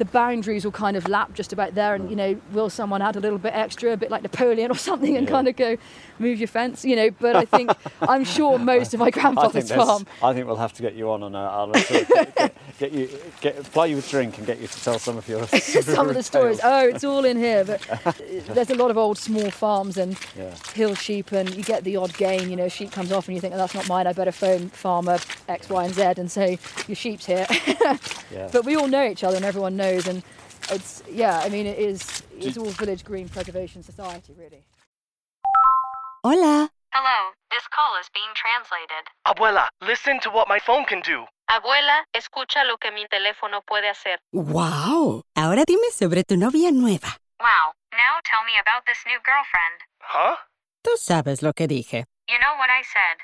the 0.00 0.04
boundaries 0.06 0.64
will 0.64 0.72
kind 0.72 0.96
of 0.96 1.06
lap 1.06 1.34
just 1.34 1.52
about 1.52 1.74
there. 1.74 1.94
And 1.94 2.08
you 2.10 2.16
know, 2.16 2.40
will 2.52 2.70
someone 2.70 3.02
add 3.02 3.16
a 3.16 3.20
little 3.20 3.38
bit 3.38 3.52
extra, 3.54 3.92
a 3.92 3.96
bit 3.96 4.10
like 4.10 4.22
Napoleon 4.22 4.70
or 4.70 4.74
something, 4.74 5.14
and 5.16 5.26
Yeah. 5.26 5.30
kind 5.34 5.46
of 5.46 5.56
go 5.56 5.76
move 6.18 6.38
your 6.38 6.48
fence, 6.48 6.84
you 6.84 6.96
know? 6.96 7.10
But 7.10 7.36
I 7.36 7.44
think 7.44 7.70
I'm 8.02 8.24
sure 8.24 8.58
most 8.58 8.94
of 8.94 9.00
my 9.00 9.10
grandfather's 9.10 9.68
there's- 9.68 9.86
farm. 9.86 10.06
I 10.22 10.32
think 10.32 10.46
we'll 10.46 10.56
have 10.56 10.72
to 10.72 10.82
get 10.82 10.94
you 10.94 11.10
on 11.10 11.22
on 11.22 11.34
a, 11.34 11.38
on 11.38 11.74
sort 11.74 12.02
of 12.02 12.08
get, 12.08 12.34
get, 12.36 12.56
get 12.78 12.92
you 12.92 13.08
get 13.42 13.66
fly 13.66 13.86
you 13.86 13.96
with 13.96 14.08
drink 14.10 14.38
and 14.38 14.46
get 14.46 14.58
you 14.60 14.66
to 14.68 14.82
tell 14.82 14.98
some 14.98 15.18
of 15.18 15.28
your 15.28 15.46
some 15.58 16.08
of 16.08 16.14
the 16.14 16.22
stories. 16.22 16.60
Oh, 16.64 16.88
it's 16.88 17.04
all 17.04 17.24
in 17.26 17.36
here, 17.36 17.64
but 17.64 17.80
uh, 18.06 18.12
there's 18.54 18.70
a 18.70 18.74
lot 18.74 18.90
of 18.90 18.96
old 18.96 19.18
small 19.18 19.50
farms 19.50 19.98
and 19.98 20.16
Yeah. 20.36 20.54
hill 20.74 20.94
sheep, 20.94 21.32
and 21.32 21.54
you 21.54 21.62
get 21.62 21.84
the 21.84 21.96
odd 21.96 22.14
gain. 22.16 22.48
You 22.48 22.56
know, 22.56 22.68
sheep 22.68 22.90
comes 22.90 23.12
off, 23.12 23.28
and 23.28 23.34
you 23.34 23.40
think, 23.40 23.52
oh, 23.54 23.58
that's 23.58 23.74
not 23.74 23.86
mine. 23.88 24.06
I 24.06 24.12
better 24.14 24.32
phone 24.32 24.70
farmer 24.70 25.18
X, 25.48 25.68
Y, 25.68 25.84
and 25.84 25.94
Z 25.94 26.02
and 26.16 26.30
say 26.30 26.58
your 26.88 26.96
sheep's 26.96 27.26
here. 27.26 27.46
Yeah. 28.32 28.48
But 28.52 28.64
we 28.64 28.76
all 28.76 28.86
know 28.88 29.04
each 29.06 29.24
other, 29.24 29.36
and 29.36 29.44
everyone 29.44 29.76
knows, 29.76 29.89
and 29.98 30.22
it's 30.70 31.02
yeah. 31.10 31.40
I 31.40 31.48
mean, 31.48 31.66
it 31.66 31.78
is. 31.78 32.22
It's 32.38 32.56
all 32.56 32.70
village 32.70 33.04
green 33.04 33.28
preservation 33.28 33.82
society, 33.82 34.34
really. 34.38 34.64
Hola. 36.22 36.70
Hello, 36.92 37.30
this 37.50 37.62
call 37.70 37.96
is 38.00 38.10
being 38.12 38.34
translated. 38.34 39.06
Abuela, 39.24 39.68
listen 39.80 40.18
to 40.20 40.28
what 40.30 40.48
my 40.48 40.58
phone 40.58 40.84
can 40.84 41.00
do. 41.00 41.24
Abuela, 41.48 42.04
escucha 42.12 42.64
lo 42.64 42.78
que 42.78 42.90
mi 42.90 43.06
teléfono 43.06 43.62
puede 43.62 43.88
hacer. 43.88 44.18
¡Wow! 44.32 45.22
Ahora 45.36 45.64
dime 45.64 45.90
sobre 45.92 46.24
tu 46.24 46.36
novia 46.36 46.72
nueva. 46.72 47.16
Wow, 47.38 47.72
now 47.92 48.18
tell 48.24 48.44
me 48.44 48.58
about 48.60 48.84
this 48.86 48.98
new 49.06 49.18
girlfriend. 49.24 49.78
Huh? 50.02 50.36
Tú 50.82 50.96
sabes 50.96 51.42
lo 51.42 51.52
que 51.52 51.68
dije. 51.68 52.06
You 52.28 52.38
know 52.38 52.58
what 52.58 52.70
I 52.70 52.82
said. 52.82 53.18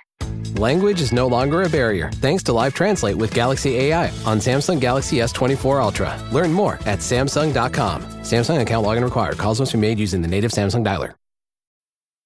Language 0.58 1.02
is 1.02 1.12
no 1.12 1.26
longer 1.26 1.64
a 1.64 1.68
barrier 1.68 2.10
thanks 2.14 2.42
to 2.44 2.52
Live 2.54 2.72
Translate 2.72 3.16
with 3.16 3.34
Galaxy 3.34 3.76
AI 3.76 4.08
on 4.24 4.38
Samsung 4.38 4.80
Galaxy 4.80 5.16
S24 5.16 5.82
Ultra. 5.82 6.18
Learn 6.32 6.50
more 6.52 6.74
at 6.86 7.00
Samsung.com. 7.00 8.02
Samsung 8.22 8.60
account 8.60 8.86
login 8.86 9.04
required. 9.04 9.38
Calls 9.38 9.60
must 9.60 9.72
be 9.72 9.78
made 9.78 9.98
using 9.98 10.22
the 10.22 10.28
native 10.28 10.52
Samsung 10.52 10.84
dialer. 10.84 11.12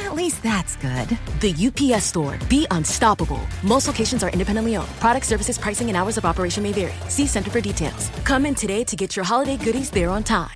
At 0.00 0.14
least 0.14 0.42
that's 0.42 0.76
good. 0.76 1.08
The 1.40 1.52
UPS 1.94 2.04
store. 2.04 2.38
Be 2.48 2.66
unstoppable. 2.70 3.40
Most 3.62 3.86
locations 3.88 4.22
are 4.22 4.30
independently 4.30 4.76
owned. 4.76 4.88
Product 5.00 5.26
services, 5.26 5.58
pricing, 5.58 5.88
and 5.88 5.96
hours 5.96 6.16
of 6.16 6.24
operation 6.24 6.62
may 6.62 6.72
vary. 6.72 6.94
See 7.08 7.26
Center 7.26 7.50
for 7.50 7.60
details. 7.60 8.10
Come 8.24 8.46
in 8.46 8.54
today 8.54 8.84
to 8.84 8.96
get 8.96 9.16
your 9.16 9.24
holiday 9.24 9.56
goodies 9.56 9.90
there 9.90 10.08
on 10.10 10.22
time. 10.22 10.50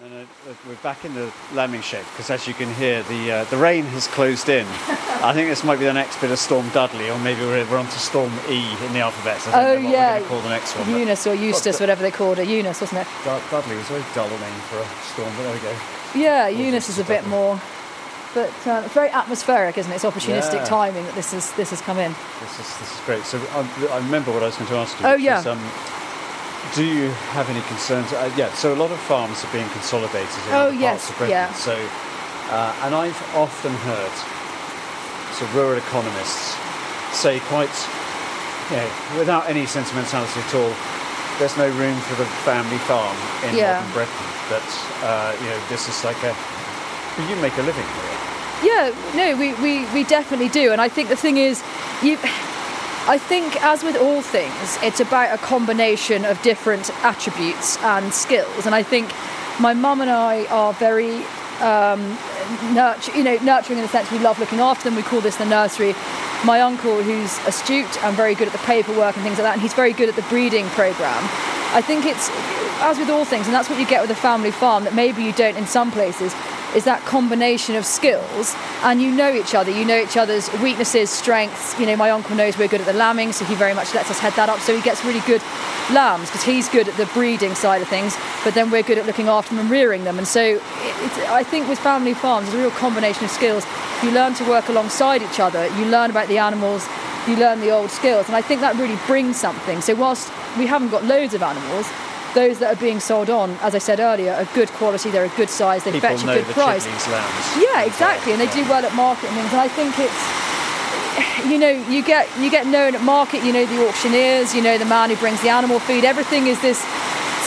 No, 0.00 0.06
uh, 0.06 0.54
we're 0.68 0.74
back 0.82 1.04
in 1.04 1.14
the 1.14 1.32
lambing 1.54 1.80
shed 1.80 2.04
because, 2.12 2.28
as 2.28 2.46
you 2.48 2.54
can 2.54 2.72
hear, 2.74 3.02
the 3.04 3.32
uh, 3.32 3.44
the 3.44 3.56
rain 3.56 3.84
has 3.84 4.08
closed 4.08 4.48
in. 4.48 4.66
I 5.22 5.32
think 5.32 5.48
this 5.48 5.62
might 5.62 5.78
be 5.78 5.84
the 5.84 5.92
next 5.92 6.20
bit 6.20 6.30
of 6.32 6.38
Storm 6.40 6.68
Dudley, 6.70 7.08
or 7.08 7.16
maybe 7.20 7.40
we're, 7.42 7.64
we're 7.70 7.78
on 7.78 7.86
to 7.86 7.98
Storm 7.98 8.32
E 8.50 8.58
in 8.84 8.92
the 8.92 8.98
alphabet. 8.98 9.38
I 9.46 9.50
don't 9.52 9.64
Oh 9.64 9.74
what 9.84 9.92
yeah, 9.92 10.18
we're 10.20 10.26
call 10.26 10.40
the 10.40 10.48
next 10.48 10.76
one. 10.76 10.90
Eunice 10.90 11.26
or 11.28 11.34
Eustace, 11.34 11.78
whatever 11.78 12.02
they 12.02 12.10
called 12.10 12.40
it. 12.40 12.48
Eunice, 12.48 12.80
wasn't 12.80 13.02
it? 13.02 13.06
Dud- 13.24 13.42
Dudley 13.50 13.76
was 13.76 13.88
a 13.90 13.92
very 13.92 14.04
dull 14.14 14.28
name 14.28 14.60
for 14.68 14.78
a 14.78 14.86
storm, 15.14 15.32
but 15.36 15.44
there 15.44 15.54
we 15.54 15.60
go. 15.60 15.74
Yeah, 16.16 16.48
Eunice 16.48 16.88
is 16.88 16.98
a 16.98 17.04
bit 17.04 17.24
more, 17.28 17.60
but 18.34 18.50
um, 18.66 18.84
it's 18.84 18.94
very 18.94 19.10
atmospheric, 19.10 19.76
isn't 19.78 19.90
it? 19.92 19.96
It's 19.96 20.04
opportunistic 20.04 20.54
Yeah. 20.54 20.64
timing 20.64 21.04
that 21.04 21.14
this 21.14 21.32
is 21.34 21.52
this 21.52 21.70
has 21.70 21.80
come 21.82 21.98
in. 21.98 22.14
This 22.40 22.58
is 22.60 22.78
this 22.78 22.90
is 22.94 23.00
great. 23.06 23.24
So 23.24 23.38
um, 23.56 23.68
I 23.90 23.98
remember 23.98 24.32
what 24.32 24.42
I 24.42 24.46
was 24.46 24.56
going 24.56 24.68
to 24.70 24.76
ask 24.76 24.98
you. 25.00 25.06
Oh, 25.06 25.14
yeah. 25.14 25.40
is, 25.40 25.46
um, 25.46 25.60
do 26.74 26.84
you 26.84 27.10
have 27.36 27.48
any 27.50 27.60
concerns? 27.62 28.12
Uh, 28.12 28.30
yeah. 28.36 28.52
So 28.54 28.72
a 28.72 28.78
lot 28.78 28.90
of 28.90 28.98
farms 29.00 29.44
are 29.44 29.52
being 29.52 29.68
consolidated 29.70 30.30
in 30.48 30.52
Oh, 30.54 30.70
yes, 30.70 31.06
parts 31.06 31.10
of 31.10 31.16
Britain. 31.18 31.30
yeah. 31.36 31.52
So, 31.52 31.74
uh, 32.50 32.74
and 32.86 32.94
I've 32.94 33.20
often 33.36 33.72
heard 33.84 34.14
so 35.36 35.44
rural 35.58 35.76
economists 35.78 36.56
say 37.12 37.40
quite, 37.52 37.72
you 38.70 38.76
know, 38.76 38.88
without 39.18 39.48
any 39.48 39.66
sentimentality 39.66 40.40
at 40.40 40.54
all, 40.54 40.72
there's 41.38 41.56
no 41.56 41.68
room 41.76 41.98
for 42.08 42.14
the 42.16 42.28
family 42.44 42.78
farm 42.88 43.16
in 43.48 43.56
Yeah. 43.56 43.80
modern 43.80 43.92
Britain. 43.92 44.26
That 44.52 44.68
uh, 45.04 45.32
you 45.42 45.48
know, 45.50 45.60
this 45.68 45.88
is 45.88 46.04
like 46.04 46.20
a 46.24 46.34
you 47.18 47.36
make 47.36 47.56
a 47.58 47.62
living 47.62 47.84
here. 47.84 48.12
Yeah, 48.64 48.94
no, 49.16 49.36
we, 49.36 49.54
we, 49.54 49.84
we 49.92 50.04
definitely 50.04 50.48
do. 50.48 50.72
And 50.72 50.80
I 50.80 50.88
think 50.88 51.08
the 51.08 51.16
thing 51.16 51.36
is, 51.36 51.62
you, 52.02 52.16
I 53.08 53.18
think, 53.18 53.60
as 53.64 53.82
with 53.82 53.96
all 53.96 54.22
things, 54.22 54.78
it's 54.82 55.00
about 55.00 55.34
a 55.34 55.38
combination 55.38 56.24
of 56.24 56.40
different 56.42 56.90
attributes 57.04 57.76
and 57.78 58.14
skills. 58.14 58.64
And 58.66 58.74
I 58.74 58.82
think 58.82 59.12
my 59.60 59.74
mum 59.74 60.00
and 60.00 60.10
I 60.10 60.46
are 60.46 60.72
very 60.74 61.24
um, 61.60 62.16
nurture, 62.72 63.16
you 63.16 63.24
know, 63.24 63.36
nurturing 63.42 63.78
in 63.78 63.84
the 63.84 63.90
sense 63.90 64.10
we 64.10 64.18
love 64.20 64.38
looking 64.38 64.60
after 64.60 64.84
them. 64.84 64.94
We 64.94 65.02
call 65.02 65.20
this 65.20 65.36
the 65.36 65.44
nursery. 65.44 65.94
My 66.44 66.60
uncle, 66.60 67.02
who's 67.02 67.38
astute 67.46 68.02
and 68.04 68.16
very 68.16 68.34
good 68.34 68.48
at 68.48 68.52
the 68.52 68.64
paperwork 68.66 69.16
and 69.16 69.24
things 69.24 69.38
like 69.38 69.44
that, 69.44 69.54
and 69.54 69.62
he's 69.62 69.74
very 69.74 69.92
good 69.92 70.08
at 70.08 70.16
the 70.16 70.22
breeding 70.22 70.66
program. 70.70 71.22
I 71.74 71.80
think 71.80 72.04
it's, 72.04 72.30
as 72.80 72.98
with 72.98 73.10
all 73.10 73.24
things, 73.24 73.46
and 73.46 73.54
that's 73.54 73.70
what 73.70 73.78
you 73.78 73.86
get 73.86 74.02
with 74.02 74.10
a 74.10 74.20
family 74.20 74.50
farm 74.50 74.84
that 74.84 74.94
maybe 74.94 75.22
you 75.22 75.32
don't 75.32 75.56
in 75.56 75.66
some 75.66 75.90
places, 75.90 76.34
is 76.74 76.84
that 76.84 77.00
combination 77.02 77.76
of 77.76 77.84
skills 77.84 78.54
and 78.82 79.00
you 79.00 79.10
know 79.10 79.32
each 79.32 79.54
other. 79.54 79.70
You 79.70 79.84
know 79.84 80.00
each 80.00 80.16
other's 80.16 80.50
weaknesses 80.60 81.10
strengths. 81.10 81.78
You 81.78 81.86
know 81.86 81.96
my 81.96 82.10
uncle 82.10 82.36
knows 82.36 82.56
we're 82.56 82.68
good 82.68 82.80
at 82.80 82.86
the 82.86 82.92
lambing 82.92 83.32
so 83.32 83.44
he 83.44 83.54
very 83.54 83.74
much 83.74 83.94
lets 83.94 84.10
us 84.10 84.18
head 84.18 84.32
that 84.34 84.48
up. 84.48 84.60
So 84.60 84.74
he 84.74 84.82
gets 84.82 85.04
really 85.04 85.20
good 85.20 85.42
lambs 85.90 86.28
because 86.28 86.44
he's 86.44 86.68
good 86.68 86.88
at 86.88 86.96
the 86.96 87.06
breeding 87.06 87.54
side 87.54 87.82
of 87.82 87.88
things 87.88 88.16
but 88.44 88.54
then 88.54 88.70
we're 88.70 88.82
good 88.82 88.98
at 88.98 89.06
looking 89.06 89.28
after 89.28 89.54
them 89.54 89.60
and 89.60 89.70
rearing 89.70 90.04
them. 90.04 90.18
And 90.18 90.26
so 90.26 90.60
i 91.28 91.42
think 91.42 91.68
with 91.68 91.78
family 91.78 92.14
farms 92.14 92.46
there's 92.46 92.60
a 92.60 92.68
real 92.68 92.76
combination 92.78 93.24
of 93.24 93.30
skills. 93.30 93.64
You 94.02 94.10
learn 94.10 94.34
to 94.34 94.48
work 94.48 94.68
alongside 94.68 95.22
each 95.22 95.40
other. 95.40 95.66
You 95.78 95.86
learn 95.86 96.10
about 96.10 96.28
the 96.28 96.38
animals. 96.38 96.86
You 97.28 97.36
learn 97.36 97.60
the 97.60 97.70
old 97.70 97.90
skills. 97.90 98.26
And 98.26 98.36
i 98.36 98.42
think 98.42 98.60
that 98.60 98.76
really 98.76 98.98
brings 99.06 99.36
something. 99.36 99.80
So 99.80 99.94
whilst 99.94 100.32
we 100.58 100.66
haven't 100.66 100.90
got 100.90 101.04
loads 101.04 101.34
of 101.34 101.42
animals 101.42 101.86
those 102.34 102.58
that 102.58 102.76
are 102.76 102.80
being 102.80 103.00
sold 103.00 103.30
on, 103.30 103.50
as 103.60 103.74
I 103.74 103.78
said 103.78 104.00
earlier, 104.00 104.32
are 104.32 104.44
good 104.54 104.68
quality, 104.70 105.10
they're 105.10 105.24
a 105.24 105.36
good 105.36 105.50
size, 105.50 105.84
they 105.84 105.92
People 105.92 106.10
fetch 106.10 106.22
a 106.22 106.26
good 106.26 106.44
price. 106.46 106.86
Yeah, 107.56 107.82
exactly, 107.82 108.32
and 108.32 108.40
they 108.40 108.50
do 108.50 108.62
well 108.68 108.84
at 108.84 108.94
market 108.94 109.28
and 109.28 109.36
things. 109.36 109.52
And 109.52 109.60
I 109.60 109.68
think 109.68 109.98
it's, 109.98 111.50
you 111.50 111.58
know, 111.58 111.70
you 111.90 112.02
get 112.02 112.28
you 112.40 112.50
get 112.50 112.66
known 112.66 112.94
at 112.94 113.02
market. 113.02 113.44
You 113.44 113.52
know 113.52 113.66
the 113.66 113.88
auctioneers, 113.88 114.54
you 114.54 114.62
know 114.62 114.78
the 114.78 114.84
man 114.84 115.10
who 115.10 115.16
brings 115.16 115.40
the 115.42 115.48
animal 115.48 115.78
feed. 115.78 116.04
Everything 116.04 116.46
is 116.46 116.60
this 116.62 116.78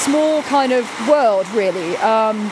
small 0.04 0.42
kind 0.44 0.72
of 0.72 0.90
world, 1.08 1.48
really. 1.50 1.98
Um, 1.98 2.52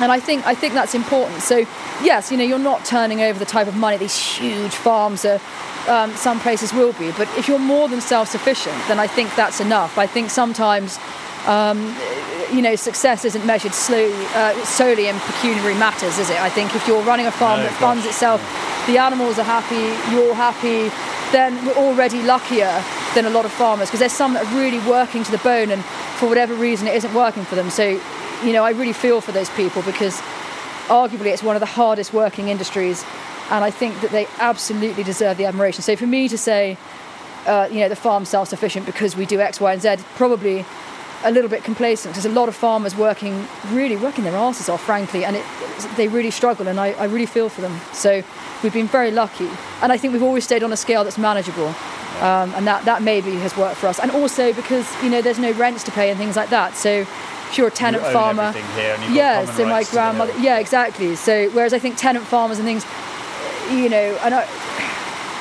and 0.00 0.10
I 0.10 0.18
think 0.18 0.46
I 0.46 0.54
think 0.54 0.74
that's 0.74 0.94
important. 0.94 1.42
So 1.42 1.66
yes, 2.02 2.30
you 2.30 2.36
know, 2.36 2.44
you're 2.44 2.58
not 2.58 2.84
turning 2.84 3.20
over 3.20 3.38
the 3.38 3.44
type 3.44 3.68
of 3.68 3.76
money 3.76 3.96
these 3.96 4.16
huge 4.16 4.74
farms 4.74 5.24
are. 5.24 5.40
Um, 5.88 6.14
some 6.14 6.38
places 6.40 6.74
will 6.74 6.92
be, 6.92 7.10
but 7.12 7.26
if 7.38 7.48
you're 7.48 7.58
more 7.58 7.88
than 7.88 8.02
self-sufficient, 8.02 8.76
then 8.86 9.00
I 9.00 9.06
think 9.06 9.34
that's 9.34 9.60
enough. 9.60 9.96
I 9.96 10.06
think 10.06 10.28
sometimes 10.28 10.98
um, 11.46 11.94
you 12.52 12.62
know, 12.62 12.74
success 12.76 13.24
isn't 13.24 13.46
measured 13.46 13.74
slowly, 13.74 14.26
uh, 14.34 14.64
solely 14.64 15.08
in 15.08 15.18
pecuniary 15.20 15.74
matters, 15.74 16.18
is 16.18 16.30
it? 16.30 16.40
I 16.40 16.50
think 16.50 16.74
if 16.74 16.86
you're 16.86 17.02
running 17.02 17.26
a 17.26 17.30
farm 17.30 17.60
No, 17.60 17.66
that 17.66 17.72
funds 17.74 18.04
gosh, 18.04 18.12
itself, 18.12 18.86
the 18.86 18.98
animals 18.98 19.38
are 19.38 19.44
happy, 19.44 19.76
you're 20.14 20.34
happy, 20.34 20.90
then 21.32 21.64
we're 21.64 21.74
already 21.74 22.22
luckier 22.22 22.82
than 23.14 23.24
a 23.24 23.30
lot 23.30 23.44
of 23.44 23.52
farmers 23.52 23.88
because 23.88 24.00
there's 24.00 24.12
some 24.12 24.34
that 24.34 24.44
are 24.46 24.56
really 24.56 24.80
working 24.88 25.22
to 25.22 25.30
the 25.30 25.38
bone 25.38 25.70
and 25.70 25.84
for 26.18 26.28
whatever 26.28 26.54
reason 26.54 26.88
it 26.88 26.94
isn't 26.94 27.14
working 27.14 27.44
for 27.44 27.54
them. 27.54 27.70
So, 27.70 28.00
you 28.44 28.52
know, 28.52 28.64
I 28.64 28.70
really 28.70 28.92
feel 28.92 29.20
for 29.20 29.32
those 29.32 29.50
people 29.50 29.82
because 29.82 30.20
arguably 30.88 31.26
it's 31.26 31.42
one 31.42 31.56
of 31.56 31.60
the 31.60 31.66
hardest 31.66 32.12
working 32.12 32.48
industries 32.48 33.04
and 33.50 33.64
I 33.64 33.70
think 33.70 34.00
that 34.00 34.10
they 34.10 34.26
absolutely 34.38 35.02
deserve 35.02 35.36
the 35.36 35.44
admiration. 35.44 35.82
So 35.82 35.96
for 35.96 36.06
me 36.06 36.28
to 36.28 36.38
say, 36.38 36.76
uh, 37.46 37.68
you 37.70 37.80
know, 37.80 37.88
the 37.88 37.96
farm's 37.96 38.28
self-sufficient 38.28 38.86
because 38.86 39.16
we 39.16 39.26
do 39.26 39.40
X, 39.40 39.60
Y, 39.60 39.72
and 39.72 39.82
Z, 39.82 39.96
probably 40.14 40.64
a 41.24 41.30
little 41.30 41.50
bit 41.50 41.64
complacent 41.64 42.14
because 42.14 42.24
a 42.24 42.30
lot 42.30 42.48
of 42.48 42.56
farmers 42.56 42.96
working 42.96 43.46
really 43.70 43.96
working 43.96 44.24
their 44.24 44.36
asses 44.36 44.68
off, 44.68 44.82
frankly, 44.82 45.24
and 45.24 45.36
it, 45.36 45.44
they 45.96 46.08
really 46.08 46.30
struggle, 46.30 46.68
and 46.68 46.80
I, 46.80 46.92
I 46.92 47.04
really 47.04 47.26
feel 47.26 47.48
for 47.48 47.60
them. 47.60 47.78
So 47.92 48.22
we've 48.62 48.72
been 48.72 48.88
very 48.88 49.10
lucky, 49.10 49.48
and 49.82 49.92
I 49.92 49.96
think 49.96 50.12
we've 50.12 50.22
always 50.22 50.44
stayed 50.44 50.62
on 50.62 50.72
a 50.72 50.76
scale 50.76 51.04
that's 51.04 51.18
manageable, 51.18 51.68
um, 52.20 52.54
and 52.54 52.66
that 52.66 52.84
that 52.84 53.02
maybe 53.02 53.32
has 53.36 53.56
worked 53.56 53.76
for 53.76 53.86
us. 53.86 53.98
And 53.98 54.10
also 54.10 54.52
because 54.52 54.86
you 55.02 55.10
know 55.10 55.20
there's 55.22 55.38
no 55.38 55.52
rents 55.52 55.84
to 55.84 55.90
pay 55.90 56.10
and 56.10 56.18
things 56.18 56.36
like 56.36 56.50
that, 56.50 56.74
so. 56.74 57.06
If 57.50 57.58
you're 57.58 57.66
a 57.66 57.70
tenant 57.72 58.04
own 58.04 58.12
farmer, 58.12 58.42
everything 58.44 58.70
here 58.76 58.94
and 58.94 59.02
you've 59.02 59.10
got 59.10 59.16
yeah. 59.16 59.44
So 59.56 59.64
my 59.64 59.72
rights 59.72 59.88
to 59.88 59.94
the 59.96 59.96
grandmother, 59.96 60.32
yeah, 60.38 60.60
exactly. 60.60 61.16
So 61.16 61.50
whereas 61.50 61.74
I 61.74 61.80
think 61.80 61.96
tenant 61.96 62.24
farmers 62.24 62.60
and 62.60 62.64
things, 62.64 62.86
you 63.72 63.88
know, 63.88 64.16
and 64.22 64.36
I, 64.36 64.46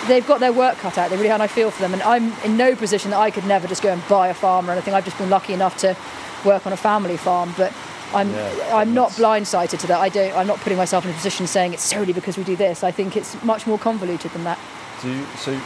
they've 0.07 0.25
got 0.25 0.39
their 0.39 0.53
work 0.53 0.77
cut 0.77 0.97
out. 0.97 1.09
They 1.09 1.15
really 1.17 1.29
have, 1.29 1.35
and 1.41 1.43
I 1.43 1.47
feel 1.47 1.71
for 1.71 1.81
them. 1.81 1.93
And 1.93 2.01
I'm 2.03 2.31
in 2.43 2.57
no 2.57 2.75
position 2.75 3.11
that 3.11 3.17
I 3.19 3.31
could 3.31 3.45
never 3.45 3.67
just 3.67 3.81
go 3.81 3.91
and 3.91 4.01
buy 4.07 4.27
a 4.29 4.33
farm 4.33 4.69
or 4.69 4.73
anything. 4.73 4.93
I've 4.93 5.05
just 5.05 5.17
been 5.17 5.29
lucky 5.29 5.53
enough 5.53 5.77
to 5.79 5.95
work 6.45 6.65
on 6.65 6.73
a 6.73 6.77
family 6.77 7.17
farm, 7.17 7.53
but 7.57 7.73
I'm 8.13 8.29
Yeah, 8.33 8.71
I'm 8.75 8.93
not 8.93 9.11
blindsided 9.11 9.77
to 9.79 9.87
that. 9.87 9.99
I 9.99 10.09
don't. 10.09 10.35
I'm 10.35 10.47
not 10.47 10.57
putting 10.59 10.77
myself 10.77 11.05
in 11.05 11.11
a 11.11 11.13
position 11.13 11.45
saying 11.47 11.73
it's 11.73 11.83
solely 11.83 12.13
because 12.13 12.37
we 12.37 12.43
do 12.43 12.55
this. 12.55 12.83
I 12.83 12.91
think 12.91 13.15
it's 13.17 13.41
much 13.43 13.67
more 13.67 13.77
convoluted 13.77 14.31
than 14.31 14.43
that. 14.45 14.57
Do 15.01 15.09
you, 15.09 15.25
so 15.37 15.51
uh, 15.53 15.57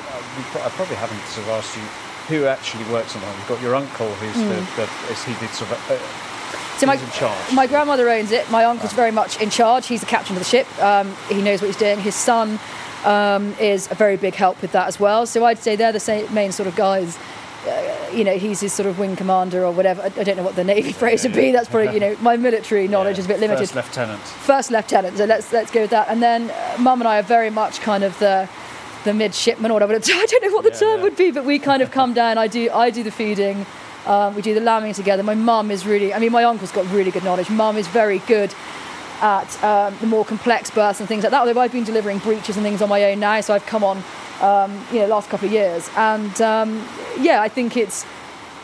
I 0.66 0.70
probably 0.76 0.96
haven't 0.96 1.22
sort 1.28 1.48
of 1.48 1.54
asked 1.54 1.76
you 1.78 1.84
who 2.40 2.46
actually 2.46 2.84
works 2.92 3.16
on 3.16 3.22
farm. 3.22 3.36
You've 3.38 3.48
got 3.48 3.62
your 3.62 3.76
uncle, 3.76 4.08
who's 4.16 4.36
Mm. 4.36 4.76
the, 4.76 4.82
the 4.86 5.12
is 5.14 5.24
he 5.24 5.34
did 5.36 5.50
sort 5.52 5.72
of 5.72 5.92
uh, 5.92 6.78
So 6.78 6.86
my, 6.88 6.96
in 6.96 7.10
charge. 7.12 7.52
my 7.54 7.68
grandmother 7.68 8.10
owns 8.10 8.32
it. 8.32 8.50
My 8.52 8.64
uncle's 8.66 8.94
very 8.94 9.12
much 9.12 9.40
in 9.42 9.50
charge. 9.50 9.88
He's 9.88 10.00
the 10.02 10.06
captain 10.06 10.36
of 10.36 10.40
the 10.42 10.48
ship. 10.48 10.68
Um, 10.82 11.16
he 11.30 11.42
knows 11.42 11.62
what 11.62 11.68
he's 11.68 11.78
doing. 11.78 12.00
His 12.00 12.16
son 12.16 12.60
um, 13.06 13.54
is 13.60 13.90
a 13.92 13.96
very 13.96 14.18
big 14.18 14.36
help 14.36 14.62
with 14.62 14.72
that 14.72 14.88
as 14.88 15.00
well. 15.00 15.26
So 15.26 15.46
I'd 15.46 15.60
say 15.60 15.76
they're 15.76 15.92
the 15.92 16.00
same, 16.00 16.32
main 16.34 16.52
sort 16.52 16.68
of 16.68 16.76
guys. 16.76 17.18
Uh, 17.68 18.10
you 18.14 18.24
know, 18.24 18.38
he's 18.38 18.60
his 18.60 18.74
sort 18.74 18.88
of 18.88 19.00
wing 19.00 19.16
commander 19.16 19.66
or 19.66 19.72
whatever. 19.72 20.02
I, 20.02 20.06
I 20.06 20.24
don't 20.24 20.36
know 20.36 20.44
what 20.44 20.56
the 20.56 20.64
navy 20.64 20.92
phrase 21.02 21.24
would 21.24 21.34
be. 21.34 21.52
That's 21.52 21.70
probably 21.70 21.94
you 21.94 22.00
know 22.00 22.16
my 22.20 22.38
military 22.38 22.88
knowledge 22.94 23.20
is 23.20 23.26
a 23.26 23.28
bit 23.28 23.40
limited. 23.40 23.70
First 23.70 23.76
lieutenant. 23.76 24.22
First 24.22 24.72
lieutenant. 24.72 25.18
So 25.18 25.26
let's 25.26 25.52
let's 25.54 25.72
go 25.72 25.82
with 25.82 25.92
that. 25.92 26.10
And 26.10 26.22
then 26.22 26.52
uh, 26.52 26.78
mum 26.80 27.02
and 27.02 27.08
I 27.08 27.20
are 27.20 27.24
very 27.24 27.50
much 27.50 27.80
kind 27.82 28.04
of 28.04 28.18
the 28.20 28.50
the 29.04 29.14
midshipman 29.14 29.72
or 29.72 29.76
whatever. 29.76 29.94
I 29.96 30.26
don't 30.26 30.44
know 30.44 30.54
what 30.54 30.64
the 30.64 30.72
term 30.72 31.02
would 31.02 31.16
be, 31.16 31.32
but 31.32 31.46
we 31.46 31.60
kind 31.60 31.82
of 31.82 31.92
come 31.92 32.14
down. 32.14 32.38
I 32.38 32.48
do 32.48 32.70
I 32.72 32.90
do 32.90 33.04
the 33.04 33.12
feeding. 33.12 33.66
Um, 34.06 34.36
we 34.36 34.42
do 34.42 34.54
the 34.54 34.60
lambing 34.60 34.94
together. 34.94 35.24
My 35.24 35.36
mum 35.36 35.72
is 35.72 35.86
really. 35.86 36.14
I 36.14 36.20
mean, 36.20 36.34
my 36.34 36.44
uncle's 36.44 36.74
got 36.74 36.90
really 36.92 37.12
good 37.12 37.24
knowledge. 37.24 37.50
Mum 37.50 37.78
is 37.78 37.88
very 37.88 38.20
good 38.20 38.54
at 39.24 39.64
um, 39.64 39.96
the 40.02 40.08
more 40.08 40.26
complex 40.26 40.70
births 40.70 41.00
and 41.00 41.08
things 41.08 41.24
like 41.24 41.32
that. 41.32 41.48
Although 41.48 41.60
I've 41.62 41.72
been 41.72 41.86
delivering 41.86 42.20
breeches 42.20 42.58
and 42.58 42.64
things 42.64 42.82
on 42.82 42.90
my 42.90 43.06
own 43.06 43.20
now, 43.22 43.40
so 43.42 43.54
I've 43.54 43.66
come 43.66 43.84
on, 43.84 44.04
um, 44.42 44.86
you 44.92 45.00
know, 45.00 45.08
last 45.08 45.30
couple 45.30 45.48
of 45.48 45.54
years. 45.54 45.90
And 45.96 46.40
um, 46.42 46.86
yeah, 47.18 47.42
I 47.42 47.48
think 47.48 47.78
it's 47.78 48.06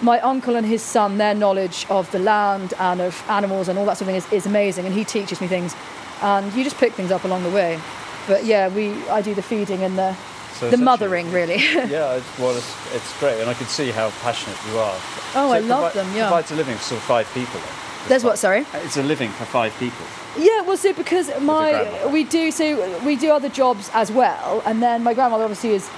my 0.02 0.20
uncle 0.20 0.58
and 0.58 0.66
his 0.68 0.84
son. 0.84 1.18
Their 1.18 1.34
knowledge 1.34 1.86
of 1.90 2.12
the 2.12 2.20
land 2.20 2.74
and 2.78 3.00
of 3.00 3.24
animals 3.30 3.70
and 3.70 3.80
all 3.80 3.86
that 3.86 3.98
sort 3.98 4.02
of 4.02 4.08
thing 4.08 4.16
is, 4.18 4.44
is 4.44 4.46
amazing, 4.46 4.86
and 4.86 4.94
he 4.94 5.06
teaches 5.06 5.40
me 5.40 5.48
things. 5.48 5.76
And 6.22 6.54
you 6.54 6.66
just 6.66 6.78
pick 6.78 6.92
things 6.94 7.10
up 7.12 7.24
along 7.24 7.44
the 7.44 7.50
way. 7.50 7.80
But 8.28 8.44
yeah, 8.44 8.68
we 8.68 8.92
I 9.08 9.22
do 9.22 9.34
the 9.34 9.42
feeding 9.42 9.82
and 9.84 9.98
the 9.98 10.14
So 10.56 10.70
the 10.70 10.76
mothering 10.78 11.32
really. 11.32 11.56
yeah, 11.74 12.16
it's, 12.16 12.38
well, 12.38 12.56
it's, 12.56 12.94
it's 12.94 13.18
great, 13.20 13.40
and 13.40 13.50
I 13.50 13.54
can 13.54 13.68
see 13.68 13.92
how 13.92 14.10
passionate 14.22 14.60
you 14.70 14.78
are. 14.78 14.96
Oh, 15.36 15.48
So 15.48 15.52
I 15.54 15.60
love 15.60 15.94
provi- 15.94 16.00
them, 16.00 16.18
yeah. 16.18 16.28
Provides 16.28 16.52
a 16.52 16.56
living 16.56 16.76
for 16.76 16.84
sort 16.84 17.00
of 17.00 17.08
five 17.08 17.34
people. 17.34 17.62
Then. 17.62 17.70
There's 18.10 18.26
what? 18.26 18.38
Sorry. 18.38 18.66
It's 18.74 18.98
a 18.98 19.04
living 19.04 19.30
for 19.30 19.46
five 19.46 19.74
people. 19.80 20.06
Yeah, 20.40 20.62
well, 20.62 20.78
so 20.78 20.94
because 20.94 21.30
my 21.42 22.08
we 22.08 22.24
do 22.24 22.52
so 22.52 23.00
we 23.06 23.16
do 23.16 23.32
other 23.32 23.50
jobs 23.50 23.90
as 23.94 24.12
well, 24.12 24.62
and 24.66 24.82
then 24.82 25.04
my 25.04 25.14
grandmother 25.14 25.44
obviously 25.44 25.72
is. 25.72 25.90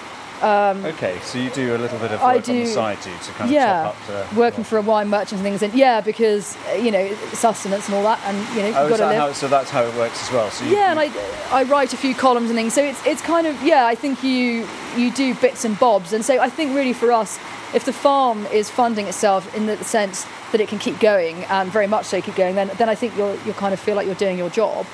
Um, 0.42 0.84
Okay, 0.86 1.20
so 1.22 1.38
you 1.38 1.52
do 1.52 1.76
a 1.76 1.78
little 1.78 2.00
bit 2.00 2.10
of 2.14 2.20
work 2.20 2.22
I 2.24 2.34
on 2.38 2.42
the 2.42 2.48
do- 2.48 2.66
side, 2.66 2.98
do 3.04 3.12
to 3.26 3.32
kind 3.34 3.48
of 3.48 3.52
yeah, 3.52 3.84
top 3.84 3.96
up 3.96 4.30
the. 4.32 4.39
working 4.39 4.64
for 4.64 4.80
a 4.80 4.82
wine 4.82 5.08
merchant 5.08 5.34
and 5.34 5.44
things, 5.44 5.62
and 5.62 5.72
yeah, 5.76 6.02
because 6.02 6.58
you 6.80 6.89
know 6.89 7.14
sustenance 7.32 7.86
and 7.86 7.94
all 7.96 8.02
that, 8.04 8.20
and 8.26 8.36
you 8.56 8.62
know 8.64 8.68
you've 8.70 8.76
Oh, 8.78 8.89
got 8.89 8.98
to 8.98 9.06
live. 9.08 9.18
how, 9.18 9.34
so 9.34 9.48
that's 9.48 9.70
how 9.70 9.84
it 9.84 9.94
works 9.96 10.20
as 10.28 10.32
well. 10.34 10.50
So 10.50 10.66
you, 10.66 10.72
yeah, 10.76 10.89
and 10.89 11.00
I, 11.00 11.12
I 11.52 11.62
write 11.66 11.94
a 11.94 11.98
few 11.98 12.16
columns 12.16 12.50
and 12.50 12.58
things, 12.58 12.74
so 12.74 12.82
it's 12.84 13.06
it's 13.06 13.22
kind 13.22 13.46
of 13.46 13.62
yeah. 13.62 13.86
I 13.86 13.94
think 13.94 14.24
you 14.24 14.68
you 14.98 15.12
do 15.12 15.36
bits 15.36 15.64
and 15.64 15.78
bobs, 15.80 16.12
and 16.12 16.26
so 16.26 16.39
I 16.39 16.50
think 16.50 16.74
really 16.76 16.94
for 16.94 17.12
us, 17.12 17.38
if 17.76 17.86
the 17.86 17.94
farm 17.94 18.48
is 18.48 18.68
funding 18.72 19.06
itself 19.06 19.54
in 19.56 19.68
the 19.68 19.78
sense 19.84 20.26
that 20.52 20.62
it 20.62 20.68
can 20.70 20.80
keep 20.80 20.99
going 20.99 21.43
and 21.45 21.72
very 21.72 21.88
much 21.88 22.06
so 22.06 22.22
keep 22.22 22.36
going, 22.36 22.56
then 22.56 22.70
then 22.78 22.89
I 22.89 22.95
think 22.95 23.16
you'll 23.18 23.36
you 23.38 23.45
will 23.45 23.54
kind 23.54 23.74
of 23.74 23.80
feel 23.80 23.95
like 23.95 24.06
you're 24.06 24.16
doing 24.16 24.38
your 24.38 24.49
job, 24.49 24.86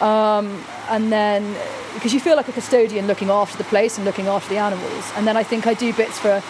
um, 0.00 0.64
and 0.88 1.12
then 1.12 1.54
because 1.94 2.12
you 2.14 2.20
feel 2.20 2.36
like 2.36 2.48
a 2.48 2.52
custodian 2.52 3.06
looking 3.06 3.30
after 3.30 3.56
the 3.58 3.64
place 3.64 3.98
and 3.98 4.04
looking 4.04 4.26
after 4.26 4.48
the 4.48 4.58
animals, 4.58 5.12
and 5.16 5.26
then 5.26 5.36
I 5.36 5.42
think 5.42 5.66
I 5.66 5.74
do 5.74 5.92
bits 5.92 6.18
for. 6.18 6.42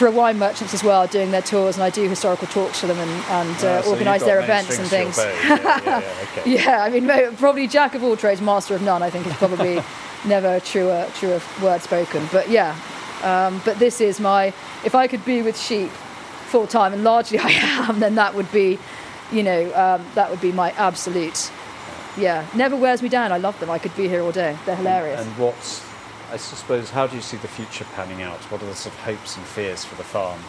For 0.00 0.06
a 0.06 0.10
wine 0.10 0.38
merchants 0.38 0.72
as 0.72 0.82
well, 0.82 1.06
doing 1.06 1.30
their 1.30 1.42
tours, 1.42 1.76
and 1.76 1.84
I 1.84 1.90
do 1.90 2.08
historical 2.08 2.46
talks 2.46 2.80
for 2.80 2.86
them 2.86 2.98
and, 2.98 3.10
and 3.10 3.56
Ah, 3.58 3.66
uh, 3.66 3.82
so 3.82 3.90
organise 3.90 4.22
their 4.24 4.40
events 4.40 4.78
and 4.78 4.88
things. 4.88 5.16
to 5.16 5.22
your 5.46 5.58
bow. 5.58 5.64
Yeah, 5.66 5.82
yeah, 5.84 6.00
yeah, 6.00 6.24
okay. 6.38 6.54
Yeah, 6.54 6.82
I 6.84 6.88
mean, 6.88 7.36
probably 7.36 7.66
jack 7.68 7.94
of 7.94 8.02
all 8.02 8.16
trades, 8.16 8.40
master 8.40 8.74
of 8.74 8.80
none. 8.80 9.02
I 9.02 9.10
think 9.10 9.26
is 9.26 9.34
probably 9.34 9.82
never 10.24 10.54
a 10.54 10.60
truer, 10.60 11.06
truer 11.16 11.38
word 11.60 11.82
spoken. 11.82 12.26
But 12.32 12.48
yeah, 12.48 12.74
um, 13.22 13.60
but 13.66 13.78
this 13.78 14.00
is 14.00 14.20
my. 14.20 14.54
If 14.84 14.94
I 14.94 15.06
could 15.06 15.22
be 15.26 15.42
with 15.42 15.58
sheep 15.60 15.90
full 16.50 16.66
time, 16.66 16.92
and 16.92 17.04
largely 17.04 17.38
I 17.38 17.50
am, 17.50 18.00
then 18.00 18.16
that 18.16 18.34
would 18.34 18.50
be, 18.52 18.78
you 19.32 19.42
know, 19.42 19.66
um, 19.74 20.04
that 20.14 20.30
would 20.30 20.40
be 20.40 20.52
my 20.52 20.72
absolute. 20.72 21.50
Yeah, 22.18 22.44
never 22.54 22.76
wears 22.76 23.02
me 23.02 23.08
down. 23.08 23.32
I 23.32 23.38
love 23.38 23.58
them. 23.60 23.70
I 23.70 23.78
could 23.78 23.94
be 23.96 24.08
here 24.08 24.22
all 24.22 24.32
day. 24.32 24.56
They're 24.66 24.76
hilarious. 24.76 25.20
And 25.20 25.38
what's, 25.38 25.82
I 26.32 26.36
suppose, 26.36 26.90
how 26.90 27.06
do 27.06 27.14
you 27.14 27.22
see 27.22 27.36
the 27.36 27.48
future 27.48 27.86
panning 27.94 28.22
out? 28.22 28.38
What 28.50 28.62
are 28.62 28.66
the 28.66 28.74
sort 28.74 28.94
of 28.94 29.00
hopes 29.00 29.36
and 29.36 29.46
fears 29.46 29.84
for 29.84 29.94
the 29.94 30.04
farm? 30.04 30.40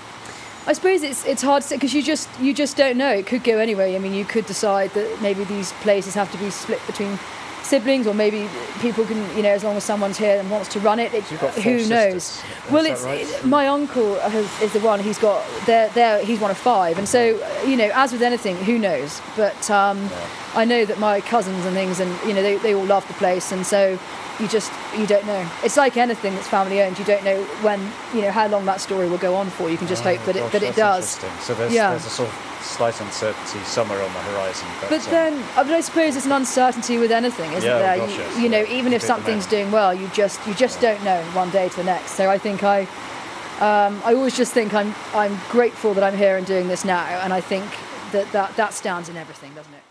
I 0.67 0.73
suppose 0.73 1.01
it's 1.01 1.25
it's 1.25 1.41
hard 1.41 1.63
to 1.63 1.69
say 1.69 1.75
because 1.75 1.93
you 1.93 2.03
just 2.03 2.29
you 2.39 2.53
just 2.53 2.77
don't 2.77 2.97
know. 2.97 3.09
It 3.09 3.25
could 3.25 3.43
go 3.43 3.57
anyway. 3.57 3.95
I 3.95 3.99
mean, 3.99 4.13
you 4.13 4.25
could 4.25 4.45
decide 4.45 4.91
that 4.91 5.21
maybe 5.21 5.43
these 5.43 5.71
places 5.81 6.13
have 6.13 6.31
to 6.31 6.37
be 6.37 6.51
split 6.51 6.79
between 6.85 7.17
siblings, 7.63 8.07
or 8.07 8.13
maybe 8.13 8.49
people 8.79 9.05
can, 9.05 9.17
you 9.37 9.43
know, 9.43 9.49
as 9.49 9.63
long 9.63 9.75
as 9.77 9.83
someone's 9.83 10.17
here 10.17 10.39
and 10.39 10.49
wants 10.51 10.67
to 10.69 10.79
run 10.79 10.99
it. 10.99 11.13
it 11.13 11.29
you've 11.31 11.39
got 11.41 11.53
four 11.53 11.63
who 11.63 11.87
knows? 11.87 12.23
sisters, 12.23 12.71
Well, 12.71 12.85
is 12.85 12.91
it's 12.91 13.03
right? 13.03 13.21
it- 13.21 13.45
my 13.45 13.67
uncle 13.67 14.15
has, 14.19 14.61
is 14.61 14.73
the 14.73 14.79
one. 14.81 14.99
He's 14.99 15.17
got 15.19 15.45
they're, 15.65 15.89
they're, 15.89 16.23
he's 16.25 16.39
one 16.39 16.51
of 16.51 16.57
five, 16.57 16.97
and 16.97 17.07
so 17.07 17.39
you 17.65 17.75
know, 17.77 17.89
as 17.93 18.11
with 18.11 18.21
anything, 18.21 18.55
who 18.57 18.77
knows? 18.79 19.21
But 19.37 19.69
um, 19.69 20.09
I 20.55 20.65
know 20.65 20.85
that 20.85 20.99
my 20.99 21.21
cousins 21.21 21.65
and 21.65 21.73
things, 21.75 21.99
and 21.99 22.09
you 22.27 22.33
know, 22.33 22.41
they, 22.41 22.57
they 22.57 22.73
all 22.75 22.85
love 22.85 23.07
the 23.07 23.13
place, 23.15 23.51
and 23.51 23.65
so 23.65 23.97
you 24.39 24.47
just 24.47 24.71
you 24.97 25.05
don't 25.05 25.25
know. 25.27 25.47
It's 25.63 25.77
like 25.77 25.97
anything 25.97 26.33
that's 26.35 26.47
family 26.47 26.81
owned. 26.81 26.97
You 26.97 27.05
don't 27.05 27.23
know 27.23 27.43
when 27.61 27.79
you 28.13 28.21
know 28.21 28.31
how 28.31 28.47
long 28.47 28.65
that 28.65 28.81
story 28.81 29.07
will 29.07 29.17
go 29.19 29.35
on 29.35 29.49
for. 29.51 29.69
You 29.69 29.77
can 29.77 29.87
just 29.87 30.03
hope 30.03 30.23
that 30.25 30.35
it 30.35 30.41
Oh, 30.41 30.49
that 30.49 30.63
it 30.63 30.75
does. 30.75 31.09
So 31.41 31.53
there's, 31.53 31.73
yeah. 31.73 31.91
there's 31.91 32.05
a 32.05 32.09
sort 32.09 32.29
of 32.29 32.50
slight 32.61 32.99
uncertainty 33.01 33.59
somewhere 33.65 34.01
on 34.01 34.13
the 34.13 34.19
horizon. 34.19 34.67
But, 34.81 34.89
But 34.89 35.05
um, 35.05 35.11
then, 35.11 35.33
uh, 35.55 35.63
but 35.63 35.73
I 35.73 35.81
suppose 35.81 36.15
it's 36.15 36.25
an 36.25 36.31
uncertainty 36.31 36.97
with 36.97 37.11
anything, 37.11 37.51
isn't 37.53 37.67
Yeah, 37.69 37.79
there? 37.79 37.97
gosh, 37.97 38.11
you, 38.11 38.17
yes. 38.19 38.39
you 38.39 38.49
know, 38.49 38.63
even 38.65 38.93
if 38.93 39.01
something's 39.01 39.45
doing 39.45 39.71
well, 39.71 39.93
you 39.93 40.07
just 40.09 40.45
you 40.47 40.53
just 40.53 40.79
don't 40.81 41.03
know 41.03 41.21
one 41.33 41.49
day 41.51 41.69
to 41.69 41.75
the 41.75 41.83
next. 41.83 42.11
So 42.11 42.29
I 42.29 42.37
think 42.37 42.63
I, 42.63 42.81
um, 43.59 44.01
I 44.05 44.13
always 44.13 44.35
just 44.35 44.53
think 44.53 44.73
I'm 44.73 44.93
I'm 45.13 45.37
grateful 45.49 45.93
that 45.95 46.03
I'm 46.03 46.17
here 46.17 46.37
and 46.37 46.45
doing 46.45 46.67
this 46.67 46.85
now, 46.85 47.03
and 47.23 47.33
I 47.33 47.41
think 47.41 47.65
that 48.11 48.31
that, 48.31 48.55
that 48.57 48.73
stands 48.73 49.09
in 49.09 49.17
everything, 49.17 49.53
doesn't 49.53 49.73
it? 49.73 49.83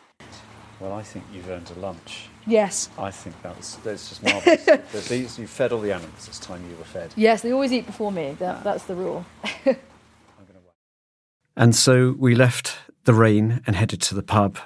Well, 0.78 0.92
I 0.92 1.02
think 1.02 1.24
you've 1.32 1.48
earned 1.50 1.70
a 1.76 1.80
lunch. 1.80 2.28
Yes. 2.46 2.88
I 2.98 3.10
think 3.10 3.34
that's 3.42 3.76
that's 3.76 4.08
just 4.08 4.22
marvellous. 4.22 5.08
These, 5.08 5.38
you 5.38 5.46
fed 5.46 5.72
all 5.72 5.80
the 5.80 5.92
animals. 5.92 6.26
It's 6.26 6.38
time 6.38 6.62
you 6.70 6.76
were 6.76 6.84
fed. 6.84 7.12
Yes, 7.16 7.42
they 7.42 7.52
always 7.52 7.72
eat 7.72 7.84
before 7.86 8.10
me. 8.10 8.34
That, 8.38 8.64
that's 8.64 8.84
the 8.84 8.94
rule. 8.94 9.24
And 11.61 11.76
so 11.76 12.16
we 12.18 12.34
left 12.34 12.78
the 13.04 13.12
rain 13.12 13.61
and 13.66 13.76
headed 13.76 14.00
to 14.00 14.14
the 14.14 14.22
pub. 14.22 14.58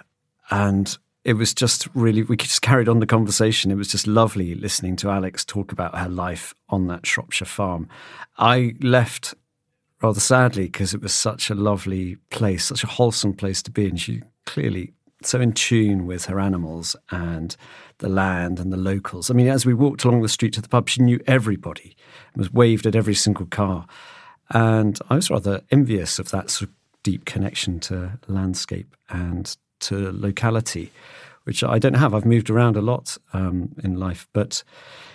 And 0.49 0.97
it 1.25 1.33
was 1.33 1.53
just 1.53 1.89
really, 1.93 2.23
we 2.23 2.37
just 2.37 2.63
carried 2.63 2.89
on 2.89 3.01
the 3.01 3.07
conversation. 3.07 3.73
It 3.73 3.75
was 3.77 3.89
just 3.89 4.07
lovely 4.07 4.55
listening 4.55 4.95
to 4.97 5.11
Alix 5.11 5.45
talk 5.45 5.73
about 5.73 5.99
her 5.99 6.09
life 6.09 6.55
on 6.69 6.87
that 6.87 7.05
Shropshire 7.05 7.47
farm. 7.47 7.89
I 8.39 8.77
left 8.81 9.35
rather 10.03 10.21
sadly 10.21 10.67
because 10.67 10.95
it 10.95 11.03
was 11.03 11.13
such 11.13 11.51
a 11.51 11.57
lovely 11.57 12.15
place, 12.31 12.67
such 12.67 12.85
a 12.85 12.89
wholesome 12.89 13.35
place 13.35 13.61
to 13.65 13.73
be. 13.73 13.89
And 13.89 14.01
she 14.01 14.23
clearly 14.47 14.93
so 15.21 15.41
in 15.41 15.53
tune 15.53 16.07
with 16.07 16.27
her 16.27 16.39
animals 16.39 16.95
and 17.11 17.57
the 17.99 18.09
land 18.09 18.61
and 18.61 18.73
the 18.73 18.77
locals. 18.77 19.33
I 19.33 19.35
mean, 19.35 19.49
as 19.49 19.67
we 19.67 19.75
walked 19.75 20.05
along 20.05 20.23
the 20.23 20.29
street 20.29 20.53
to 20.53 20.63
the 20.63 20.69
pub, 20.69 20.89
she 20.89 21.03
knew 21.03 21.19
everybody 21.27 21.97
and 22.35 22.41
was 22.41 22.53
waved 22.53 22.87
at 22.87 22.95
every 22.95 23.15
single 23.15 23.47
car. 23.47 23.89
And 24.51 24.99
I 25.09 25.17
was 25.17 25.31
rather 25.31 25.63
envious 25.71 26.19
of 26.19 26.31
that 26.31 26.51
sort 26.51 26.69
of 26.69 26.74
deep 27.05 27.25
connection 27.25 27.79
to 27.79 28.19
landscape 28.27 28.97
and 29.09 29.57
to 29.79 30.11
locality, 30.11 30.91
which 31.45 31.63
I 31.63 31.79
don't 31.79 31.95
have. 31.95 32.13
I've 32.13 32.25
moved 32.25 32.51
around 32.51 32.77
a 32.77 32.83
lot 32.83 33.17
um, 33.33 33.77
in 33.85 33.95
life, 33.95 34.27
but 34.33 34.65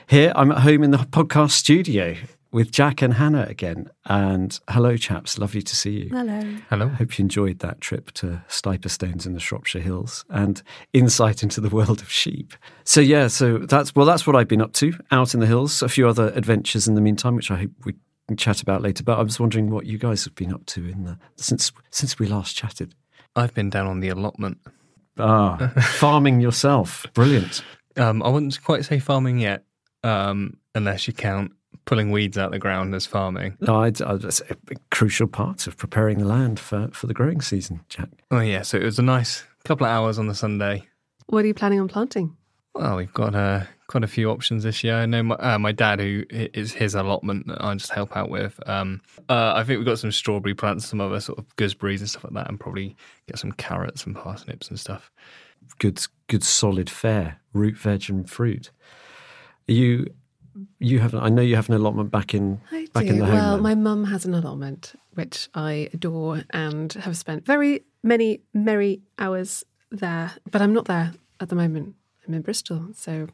here 0.08 0.32
I'm 0.36 0.52
at 0.52 0.60
home 0.60 0.84
in 0.84 0.92
the 0.92 1.00
podcast 1.00 1.52
studio 1.52 2.16
with 2.52 2.72
Jack 2.72 3.02
and 3.02 3.14
Hannah 3.14 3.46
again. 3.48 3.90
And 4.06 4.58
hello, 4.70 4.98
chaps. 4.98 5.38
Lovely 5.38 5.62
to 5.62 5.76
see 5.76 6.04
you. 6.04 6.10
Hello. 6.10 6.42
Hello. 6.70 6.88
Hope 6.88 7.18
you 7.18 7.24
enjoyed 7.24 7.60
that 7.60 7.82
trip 7.82 8.12
to 8.14 8.44
Stiperstones 8.48 9.26
in 9.26 9.34
the 9.34 9.40
Shropshire 9.40 9.82
Hills 9.82 10.26
and 10.30 10.62
insight 10.94 11.44
into 11.44 11.62
the 11.62 11.70
world 11.70 12.02
of 12.02 12.12
sheep. 12.12 12.54
So 12.84 13.02
yeah, 13.02 13.28
so 13.28 13.60
that's 13.60 13.96
well, 13.96 14.06
that's 14.06 14.26
what 14.26 14.36
I've 14.36 14.48
been 14.48 14.62
up 14.62 14.74
to 14.74 14.94
out 15.12 15.34
in 15.34 15.40
the 15.40 15.48
hills. 15.48 15.82
A 15.82 15.90
few 15.90 16.08
other 16.08 16.30
adventures 16.36 16.88
in 16.88 16.96
the 16.96 17.02
meantime, 17.02 17.36
which 17.36 17.52
I 17.52 17.58
hope 17.58 17.72
we 17.86 17.94
can 17.94 18.02
chat 18.36 18.62
about 18.62 18.82
later. 18.82 19.04
But 19.04 19.20
I 19.20 19.24
was 19.24 19.40
wondering 19.40 19.70
what 19.70 19.86
you 19.86 19.98
guys 19.98 20.24
have 20.26 20.36
been 20.36 20.54
up 20.54 20.66
to 20.68 20.88
in 20.88 21.04
the 21.04 21.18
since 21.36 21.72
since 21.92 22.20
we 22.20 22.28
last 22.28 22.56
chatted. 22.56 22.96
I've 23.36 23.54
been 23.54 23.70
down 23.70 23.88
on 23.88 24.00
the 24.00 24.10
allotment. 24.10 24.60
Ah, 25.18 25.72
farming 25.82 26.40
yourself, 26.40 27.06
brilliant. 27.14 27.64
Um, 27.98 28.24
I 28.24 28.30
wouldn't 28.30 28.62
quite 28.64 28.86
say 28.86 29.00
farming 29.00 29.40
yet, 29.40 29.66
um, 30.04 30.58
unless 30.74 31.08
you 31.08 31.14
count 31.14 31.52
pulling 31.86 32.12
weeds 32.12 32.38
out 32.38 32.48
of 32.48 32.52
the 32.52 32.60
ground 32.60 32.94
as 32.94 33.06
farming. 33.06 33.58
No, 33.62 33.82
I'd, 33.82 34.02
I'd, 34.02 34.22
that's 34.22 34.42
a 34.42 34.56
crucial 34.92 35.28
part 35.28 35.68
of 35.68 35.76
preparing 35.76 36.20
the 36.20 36.26
land 36.26 36.60
for, 36.60 36.90
for 36.94 37.08
the 37.08 37.14
growing 37.14 37.42
season, 37.42 37.82
Jack. 37.90 38.10
Oh 38.32 38.40
yeah, 38.40 38.62
so 38.62 38.78
it 38.78 38.84
was 38.84 39.00
a 39.00 39.04
nice 39.04 39.44
couple 39.66 39.86
of 39.86 39.92
hours 39.92 40.20
on 40.20 40.28
the 40.28 40.36
Sunday. 40.36 40.88
What 41.26 41.44
are 41.44 41.48
you 41.48 41.54
planning 41.54 41.80
on 41.80 41.88
planting? 41.88 42.36
Well, 42.80 42.96
we've 42.96 43.14
got 43.14 43.36
uh, 43.36 43.64
quite 43.88 44.06
a 44.06 44.08
few 44.08 44.30
options 44.32 44.64
this 44.64 44.84
year. 44.86 44.96
I 44.96 45.06
know 45.06 45.22
my, 45.24 45.36
uh, 45.36 45.60
my 45.60 45.74
dad, 45.74 46.00
who 46.00 46.24
i- 46.32 46.50
is 46.54 46.72
his 46.72 46.96
allotment 46.96 47.48
that 47.48 47.62
I 47.64 47.74
just 47.76 47.92
help 47.92 48.16
out 48.16 48.30
with. 48.30 48.58
Um, 48.70 49.02
uh, 49.28 49.54
I 49.56 49.64
think 49.66 49.80
we've 49.80 49.86
got 49.86 50.00
some 50.00 50.12
strawberry 50.14 50.54
plants, 50.56 50.86
some 50.88 51.02
other 51.02 51.20
sort 51.20 51.40
of 51.40 51.56
gooseberries 51.58 52.00
and 52.00 52.10
stuff 52.10 52.24
like 52.24 52.34
that, 52.34 52.48
and 52.48 52.58
probably 52.58 52.96
get 53.28 53.38
some 53.38 53.52
carrots 53.52 54.06
and 54.06 54.16
parsnips 54.16 54.70
and 54.70 54.80
stuff. 54.80 55.12
Good, 55.80 56.02
good, 56.28 56.44
solid 56.44 56.90
fare, 56.90 57.42
root, 57.54 57.76
veg, 57.78 58.10
and 58.10 58.30
fruit. 58.30 58.72
You, 59.68 60.08
you 60.80 61.00
have. 61.00 61.14
I 61.14 61.28
know 61.28 61.42
you 61.42 61.58
have 61.58 61.68
an 61.68 61.76
allotment 61.76 62.12
back 62.12 62.34
in 62.34 62.62
I 62.72 62.88
back 62.94 63.04
do. 63.04 63.10
in 63.10 63.18
the 63.20 63.24
well, 63.26 63.32
homeland. 63.58 63.64
my 63.64 63.76
mum 63.76 64.06
has 64.06 64.26
an 64.26 64.34
allotment, 64.34 64.94
which 65.16 65.50
I 65.54 65.90
adore 65.94 66.44
and 66.52 66.94
have 66.94 67.18
spent 67.18 67.46
very 67.46 67.84
many 68.04 68.42
merry 68.54 69.02
hours 69.20 69.66
there. 69.92 70.32
But 70.50 70.62
I'm 70.62 70.74
not 70.74 70.86
there 70.86 71.12
at 71.42 71.50
the 71.50 71.56
moment. 71.56 71.96
I'm 72.30 72.36
in 72.36 72.42
Bristol, 72.44 72.90
so 72.94 73.28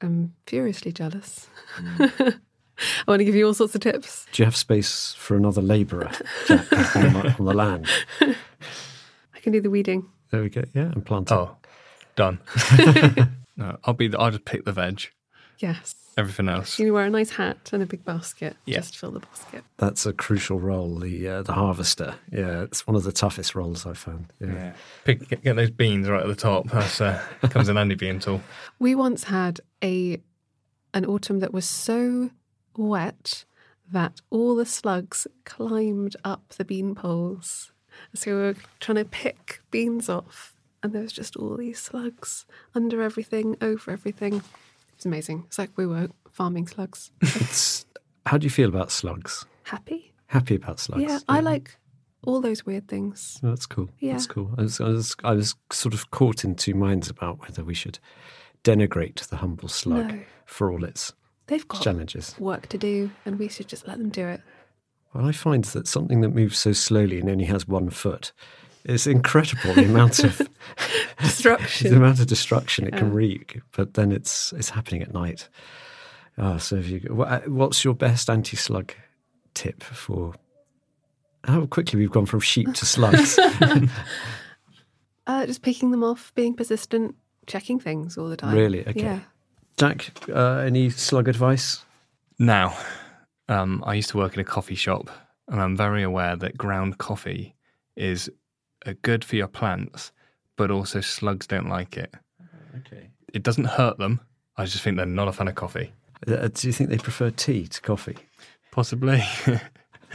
I'm 0.00 0.32
furiously 0.46 0.92
jealous. 0.92 1.48
Mm. 1.76 2.38
I 2.78 3.10
want 3.10 3.18
to 3.18 3.24
give 3.24 3.34
you 3.34 3.48
all 3.48 3.52
sorts 3.52 3.74
of 3.74 3.80
tips. 3.80 4.26
Do 4.30 4.42
you 4.42 4.44
have 4.44 4.54
space 4.54 5.12
for 5.18 5.36
another 5.36 5.60
labourer 5.60 6.08
Jack, 6.46 6.72
on, 6.96 7.12
the, 7.12 7.34
on 7.40 7.44
the 7.44 7.52
land? 7.52 7.88
I 8.20 9.40
can 9.40 9.52
do 9.52 9.60
the 9.60 9.70
weeding. 9.70 10.08
There 10.30 10.40
we 10.40 10.50
go. 10.50 10.62
Yeah, 10.72 10.92
and 10.92 11.04
planting. 11.04 11.36
Oh, 11.36 11.56
done. 12.14 12.38
no, 13.56 13.76
I'll 13.82 13.94
be. 13.94 14.06
The, 14.06 14.20
I'll 14.20 14.30
just 14.30 14.44
pick 14.44 14.64
the 14.64 14.72
veg. 14.72 15.08
Yes. 15.62 15.94
Everything 16.18 16.48
else. 16.48 16.78
You 16.78 16.92
wear 16.92 17.06
a 17.06 17.10
nice 17.10 17.30
hat 17.30 17.70
and 17.72 17.82
a 17.82 17.86
big 17.86 18.04
basket. 18.04 18.56
Yeah. 18.66 18.78
Just 18.78 18.98
fill 18.98 19.12
the 19.12 19.20
basket. 19.20 19.64
That's 19.78 20.04
a 20.04 20.12
crucial 20.12 20.60
role. 20.60 20.98
The 20.98 21.26
uh, 21.26 21.42
the 21.42 21.54
harvester. 21.54 22.16
Yeah, 22.30 22.62
it's 22.62 22.86
one 22.86 22.96
of 22.96 23.04
the 23.04 23.12
toughest 23.12 23.54
roles 23.54 23.86
I've 23.86 23.96
found. 23.96 24.26
Yeah. 24.38 24.52
Yeah. 24.52 24.72
Pick, 25.04 25.28
get, 25.28 25.42
get 25.42 25.56
those 25.56 25.70
beans 25.70 26.10
right 26.10 26.20
at 26.20 26.28
the 26.28 26.34
top. 26.34 26.68
That's 26.68 27.00
uh, 27.00 27.22
comes 27.48 27.70
in 27.70 27.76
handy 27.76 27.94
being 27.94 28.18
tool. 28.18 28.42
We 28.78 28.94
once 28.94 29.24
had 29.24 29.60
a 29.82 30.20
an 30.92 31.06
autumn 31.06 31.38
that 31.40 31.54
was 31.54 31.64
so 31.64 32.30
wet 32.76 33.44
that 33.90 34.20
all 34.28 34.54
the 34.54 34.66
slugs 34.66 35.26
climbed 35.44 36.16
up 36.24 36.48
the 36.50 36.64
bean 36.64 36.94
poles. 36.94 37.72
So 38.14 38.34
we 38.34 38.42
were 38.42 38.56
trying 38.80 38.96
to 38.96 39.04
pick 39.06 39.60
beans 39.70 40.10
off, 40.10 40.56
and 40.82 40.92
there 40.92 41.02
was 41.02 41.12
just 41.12 41.36
all 41.36 41.56
these 41.56 41.78
slugs 41.78 42.44
under 42.74 43.00
everything, 43.00 43.56
over 43.62 43.90
everything. 43.90 44.42
It's 45.02 45.06
amazing. 45.08 45.42
It's 45.48 45.58
like 45.58 45.70
we 45.76 45.84
were 45.84 46.10
farming 46.30 46.68
slugs. 46.68 47.10
How 48.24 48.38
do 48.38 48.44
you 48.44 48.50
feel 48.50 48.68
about 48.68 48.92
slugs? 48.92 49.44
Happy? 49.64 50.12
Happy 50.28 50.54
about 50.54 50.78
slugs? 50.78 51.02
Yeah, 51.02 51.18
I 51.28 51.40
like 51.40 51.76
all 52.22 52.40
those 52.40 52.64
weird 52.64 52.86
things. 52.86 53.40
Oh, 53.42 53.48
That's 53.48 53.66
cool. 53.66 53.90
Yeah. 53.98 54.12
That's 54.12 54.28
cool. 54.28 54.52
I 54.56 54.62
was, 54.62 54.80
I 54.80 54.90
was 54.90 55.16
I 55.24 55.32
was 55.32 55.56
sort 55.72 55.92
of 55.92 56.12
caught 56.12 56.44
in 56.44 56.54
two 56.54 56.74
minds 56.74 57.10
about 57.10 57.40
whether 57.40 57.64
we 57.64 57.74
should 57.74 57.98
denigrate 58.62 59.26
the 59.26 59.38
humble 59.38 59.66
slug 59.66 60.06
No. 60.06 60.20
for 60.46 60.70
all 60.70 60.84
its 60.84 61.12
They've 61.48 61.66
got 61.66 61.82
challenges. 61.82 62.36
work 62.38 62.68
to 62.68 62.78
do, 62.78 63.10
and 63.26 63.40
we 63.40 63.48
should 63.48 63.66
just 63.66 63.88
let 63.88 63.98
them 63.98 64.08
do 64.10 64.28
it. 64.28 64.40
Well, 65.12 65.26
I 65.26 65.32
find 65.32 65.64
that 65.64 65.88
something 65.88 66.20
that 66.20 66.28
moves 66.32 66.58
so 66.60 66.72
slowly 66.72 67.18
and 67.18 67.28
only 67.28 67.46
has 67.46 67.66
one 67.66 67.90
foot 67.90 68.30
is 68.84 69.06
incredible. 69.06 69.74
The 69.74 69.84
amount 69.84 70.18
of 70.24 70.40
Destruction. 71.20 71.90
the 71.90 71.96
amount 71.96 72.20
of 72.20 72.26
destruction 72.26 72.86
it 72.86 72.92
can 72.96 73.08
Yeah. 73.08 73.14
wreak. 73.14 73.60
But 73.76 73.94
then 73.94 74.12
it's 74.12 74.52
it's 74.54 74.70
happening 74.70 75.02
at 75.02 75.12
night. 75.12 75.48
Ah, 76.38 76.56
so 76.56 76.76
if 76.76 76.88
you, 76.88 76.98
what's 77.46 77.84
your 77.84 77.94
best 77.94 78.30
anti-slug 78.30 78.92
tip 79.54 79.82
for? 79.82 80.32
How 81.44 81.66
quickly 81.66 81.98
we've 81.98 82.10
gone 82.10 82.26
from 82.26 82.40
sheep 82.40 82.72
to 82.74 82.86
slugs. 82.86 83.38
Uh, 85.26 85.46
just 85.46 85.62
picking 85.62 85.92
them 85.92 86.02
off, 86.02 86.32
being 86.34 86.52
persistent, 86.54 87.14
checking 87.46 87.78
things 87.78 88.18
all 88.18 88.28
the 88.28 88.36
time. 88.36 88.54
Really? 88.54 88.80
Okay. 88.88 89.02
Yeah. 89.02 89.20
Jack, 89.76 90.10
uh, 90.28 90.56
any 90.58 90.90
slug 90.90 91.28
advice? 91.28 91.84
Now, 92.40 92.76
um, 93.48 93.84
I 93.86 93.94
used 93.94 94.10
to 94.10 94.16
work 94.16 94.34
in 94.34 94.40
a 94.40 94.44
coffee 94.44 94.74
shop, 94.74 95.08
and 95.48 95.60
I'm 95.62 95.76
very 95.76 96.02
aware 96.02 96.34
that 96.36 96.58
ground 96.58 96.98
coffee 96.98 97.54
is 97.96 98.28
uh, 98.86 98.94
good 99.02 99.24
for 99.24 99.36
your 99.36 99.48
plants, 99.48 100.12
but 100.56 100.70
also 100.70 101.00
slugs 101.00 101.46
don't 101.46 101.68
like 101.68 101.96
it. 101.96 102.14
Okay. 102.78 103.10
It 103.32 103.42
doesn't 103.42 103.64
hurt 103.64 103.98
them. 103.98 104.20
I 104.56 104.64
just 104.64 104.82
think 104.82 104.96
they're 104.96 105.06
not 105.06 105.28
a 105.28 105.32
fan 105.32 105.48
of 105.48 105.54
coffee. 105.54 105.92
Uh, 106.26 106.48
do 106.48 106.66
you 106.66 106.72
think 106.72 106.90
they 106.90 106.98
prefer 106.98 107.30
tea 107.30 107.66
to 107.66 107.80
coffee? 107.80 108.16
Possibly. 108.70 109.22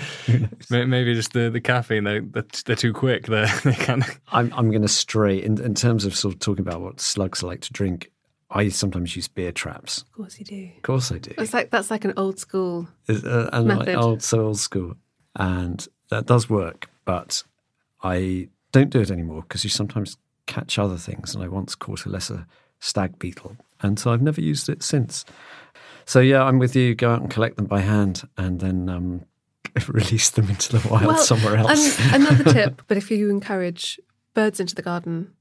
Maybe 0.69 1.13
just 1.13 1.33
the, 1.33 1.49
the 1.49 1.61
caffeine, 1.61 2.03
they're, 2.03 2.21
they're, 2.21 2.45
they're 2.65 2.75
too 2.75 2.93
quick. 2.93 3.25
They're, 3.27 3.47
they 3.63 3.73
can't. 3.73 4.03
I'm 4.31 4.53
I'm 4.53 4.69
going 4.69 4.81
to 4.81 4.87
stray 4.87 5.41
in, 5.41 5.61
in 5.61 5.73
terms 5.73 6.05
of 6.05 6.15
sort 6.15 6.33
of 6.33 6.39
talking 6.39 6.65
about 6.67 6.81
what 6.81 6.99
slugs 6.99 7.43
like 7.43 7.61
to 7.61 7.73
drink. 7.73 8.11
I 8.49 8.69
sometimes 8.69 9.15
use 9.15 9.27
beer 9.27 9.51
traps. 9.51 10.03
Of 10.03 10.11
course 10.13 10.39
you 10.39 10.45
do. 10.45 10.69
Of 10.77 10.81
course 10.83 11.11
I 11.11 11.17
do. 11.17 11.33
It's 11.37 11.53
like 11.53 11.69
that's 11.69 11.91
like 11.91 12.05
an 12.05 12.13
old 12.15 12.39
school. 12.39 12.87
Uh, 13.09 13.49
and 13.51 13.67
like 13.67 13.79
Method. 13.79 13.95
old 13.95 14.23
so 14.23 14.45
old 14.45 14.59
school, 14.59 14.95
and 15.35 15.85
that 16.09 16.25
does 16.25 16.49
work. 16.49 16.89
But 17.05 17.43
I 18.01 18.49
don't 18.71 18.89
do 18.89 18.99
it 19.01 19.11
anymore 19.11 19.41
because 19.43 19.63
you 19.63 19.69
sometimes 19.69 20.17
catch 20.45 20.77
other 20.79 20.97
things, 20.97 21.33
and 21.35 21.43
I 21.43 21.47
once 21.47 21.75
caught 21.75 22.05
a 22.05 22.09
lesser 22.09 22.45
stag 22.79 23.17
beetle, 23.19 23.57
and 23.81 23.99
so 23.99 24.11
I've 24.11 24.21
never 24.21 24.41
used 24.41 24.69
it 24.69 24.83
since. 24.83 25.25
So 26.05 26.19
yeah, 26.19 26.43
I'm 26.43 26.59
with 26.59 26.75
you. 26.75 26.95
Go 26.95 27.11
out 27.11 27.21
and 27.21 27.29
collect 27.29 27.57
them 27.57 27.65
by 27.65 27.81
hand, 27.81 28.27
and 28.37 28.59
then 28.59 28.87
um, 28.89 29.25
release 29.87 30.29
them 30.29 30.49
into 30.49 30.77
the 30.77 30.87
wild 30.89 31.19
somewhere 31.19 31.57
else. 31.57 31.99
and 32.11 32.23
another 32.27 32.43
tip, 32.53 32.81
but 32.87 32.97
if 32.97 33.11
you 33.11 33.29
encourage 33.29 33.99
birds 34.33 34.59
into 34.59 34.75
the 34.75 34.81
garden 34.83 35.33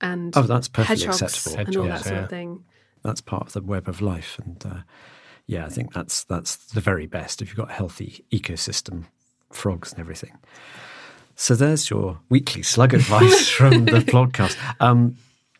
and 0.00 0.34
Oh, 0.36 0.42
that's 0.42 0.66
perfectly 0.66 1.04
hedgehogs 1.06 1.20
acceptable. 1.22 1.58
and 1.66 1.76
all 1.76 1.82
Hedgehogs, 1.84 2.04
that 2.04 2.08
sort 2.08 2.22
of 2.24 2.30
thing. 2.30 2.64
that's 3.04 3.20
part 3.20 3.46
of 3.48 3.52
the 3.52 3.60
web 3.60 3.86
of 3.86 4.00
life 4.00 4.38
and 4.42 4.64
uh, 4.64 4.78
yeah 5.46 5.66
i 5.66 5.68
think 5.68 5.92
that's 5.92 6.24
that's 6.24 6.56
the 6.56 6.80
very 6.80 7.06
best 7.06 7.42
if 7.42 7.48
you've 7.48 7.56
got 7.58 7.68
a 7.68 7.74
healthy 7.74 8.24
ecosystem 8.32 9.04
frogs 9.52 9.90
and 9.92 10.00
everything 10.00 10.38
so 11.40 11.54
there's 11.54 11.88
your 11.88 12.18
weekly 12.28 12.62
slug 12.62 12.92
advice 12.94 13.48
from 13.58 13.86
the 13.86 14.00
podcast 14.00 14.56
um, 14.80 15.16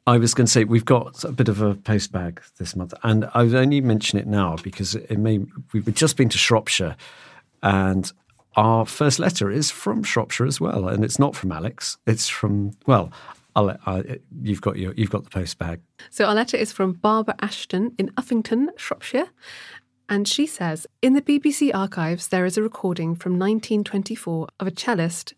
I 0.06 0.18
was 0.18 0.34
going 0.34 0.46
to 0.46 0.50
say 0.52 0.64
we've 0.64 0.84
got 0.84 1.24
a 1.24 1.32
bit 1.32 1.48
of 1.48 1.60
a 1.60 1.74
post 1.74 2.10
bag 2.10 2.42
this 2.58 2.74
month, 2.74 2.94
and 3.02 3.28
I 3.32 3.44
would 3.44 3.54
only 3.54 3.80
mention 3.80 4.18
it 4.18 4.26
now 4.26 4.56
because 4.56 4.94
it 4.96 5.18
may. 5.18 5.40
We've 5.72 5.94
just 5.94 6.16
been 6.16 6.28
to 6.30 6.38
Shropshire, 6.38 6.96
and 7.62 8.10
our 8.56 8.86
first 8.86 9.18
letter 9.18 9.50
is 9.50 9.70
from 9.70 10.02
Shropshire 10.02 10.46
as 10.46 10.60
well, 10.60 10.88
and 10.88 11.04
it's 11.04 11.18
not 11.18 11.36
from 11.36 11.52
Alix. 11.52 11.96
It's 12.06 12.28
from 12.28 12.72
well, 12.86 13.12
I'll, 13.54 13.64
let- 13.64 13.80
I, 13.86 14.18
you've 14.42 14.62
got 14.62 14.78
your 14.78 14.94
you've 14.94 15.10
got 15.10 15.24
the 15.24 15.30
post 15.30 15.58
bag. 15.58 15.80
So 16.08 16.24
our 16.24 16.34
letter 16.34 16.56
is 16.56 16.72
from 16.72 16.94
Barbara 16.94 17.36
Ashton 17.40 17.94
in 17.98 18.08
Uffington, 18.12 18.68
Shropshire. 18.76 19.28
And 20.08 20.26
she 20.26 20.44
says 20.44 20.88
In 21.02 21.12
the 21.12 21.22
BBC 21.22 21.72
archives, 21.72 22.28
there 22.28 22.44
is 22.44 22.58
a 22.58 22.62
recording 22.62 23.14
from 23.14 23.34
1924 23.34 24.48
of 24.58 24.66
a 24.66 24.72
cellist, 24.72 25.34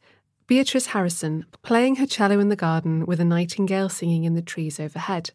Beatrice 0.48 0.86
Harrison, 0.86 1.46
playing 1.62 1.96
her 1.96 2.06
cello 2.06 2.40
in 2.40 2.48
the 2.48 2.56
garden 2.56 3.06
with 3.06 3.20
a 3.20 3.24
nightingale 3.24 3.88
singing 3.88 4.24
in 4.24 4.34
the 4.34 4.42
trees 4.42 4.80
overhead. 4.80 5.30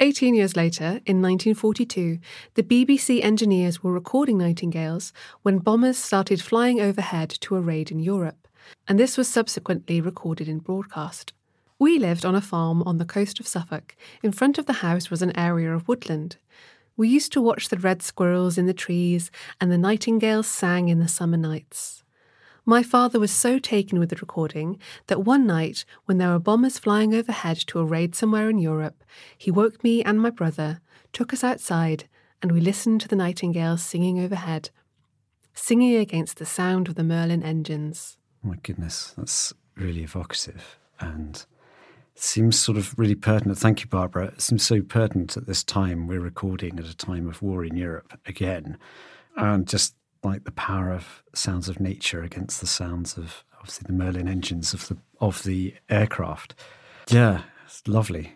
18 0.00 0.34
years 0.34 0.56
later, 0.56 1.00
in 1.04 1.20
1942, 1.20 2.18
the 2.54 2.62
BBC 2.62 3.22
engineers 3.22 3.82
were 3.82 3.92
recording 3.92 4.38
nightingales 4.38 5.12
when 5.42 5.58
bombers 5.58 5.98
started 5.98 6.40
flying 6.40 6.80
overhead 6.80 7.28
to 7.28 7.56
a 7.56 7.60
raid 7.60 7.90
in 7.90 7.98
Europe, 7.98 8.48
and 8.86 8.98
this 8.98 9.18
was 9.18 9.28
subsequently 9.28 10.00
recorded 10.00 10.48
in 10.48 10.60
broadcast. 10.60 11.32
We 11.78 11.98
lived 11.98 12.24
on 12.24 12.34
a 12.34 12.40
farm 12.40 12.82
on 12.84 12.96
the 12.96 13.04
coast 13.04 13.38
of 13.40 13.46
Suffolk. 13.46 13.96
In 14.22 14.32
front 14.32 14.56
of 14.56 14.66
the 14.66 14.74
house 14.74 15.10
was 15.10 15.20
an 15.20 15.36
area 15.36 15.74
of 15.74 15.86
woodland. 15.86 16.36
We 16.96 17.08
used 17.08 17.32
to 17.32 17.42
watch 17.42 17.68
the 17.68 17.76
red 17.76 18.02
squirrels 18.02 18.56
in 18.56 18.66
the 18.66 18.74
trees, 18.74 19.30
and 19.60 19.70
the 19.70 19.78
nightingales 19.78 20.46
sang 20.46 20.88
in 20.88 21.00
the 21.00 21.06
summer 21.06 21.36
nights. 21.36 22.02
My 22.68 22.82
father 22.82 23.18
was 23.18 23.30
so 23.30 23.58
taken 23.58 23.98
with 23.98 24.10
the 24.10 24.16
recording 24.16 24.78
that 25.06 25.24
one 25.24 25.46
night, 25.46 25.86
when 26.04 26.18
there 26.18 26.28
were 26.28 26.38
bombers 26.38 26.78
flying 26.78 27.14
overhead 27.14 27.56
to 27.68 27.78
a 27.78 27.84
raid 27.84 28.14
somewhere 28.14 28.50
in 28.50 28.58
Europe, 28.58 29.04
he 29.38 29.50
woke 29.50 29.82
me 29.82 30.02
and 30.02 30.20
my 30.20 30.28
brother, 30.28 30.82
took 31.10 31.32
us 31.32 31.42
outside, 31.42 32.10
and 32.42 32.52
we 32.52 32.60
listened 32.60 33.00
to 33.00 33.08
the 33.08 33.16
nightingales 33.16 33.82
singing 33.82 34.20
overhead. 34.20 34.68
singing 35.54 35.96
against 35.96 36.38
the 36.38 36.46
sound 36.46 36.88
of 36.88 36.94
the 36.94 37.02
Merlin 37.02 37.42
engines. 37.42 38.16
Oh 38.44 38.48
my 38.48 38.56
goodness, 38.62 39.14
that's 39.16 39.52
really 39.74 40.02
evocative 40.02 40.78
and 41.00 41.44
seems 42.14 42.58
sort 42.58 42.76
of 42.76 42.98
really 42.98 43.14
pertinent. 43.14 43.58
Thank 43.58 43.80
you, 43.80 43.86
Barbara. 43.86 44.26
It 44.26 44.40
seems 44.40 44.62
so 44.62 44.82
pertinent 44.82 45.36
at 45.36 45.46
this 45.46 45.64
time. 45.64 46.06
We're 46.06 46.20
recording 46.20 46.78
at 46.78 46.86
a 46.86 46.96
time 46.96 47.28
of 47.28 47.40
war 47.42 47.64
in 47.64 47.76
Europe 47.76 48.18
again. 48.26 48.76
And 49.36 49.66
just 49.66 49.94
like 50.28 50.44
the 50.44 50.52
power 50.52 50.92
of 50.92 51.22
sounds 51.34 51.68
of 51.68 51.80
nature 51.80 52.22
against 52.22 52.60
the 52.60 52.66
sounds 52.66 53.16
of 53.16 53.44
obviously 53.58 53.86
the 53.86 53.92
Merlin 53.92 54.28
engines 54.28 54.74
of 54.74 54.88
the 54.88 54.96
of 55.20 55.42
the 55.42 55.74
aircraft. 55.88 56.54
Yeah, 57.08 57.42
it's 57.64 57.86
lovely. 57.88 58.34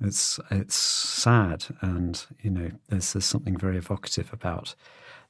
It's 0.00 0.40
it's 0.50 0.74
sad, 0.74 1.66
and 1.80 2.24
you 2.40 2.50
know, 2.50 2.70
there's, 2.88 3.12
there's 3.12 3.24
something 3.24 3.56
very 3.56 3.76
evocative 3.76 4.32
about 4.32 4.74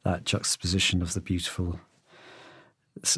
that 0.05 0.25
juxtaposition 0.25 1.03
of 1.03 1.15
the 1.15 1.21
beautiful 1.21 1.81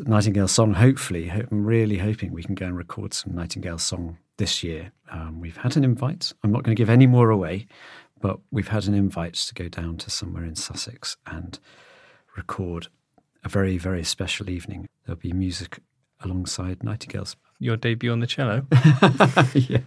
Nightingale 0.06 0.48
song. 0.48 0.74
Hopefully, 0.74 1.30
I'm 1.30 1.64
really 1.64 1.98
hoping 1.98 2.32
we 2.32 2.42
can 2.42 2.54
go 2.54 2.66
and 2.66 2.76
record 2.76 3.14
some 3.14 3.34
Nightingale 3.34 3.78
song 3.78 4.18
this 4.36 4.62
year. 4.62 4.92
Um, 5.10 5.40
we've 5.40 5.56
had 5.56 5.76
an 5.76 5.84
invite. 5.84 6.32
I'm 6.42 6.52
not 6.52 6.62
going 6.62 6.74
to 6.74 6.80
give 6.80 6.90
any 6.90 7.06
more 7.06 7.30
away, 7.30 7.66
but 8.20 8.38
we've 8.50 8.68
had 8.68 8.86
an 8.86 8.94
invite 8.94 9.34
to 9.34 9.54
go 9.54 9.68
down 9.68 9.96
to 9.98 10.10
somewhere 10.10 10.44
in 10.44 10.54
Sussex 10.54 11.16
and 11.26 11.58
record 12.36 12.88
a 13.44 13.48
very, 13.48 13.78
very 13.78 14.04
special 14.04 14.48
evening. 14.50 14.88
There'll 15.04 15.18
be 15.20 15.32
music 15.32 15.80
alongside 16.20 16.82
Nightingales. 16.82 17.36
Your 17.58 17.76
debut 17.76 18.12
on 18.12 18.20
the 18.20 18.26
cello? 18.26 18.66
yeah. 19.54 19.78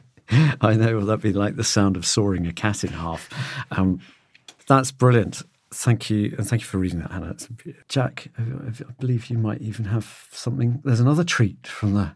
I 0.62 0.76
know. 0.76 0.98
Well, 0.98 1.06
that'd 1.06 1.22
be 1.22 1.34
like 1.34 1.56
the 1.56 1.64
sound 1.64 1.98
of 1.98 2.06
sawing 2.06 2.48
a 2.48 2.54
cat 2.54 2.84
in 2.84 2.92
half. 2.92 3.30
Um, 3.72 4.00
that's 4.68 4.92
brilliant. 4.92 5.44
Thank 5.74 6.10
you, 6.10 6.34
and 6.38 6.48
thank 6.48 6.62
you 6.62 6.68
for 6.68 6.78
reading 6.78 7.00
that, 7.00 7.12
Hannah. 7.12 7.36
Jack, 7.90 8.28
I 8.38 8.42
believe 9.00 9.30
you 9.30 9.38
might 9.38 9.62
even 9.62 9.86
have 9.86 10.28
something. 10.32 10.82
There's 10.86 11.00
another 11.02 11.24
treat 11.24 11.68
from 11.68 11.94
the 11.94 12.14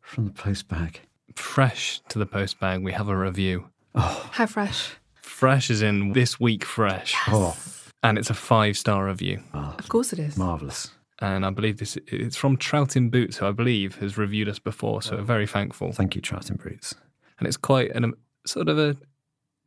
from 0.00 0.26
the 0.26 0.32
post 0.32 0.68
bag. 0.68 1.00
Fresh 1.34 2.00
to 2.08 2.18
the 2.18 2.26
post 2.26 2.60
bag, 2.60 2.82
we 2.82 2.92
have 2.92 3.08
a 3.08 3.16
review. 3.16 3.66
Oh, 3.94 4.28
How 4.32 4.46
fresh? 4.46 4.90
Fresh 5.14 5.70
is 5.70 5.82
in 5.82 6.12
this 6.12 6.38
week 6.38 6.64
fresh. 6.64 7.14
Oh, 7.28 7.56
and 8.02 8.18
it's 8.18 8.30
a 8.30 8.34
five 8.34 8.76
star 8.76 9.06
review. 9.06 9.42
Of 9.52 9.88
course 9.88 10.12
it 10.12 10.18
is. 10.18 10.36
marvelous! 10.36 10.90
And 11.20 11.44
I 11.44 11.50
believe 11.50 11.78
this 11.78 11.98
it's 12.06 12.36
from 12.36 12.56
Trout 12.56 12.96
in 12.96 13.10
Boots, 13.10 13.36
who 13.36 13.46
I 13.46 13.52
believe 13.52 13.96
has 13.96 14.16
reviewed 14.16 14.48
us 14.48 14.58
before, 14.58 15.02
so 15.02 15.16
we're 15.16 15.22
very 15.22 15.46
thankful. 15.46 15.92
Thank 15.92 16.14
you, 16.16 16.22
Trout 16.22 16.48
in 16.50 16.56
Boots. 16.56 16.94
And 17.38 17.46
it's 17.46 17.56
quite 17.58 17.90
an 17.92 18.04
um, 18.04 18.14
sort 18.46 18.68
of 18.68 18.78
a 18.78 18.96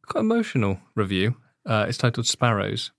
quite 0.08 0.22
emotional 0.22 0.80
review. 0.96 1.36
Uh, 1.66 1.86
it's 1.88 1.98
titled 1.98 2.26
Sparrows, 2.28 2.92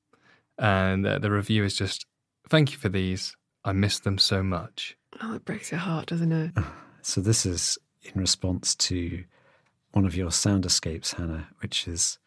and 0.58 1.06
uh, 1.06 1.18
the 1.18 1.30
review 1.30 1.64
is 1.64 1.76
just 1.76 2.06
thank 2.48 2.72
you 2.72 2.78
for 2.78 2.88
these. 2.88 3.36
I 3.64 3.72
miss 3.72 3.98
them 3.98 4.18
so 4.18 4.42
much. 4.42 4.96
Oh, 5.22 5.34
it 5.34 5.44
breaks 5.44 5.70
your 5.70 5.80
heart, 5.80 6.06
doesn't 6.06 6.32
it? 6.32 6.52
So 7.06 7.20
this 7.20 7.44
is 7.44 7.76
in 8.02 8.18
response 8.18 8.74
to 8.76 9.24
one 9.92 10.06
of 10.06 10.16
your 10.16 10.30
sound 10.30 10.64
escapes, 10.64 11.12
Hannah, 11.12 11.48
which 11.60 11.86
is 11.86 12.18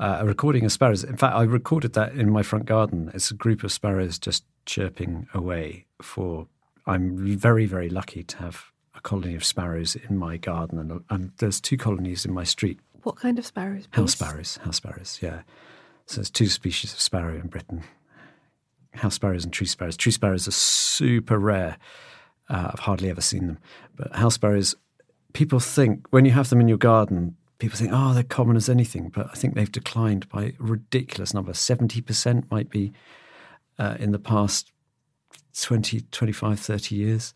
uh, 0.00 0.18
a 0.20 0.26
recording 0.26 0.64
of 0.64 0.72
sparrows. 0.72 1.04
In 1.04 1.16
fact, 1.16 1.36
I 1.36 1.42
recorded 1.42 1.92
that 1.92 2.14
in 2.14 2.30
my 2.30 2.42
front 2.42 2.66
garden. 2.66 3.10
It's 3.14 3.30
a 3.30 3.34
group 3.34 3.62
of 3.62 3.70
sparrows 3.70 4.18
just 4.18 4.44
chirping 4.66 5.28
away. 5.32 5.86
For 6.02 6.48
I'm 6.86 7.38
very, 7.38 7.66
very 7.66 7.88
lucky 7.88 8.24
to 8.24 8.36
have 8.38 8.72
a 8.96 9.00
colony 9.00 9.36
of 9.36 9.44
sparrows 9.44 9.94
in 9.94 10.18
my 10.18 10.36
garden, 10.36 10.78
and, 10.78 11.04
and 11.08 11.32
there's 11.38 11.60
two 11.60 11.76
colonies 11.76 12.24
in 12.24 12.32
my 12.32 12.44
street. 12.44 12.80
What 13.04 13.16
kind 13.16 13.38
of 13.38 13.46
sparrows? 13.46 13.86
House 13.92 14.12
sparrows, 14.12 14.56
house 14.56 14.76
sparrows, 14.76 15.20
yeah. 15.22 15.42
So 16.06 16.16
there's 16.16 16.30
two 16.30 16.48
species 16.48 16.92
of 16.92 17.00
sparrow 17.00 17.36
in 17.36 17.46
Britain 17.46 17.84
house 18.94 19.14
sparrows 19.14 19.44
and 19.44 19.52
tree 19.52 19.66
sparrows. 19.66 19.96
Tree 19.96 20.12
sparrows 20.12 20.48
are 20.48 20.52
super 20.52 21.38
rare. 21.38 21.76
Uh, 22.48 22.70
I've 22.72 22.80
hardly 22.80 23.10
ever 23.10 23.20
seen 23.20 23.46
them. 23.46 23.58
But 23.96 24.14
house 24.14 24.34
sparrows, 24.34 24.74
people 25.32 25.60
think, 25.60 26.06
when 26.10 26.24
you 26.24 26.32
have 26.32 26.50
them 26.50 26.60
in 26.60 26.68
your 26.68 26.78
garden, 26.78 27.36
people 27.60 27.78
think, 27.78 27.90
oh, 27.92 28.12
they're 28.12 28.22
common 28.24 28.56
as 28.56 28.68
anything. 28.68 29.10
But 29.10 29.28
I 29.30 29.34
think 29.34 29.54
they've 29.54 29.70
declined 29.70 30.28
by 30.28 30.44
a 30.44 30.52
ridiculous 30.58 31.32
number. 31.32 31.52
70% 31.52 32.50
might 32.50 32.70
be 32.70 32.92
uh, 33.78 33.96
in 34.00 34.10
the 34.10 34.18
past 34.18 34.72
20, 35.60 36.00
25, 36.10 36.58
30 36.58 36.94
years 36.96 37.34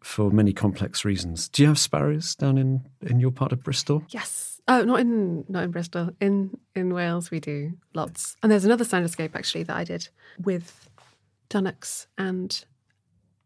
for 0.00 0.30
many 0.30 0.52
complex 0.52 1.04
reasons. 1.04 1.48
Do 1.48 1.62
you 1.62 1.68
have 1.68 1.78
sparrows 1.78 2.34
down 2.36 2.56
in, 2.58 2.86
in 3.02 3.18
your 3.18 3.32
part 3.32 3.52
of 3.52 3.64
Bristol? 3.64 4.04
Yes. 4.10 4.60
Oh, 4.68 4.84
not 4.84 5.00
in 5.00 5.46
not 5.48 5.64
in 5.64 5.70
Bristol. 5.70 6.10
In 6.20 6.58
in 6.74 6.92
Wales, 6.92 7.30
we 7.30 7.40
do 7.40 7.72
lots. 7.94 8.36
And 8.42 8.52
there's 8.52 8.66
another 8.66 8.84
sound 8.84 9.06
escape 9.06 9.34
actually 9.34 9.62
that 9.62 9.74
I 9.74 9.82
did 9.82 10.10
with 10.44 10.90
dunnocks 11.48 12.06
and 12.18 12.64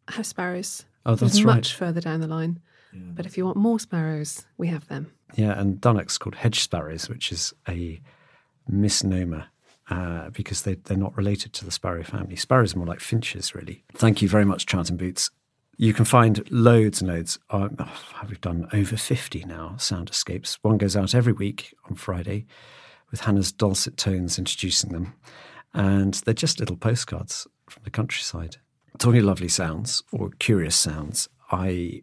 house 0.08 0.28
sparrows. 0.28 0.84
Oh, 1.06 1.14
that's 1.14 1.36
It's 1.36 1.44
right. 1.44 1.54
Much 1.54 1.74
further 1.74 2.00
down 2.00 2.20
the 2.20 2.26
line. 2.26 2.60
But 2.94 3.24
if 3.24 3.38
you 3.38 3.46
want 3.46 3.56
more 3.56 3.80
sparrows, 3.80 4.44
we 4.58 4.68
have 4.68 4.86
them. 4.88 5.12
Yeah, 5.34 5.58
and 5.58 5.80
dunnocks 5.80 6.18
called 6.18 6.34
hedge 6.34 6.60
sparrows, 6.60 7.08
which 7.08 7.32
is 7.32 7.52
a 7.68 8.00
misnomer 8.68 9.46
uh, 9.90 10.30
because 10.30 10.62
they, 10.62 10.74
they're 10.74 10.96
not 10.96 11.16
related 11.16 11.52
to 11.54 11.64
the 11.64 11.70
sparrow 11.70 12.02
family. 12.02 12.36
Sparrows 12.36 12.74
are 12.74 12.78
more 12.78 12.86
like 12.86 13.00
finches, 13.00 13.54
really. 13.54 13.84
Thank 13.94 14.22
you 14.22 14.28
very 14.28 14.44
much, 14.44 14.72
and 14.72 14.98
Boots. 14.98 15.30
You 15.78 15.92
can 15.94 16.04
find 16.04 16.48
loads 16.50 17.00
and 17.00 17.10
loads. 17.10 17.38
Oh, 17.50 17.70
we've 18.28 18.40
done 18.40 18.68
over 18.72 18.96
50 18.96 19.44
now 19.46 19.76
sound 19.78 20.10
escapes. 20.10 20.58
One 20.62 20.78
goes 20.78 20.96
out 20.96 21.14
every 21.14 21.32
week 21.32 21.74
on 21.88 21.96
Friday 21.96 22.46
with 23.10 23.22
Hannah's 23.22 23.52
dulcet 23.52 23.96
tones 23.96 24.38
introducing 24.38 24.92
them. 24.92 25.14
And 25.74 26.14
they're 26.14 26.34
just 26.34 26.60
little 26.60 26.76
postcards 26.76 27.46
from 27.68 27.82
the 27.84 27.90
countryside. 27.90 28.58
Talking 28.98 29.20
of 29.20 29.24
lovely 29.26 29.48
sounds 29.48 30.02
or 30.12 30.30
curious 30.38 30.76
sounds, 30.76 31.28
I 31.50 32.02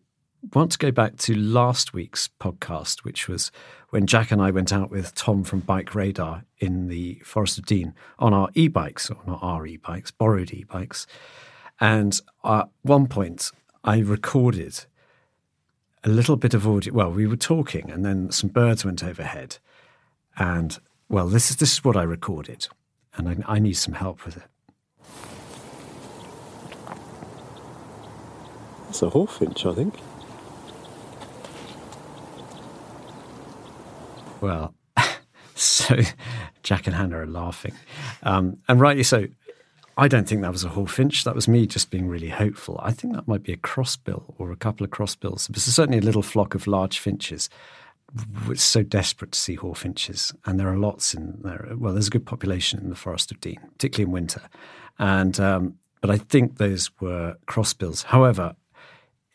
want 0.54 0.72
to 0.72 0.78
go 0.78 0.92
back 0.92 1.18
to 1.18 1.36
last 1.36 1.94
week's 1.94 2.30
podcast, 2.40 3.00
which 3.00 3.28
was 3.28 3.52
when 3.90 4.08
Jack 4.08 4.32
and 4.32 4.42
I 4.42 4.52
went 4.52 4.72
out 4.72 4.90
with 4.90 5.14
Tom 5.16 5.44
from 5.44 5.60
Bike 5.60 5.94
Radar 5.94 6.44
in 6.60 6.88
the 6.88 7.16
Forest 7.26 7.58
of 7.58 7.66
Dean 7.66 7.94
on 8.18 8.34
our 8.34 8.50
e 8.54 8.68
bikes, 8.68 9.10
or 9.10 9.18
not 9.28 9.40
our 9.42 9.66
e 9.66 9.78
bikes, 9.78 10.12
borrowed 10.12 10.54
e 10.54 10.64
bikes. 10.64 11.08
And 11.80 12.20
at 12.44 12.70
one 12.82 13.08
point, 13.08 13.52
I 13.84 14.00
recorded 14.00 14.86
a 16.04 16.10
little 16.10 16.38
bit 16.38 16.54
of 16.54 16.68
audio. 16.68 16.94
Well, 16.94 17.12
we 17.12 17.28
were 17.28 17.36
talking, 17.36 17.92
and 17.92 18.06
then 18.06 18.32
some 18.32 18.50
birds 18.50 18.86
went 18.86 19.04
overhead. 19.04 19.58
And 20.38 20.78
well, 21.10 21.28
this 21.28 21.50
is 21.50 21.58
this 21.58 21.74
is 21.74 21.84
what 21.84 21.98
I 21.98 22.04
recorded, 22.04 22.68
and 23.16 23.28
I, 23.30 23.56
I 23.56 23.60
need 23.60 23.74
some 23.74 23.96
help 23.96 24.26
with 24.26 24.38
it. 24.38 24.44
It's 28.90 29.02
a 29.02 29.10
hawfinch, 29.10 29.70
I 29.70 29.76
think. 29.76 29.96
Well, 34.42 34.74
so 35.56 36.00
Jack 36.64 36.88
and 36.88 36.96
Hannah 36.96 37.20
are 37.20 37.28
laughing, 37.28 37.74
um, 38.24 38.58
and 38.68 38.80
rightly 38.80 39.04
so. 39.04 39.28
I 39.98 40.08
don't 40.08 40.30
think 40.30 40.44
that 40.44 40.52
was 40.54 40.64
a 40.64 40.70
hawfinch. 40.70 41.26
That 41.26 41.36
was 41.36 41.50
me 41.50 41.68
just 41.68 41.92
being 41.92 42.08
really 42.08 42.30
hopeful. 42.30 42.80
I 42.82 42.94
think 42.94 43.16
that 43.16 43.28
might 43.28 43.44
be 43.44 43.52
a 43.52 43.58
crossbill 43.58 44.34
or 44.38 44.50
a 44.50 44.56
couple 44.56 44.86
of 44.86 44.92
crossbills. 44.92 45.48
There's 45.48 45.64
certainly 45.64 45.98
a 45.98 46.02
little 46.02 46.22
flock 46.22 46.56
of 46.56 46.68
large 46.68 47.00
finches. 47.00 47.50
We're 48.48 48.56
so 48.56 48.82
desperate 48.82 49.34
to 49.34 49.40
see 49.40 49.58
hawfinches, 49.58 50.34
and 50.46 50.58
there 50.58 50.70
are 50.70 50.78
lots 50.78 51.14
in 51.14 51.40
there. 51.44 51.74
Well, 51.76 51.92
there's 51.92 52.08
a 52.08 52.12
good 52.12 52.26
population 52.26 52.80
in 52.80 52.90
the 52.90 52.96
Forest 52.96 53.32
of 53.32 53.42
Dean, 53.42 53.60
particularly 53.74 54.08
in 54.08 54.12
winter. 54.14 54.42
And 55.00 55.38
um, 55.38 55.76
but 56.02 56.10
I 56.10 56.18
think 56.18 56.58
those 56.58 56.90
were 57.02 57.36
crossbills. 57.46 58.04
However, 58.04 58.56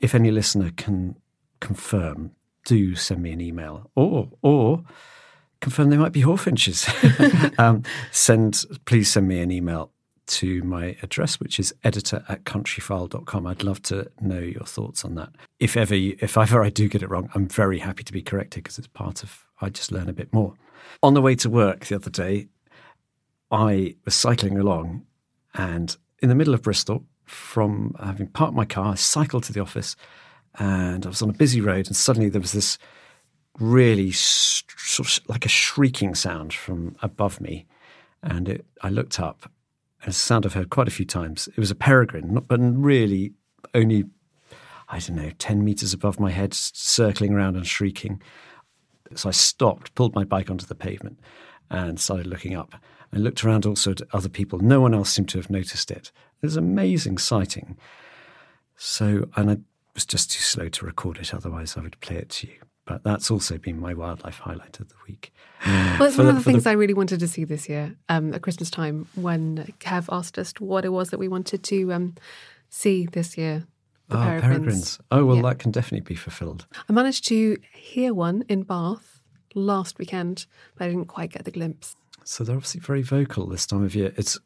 if 0.01 0.15
any 0.15 0.31
listener 0.31 0.71
can 0.77 1.17
confirm, 1.61 2.33
do 2.65 2.95
send 2.95 3.23
me 3.23 3.33
an 3.33 3.41
email 3.41 3.91
or 3.95 4.31
or 4.43 4.85
confirm 5.61 5.91
they 5.91 5.97
might 5.97 6.13
be 6.13 6.23
hawfinches. 6.23 6.89
um, 7.59 7.83
send 8.11 8.65
please 8.85 9.11
send 9.11 9.29
me 9.29 9.41
an 9.41 9.51
email 9.51 9.91
to 10.27 10.63
my 10.63 10.97
address, 11.03 11.39
which 11.39 11.61
is 11.61 11.75
editor 11.85 12.25
at 12.29 12.45
countryfile.com. 12.45 13.47
I'd 13.47 13.63
love 13.63 13.83
to 13.83 14.11
know 14.21 14.39
your 14.39 14.65
thoughts 14.65 15.05
on 15.05 15.15
that. 15.17 15.31
If 15.61 15.77
ever, 15.77 15.95
you, 15.95 16.17
if 16.21 16.39
ever 16.39 16.63
I 16.63 16.71
do 16.71 16.89
get 16.89 17.03
it 17.03 17.11
wrong, 17.11 17.29
I'm 17.35 17.47
very 17.47 17.79
happy 17.79 18.05
to 18.05 18.13
be 18.13 18.23
corrected 18.23 18.63
because 18.63 18.79
it's 18.79 18.89
part 18.89 19.23
of, 19.23 19.45
I 19.61 19.69
just 19.69 19.93
learn 19.93 20.09
a 20.09 20.15
bit 20.15 20.33
more. 20.33 20.55
On 21.03 21.15
the 21.15 21.21
way 21.21 21.35
to 21.37 21.51
work 21.51 21.87
the 21.87 21.97
other 21.97 22.11
day, 22.11 22.49
I 23.51 23.97
was 24.05 24.15
cycling 24.15 24.59
along 24.59 25.05
and 25.55 25.97
in 26.21 26.29
the 26.29 26.35
middle 26.35 26.55
of 26.55 26.63
Bristol, 26.63 27.05
from 27.25 27.95
having 28.03 28.29
parked 28.29 28.55
my 28.55 28.65
car, 28.65 28.93
I 28.93 28.95
cycled 28.95 29.45
to 29.45 29.53
the 29.53 29.61
office 29.61 29.97
and 30.59 31.05
I 31.05 31.09
was 31.09 31.23
on 31.23 31.31
a 31.31 31.35
busy 31.35 31.61
road 31.61 31.87
and 31.87 31.97
suddenly 31.97 32.29
there 32.29 32.41
was 32.41 32.53
this 32.53 32.79
really 33.59 34.11
sh- 34.11 34.65
sort 34.77 35.09
of 35.09 35.29
like 35.29 35.45
a 35.45 35.49
shrieking 35.49 36.15
sound 36.15 36.53
from 36.53 36.97
above 37.03 37.41
me. 37.41 37.67
And 38.23 38.49
it, 38.49 38.67
I 38.83 38.89
looked 38.89 39.21
up 39.21 39.51
it's 40.07 40.17
a 40.19 40.21
sound 40.21 40.45
I've 40.45 40.55
heard 40.55 40.71
quite 40.71 40.89
a 40.89 40.93
few 40.93 41.07
times. 41.07 41.49
It 41.49 41.59
was 41.59 41.71
a 41.71 41.75
peregrine, 41.75 42.35
but 42.47 42.59
really 42.61 43.33
only, 43.75 44.05
I 44.89 44.99
don't 44.99 45.17
know, 45.17 45.31
10 45.39 45.65
meters 45.65 45.93
above 45.93 46.21
my 46.21 46.31
head, 46.31 46.53
circling 46.53 47.33
around 47.33 47.57
and 47.57 47.67
shrieking. 47.67 48.21
So 49.15 49.29
I 49.29 49.33
stopped, 49.33 49.95
pulled 49.95 50.15
my 50.15 50.25
bike 50.25 50.51
onto 50.51 50.67
the 50.67 50.75
pavement, 50.75 51.21
and 51.71 51.99
started 51.99 52.27
looking 52.27 52.55
up. 52.55 52.75
I 53.13 53.19
looked 53.19 53.45
around 53.45 53.65
also 53.65 53.93
at 53.93 54.03
other 54.13 54.29
people. 54.29 54.59
No 54.59 54.81
one 54.81 54.95
else 54.95 55.11
seemed 55.11 55.29
to 55.31 55.39
have 55.39 55.51
noticed 55.51 55.91
it. 55.91 56.13
it. 56.43 56.47
was 56.47 56.57
an 56.57 56.65
amazing 56.65 57.19
sighting. 57.19 57.79
So, 58.77 59.29
and 59.37 59.51
I 59.51 59.57
was 59.95 60.05
just 60.05 60.31
too 60.31 60.41
slow 60.41 60.69
to 60.69 60.87
record 60.87 61.19
it, 61.19 61.33
otherwise, 61.35 61.77
I 61.77 61.81
would 61.81 61.99
play 62.01 62.17
it 62.17 62.31
to 62.31 62.49
you. 62.49 62.55
But 62.87 63.03
that's 63.03 63.31
also 63.31 63.57
been 63.57 63.81
my 63.81 63.95
wildlife 63.95 64.41
highlight 64.41 64.79
of 64.79 64.89
the 64.91 64.95
week. 65.09 65.33
Well, 65.65 66.03
it's 66.03 66.19
one 66.19 66.27
of 66.27 66.35
the 66.35 66.43
things 66.43 66.67
I 66.67 66.73
really 66.73 66.93
wanted 66.93 67.21
to 67.21 67.29
see 67.29 67.45
this 67.45 67.67
year 67.67 67.97
um, 68.11 68.35
at 68.35 68.43
Christmas 68.43 68.71
time 68.71 69.07
when 69.15 69.73
Kev 69.81 70.07
asked 70.13 70.39
us 70.39 70.53
what 70.59 70.85
it 70.85 70.91
was 70.91 71.09
that 71.09 71.19
we 71.19 71.29
wanted 71.29 71.63
to 71.65 71.93
um, 71.95 72.15
see 72.69 73.07
this 73.07 73.39
year. 73.39 73.67
The 74.09 74.19
oh, 74.19 74.21
peregrines. 74.21 74.43
peregrines. 74.43 74.99
Oh, 75.11 75.25
well, 75.25 75.37
Yeah. 75.37 75.43
that 75.45 75.59
can 75.61 75.71
definitely 75.71 76.05
be 76.05 76.15
fulfilled. 76.15 76.67
I 76.87 76.93
managed 76.93 77.27
to 77.29 77.57
hear 77.73 78.13
one 78.13 78.45
in 78.51 78.65
Bath 78.65 79.23
last 79.55 79.99
weekend, 79.99 80.45
but 80.77 80.85
I 80.85 80.89
didn't 80.89 81.07
quite 81.07 81.33
get 81.33 81.47
the 81.47 81.51
glimpse. 81.51 81.97
So 82.25 82.45
they're 82.45 82.57
obviously 82.57 82.81
very 82.81 83.03
vocal 83.03 83.47
this 83.47 83.67
time 83.67 83.83
of 83.83 83.95
year. 83.95 84.13
It's 84.17 84.39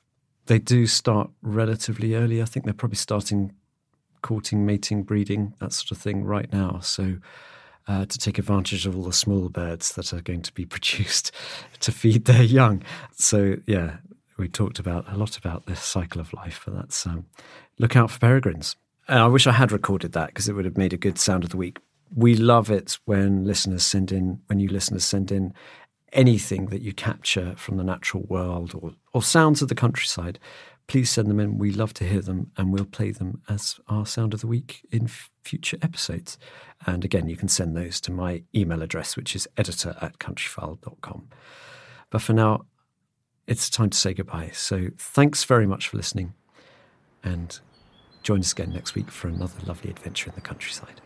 they 0.47 0.61
do 0.61 0.87
start 0.87 1.31
relatively 1.43 2.15
early. 2.15 2.41
I 2.41 2.45
think 2.45 2.65
they're 2.65 2.73
probably 2.75 2.97
starting 2.97 3.53
courting, 4.23 4.67
mating, 4.67 5.03
breeding, 5.03 5.55
that 5.61 5.73
sort 5.73 5.93
of 5.93 5.99
thing 5.99 6.25
right 6.25 6.53
now. 6.53 6.81
So 6.81 7.19
uh, 7.87 8.05
to 8.05 8.19
take 8.19 8.39
advantage 8.39 8.87
of 8.87 8.97
all 8.97 9.05
the 9.05 9.13
small 9.13 9.49
birds 9.49 9.93
that 9.93 10.13
are 10.13 10.21
going 10.21 10.43
to 10.43 10.53
be 10.53 10.65
produced 10.75 11.33
to 11.81 11.93
feed 11.93 12.27
their 12.27 12.43
young. 12.43 12.83
So 13.13 13.57
yeah, 13.67 13.97
we 14.37 14.49
talked 14.49 14.79
about 14.79 15.11
a 15.13 15.17
lot 15.17 15.37
about 15.37 15.67
this 15.67 15.81
cycle 15.81 16.21
of 16.21 16.33
life, 16.33 16.63
but 16.65 16.75
that's 16.75 17.07
um, 17.07 17.27
look 17.79 17.97
out 17.97 18.11
for 18.11 18.21
peregrines. 18.21 18.77
And 19.09 19.19
I 19.19 19.27
wish 19.27 19.47
I 19.47 19.53
had 19.53 19.73
recorded 19.73 20.13
that 20.13 20.29
because 20.29 20.49
it 20.49 20.53
would 20.53 20.67
have 20.67 20.77
made 20.77 20.93
a 20.93 20.99
good 20.99 21.19
sound 21.19 21.45
of 21.45 21.51
the 21.51 21.57
week. 21.57 21.79
We 22.15 22.35
love 22.35 22.71
it 22.71 22.99
when 23.07 23.45
listeners 23.45 23.85
send 23.85 24.13
in, 24.13 24.41
when 24.47 24.61
you 24.61 24.69
listeners 24.69 25.05
send 25.05 25.33
in 25.33 25.55
anything 26.13 26.67
that 26.67 26.83
you 26.83 26.93
capture 26.93 27.55
from 27.57 27.77
the 27.77 27.85
natural 27.85 28.25
world 28.29 28.73
or, 28.75 28.93
or 29.13 29.23
sounds 29.23 29.63
of 29.63 29.69
the 29.69 29.75
countryside. 29.75 30.39
Please 30.89 31.11
send 31.11 31.29
them 31.29 31.39
in. 31.39 31.59
We 31.59 31.71
love 31.71 31.93
to 31.95 32.05
hear 32.05 32.23
them 32.23 32.51
and 32.57 32.73
we'll 32.73 32.87
play 32.87 33.11
them 33.11 33.43
as 33.49 33.79
our 33.89 34.07
sound 34.07 34.33
of 34.35 34.41
the 34.41 34.47
week 34.47 34.87
in 34.91 35.05
f- 35.05 35.31
future 35.45 35.77
episodes. 35.83 36.39
And 36.87 37.05
again, 37.05 37.29
you 37.29 37.37
can 37.37 37.49
send 37.49 37.77
those 37.77 38.01
to 38.03 38.11
my 38.13 38.43
email 38.55 38.83
address, 38.83 39.15
which 39.15 39.37
is 39.37 39.47
editor 39.59 39.97
at 40.01 40.19
countryfile.com. 40.19 41.29
But 42.11 42.23
for 42.23 42.33
now, 42.33 42.63
it's 43.47 43.69
time 43.69 43.91
to 43.91 43.99
say 43.99 44.15
goodbye. 44.15 44.51
So 44.55 44.89
thanks 44.97 45.45
very 45.45 45.67
much 45.67 45.89
for 45.89 45.99
listening 45.99 46.33
and 47.23 47.59
join 48.23 48.41
us 48.41 48.53
again 48.53 48.71
next 48.71 48.95
week 48.95 49.11
for 49.11 49.29
another 49.29 49.59
lovely 49.67 49.91
adventure 49.91 50.31
in 50.31 50.35
the 50.35 50.41
countryside. 50.41 51.01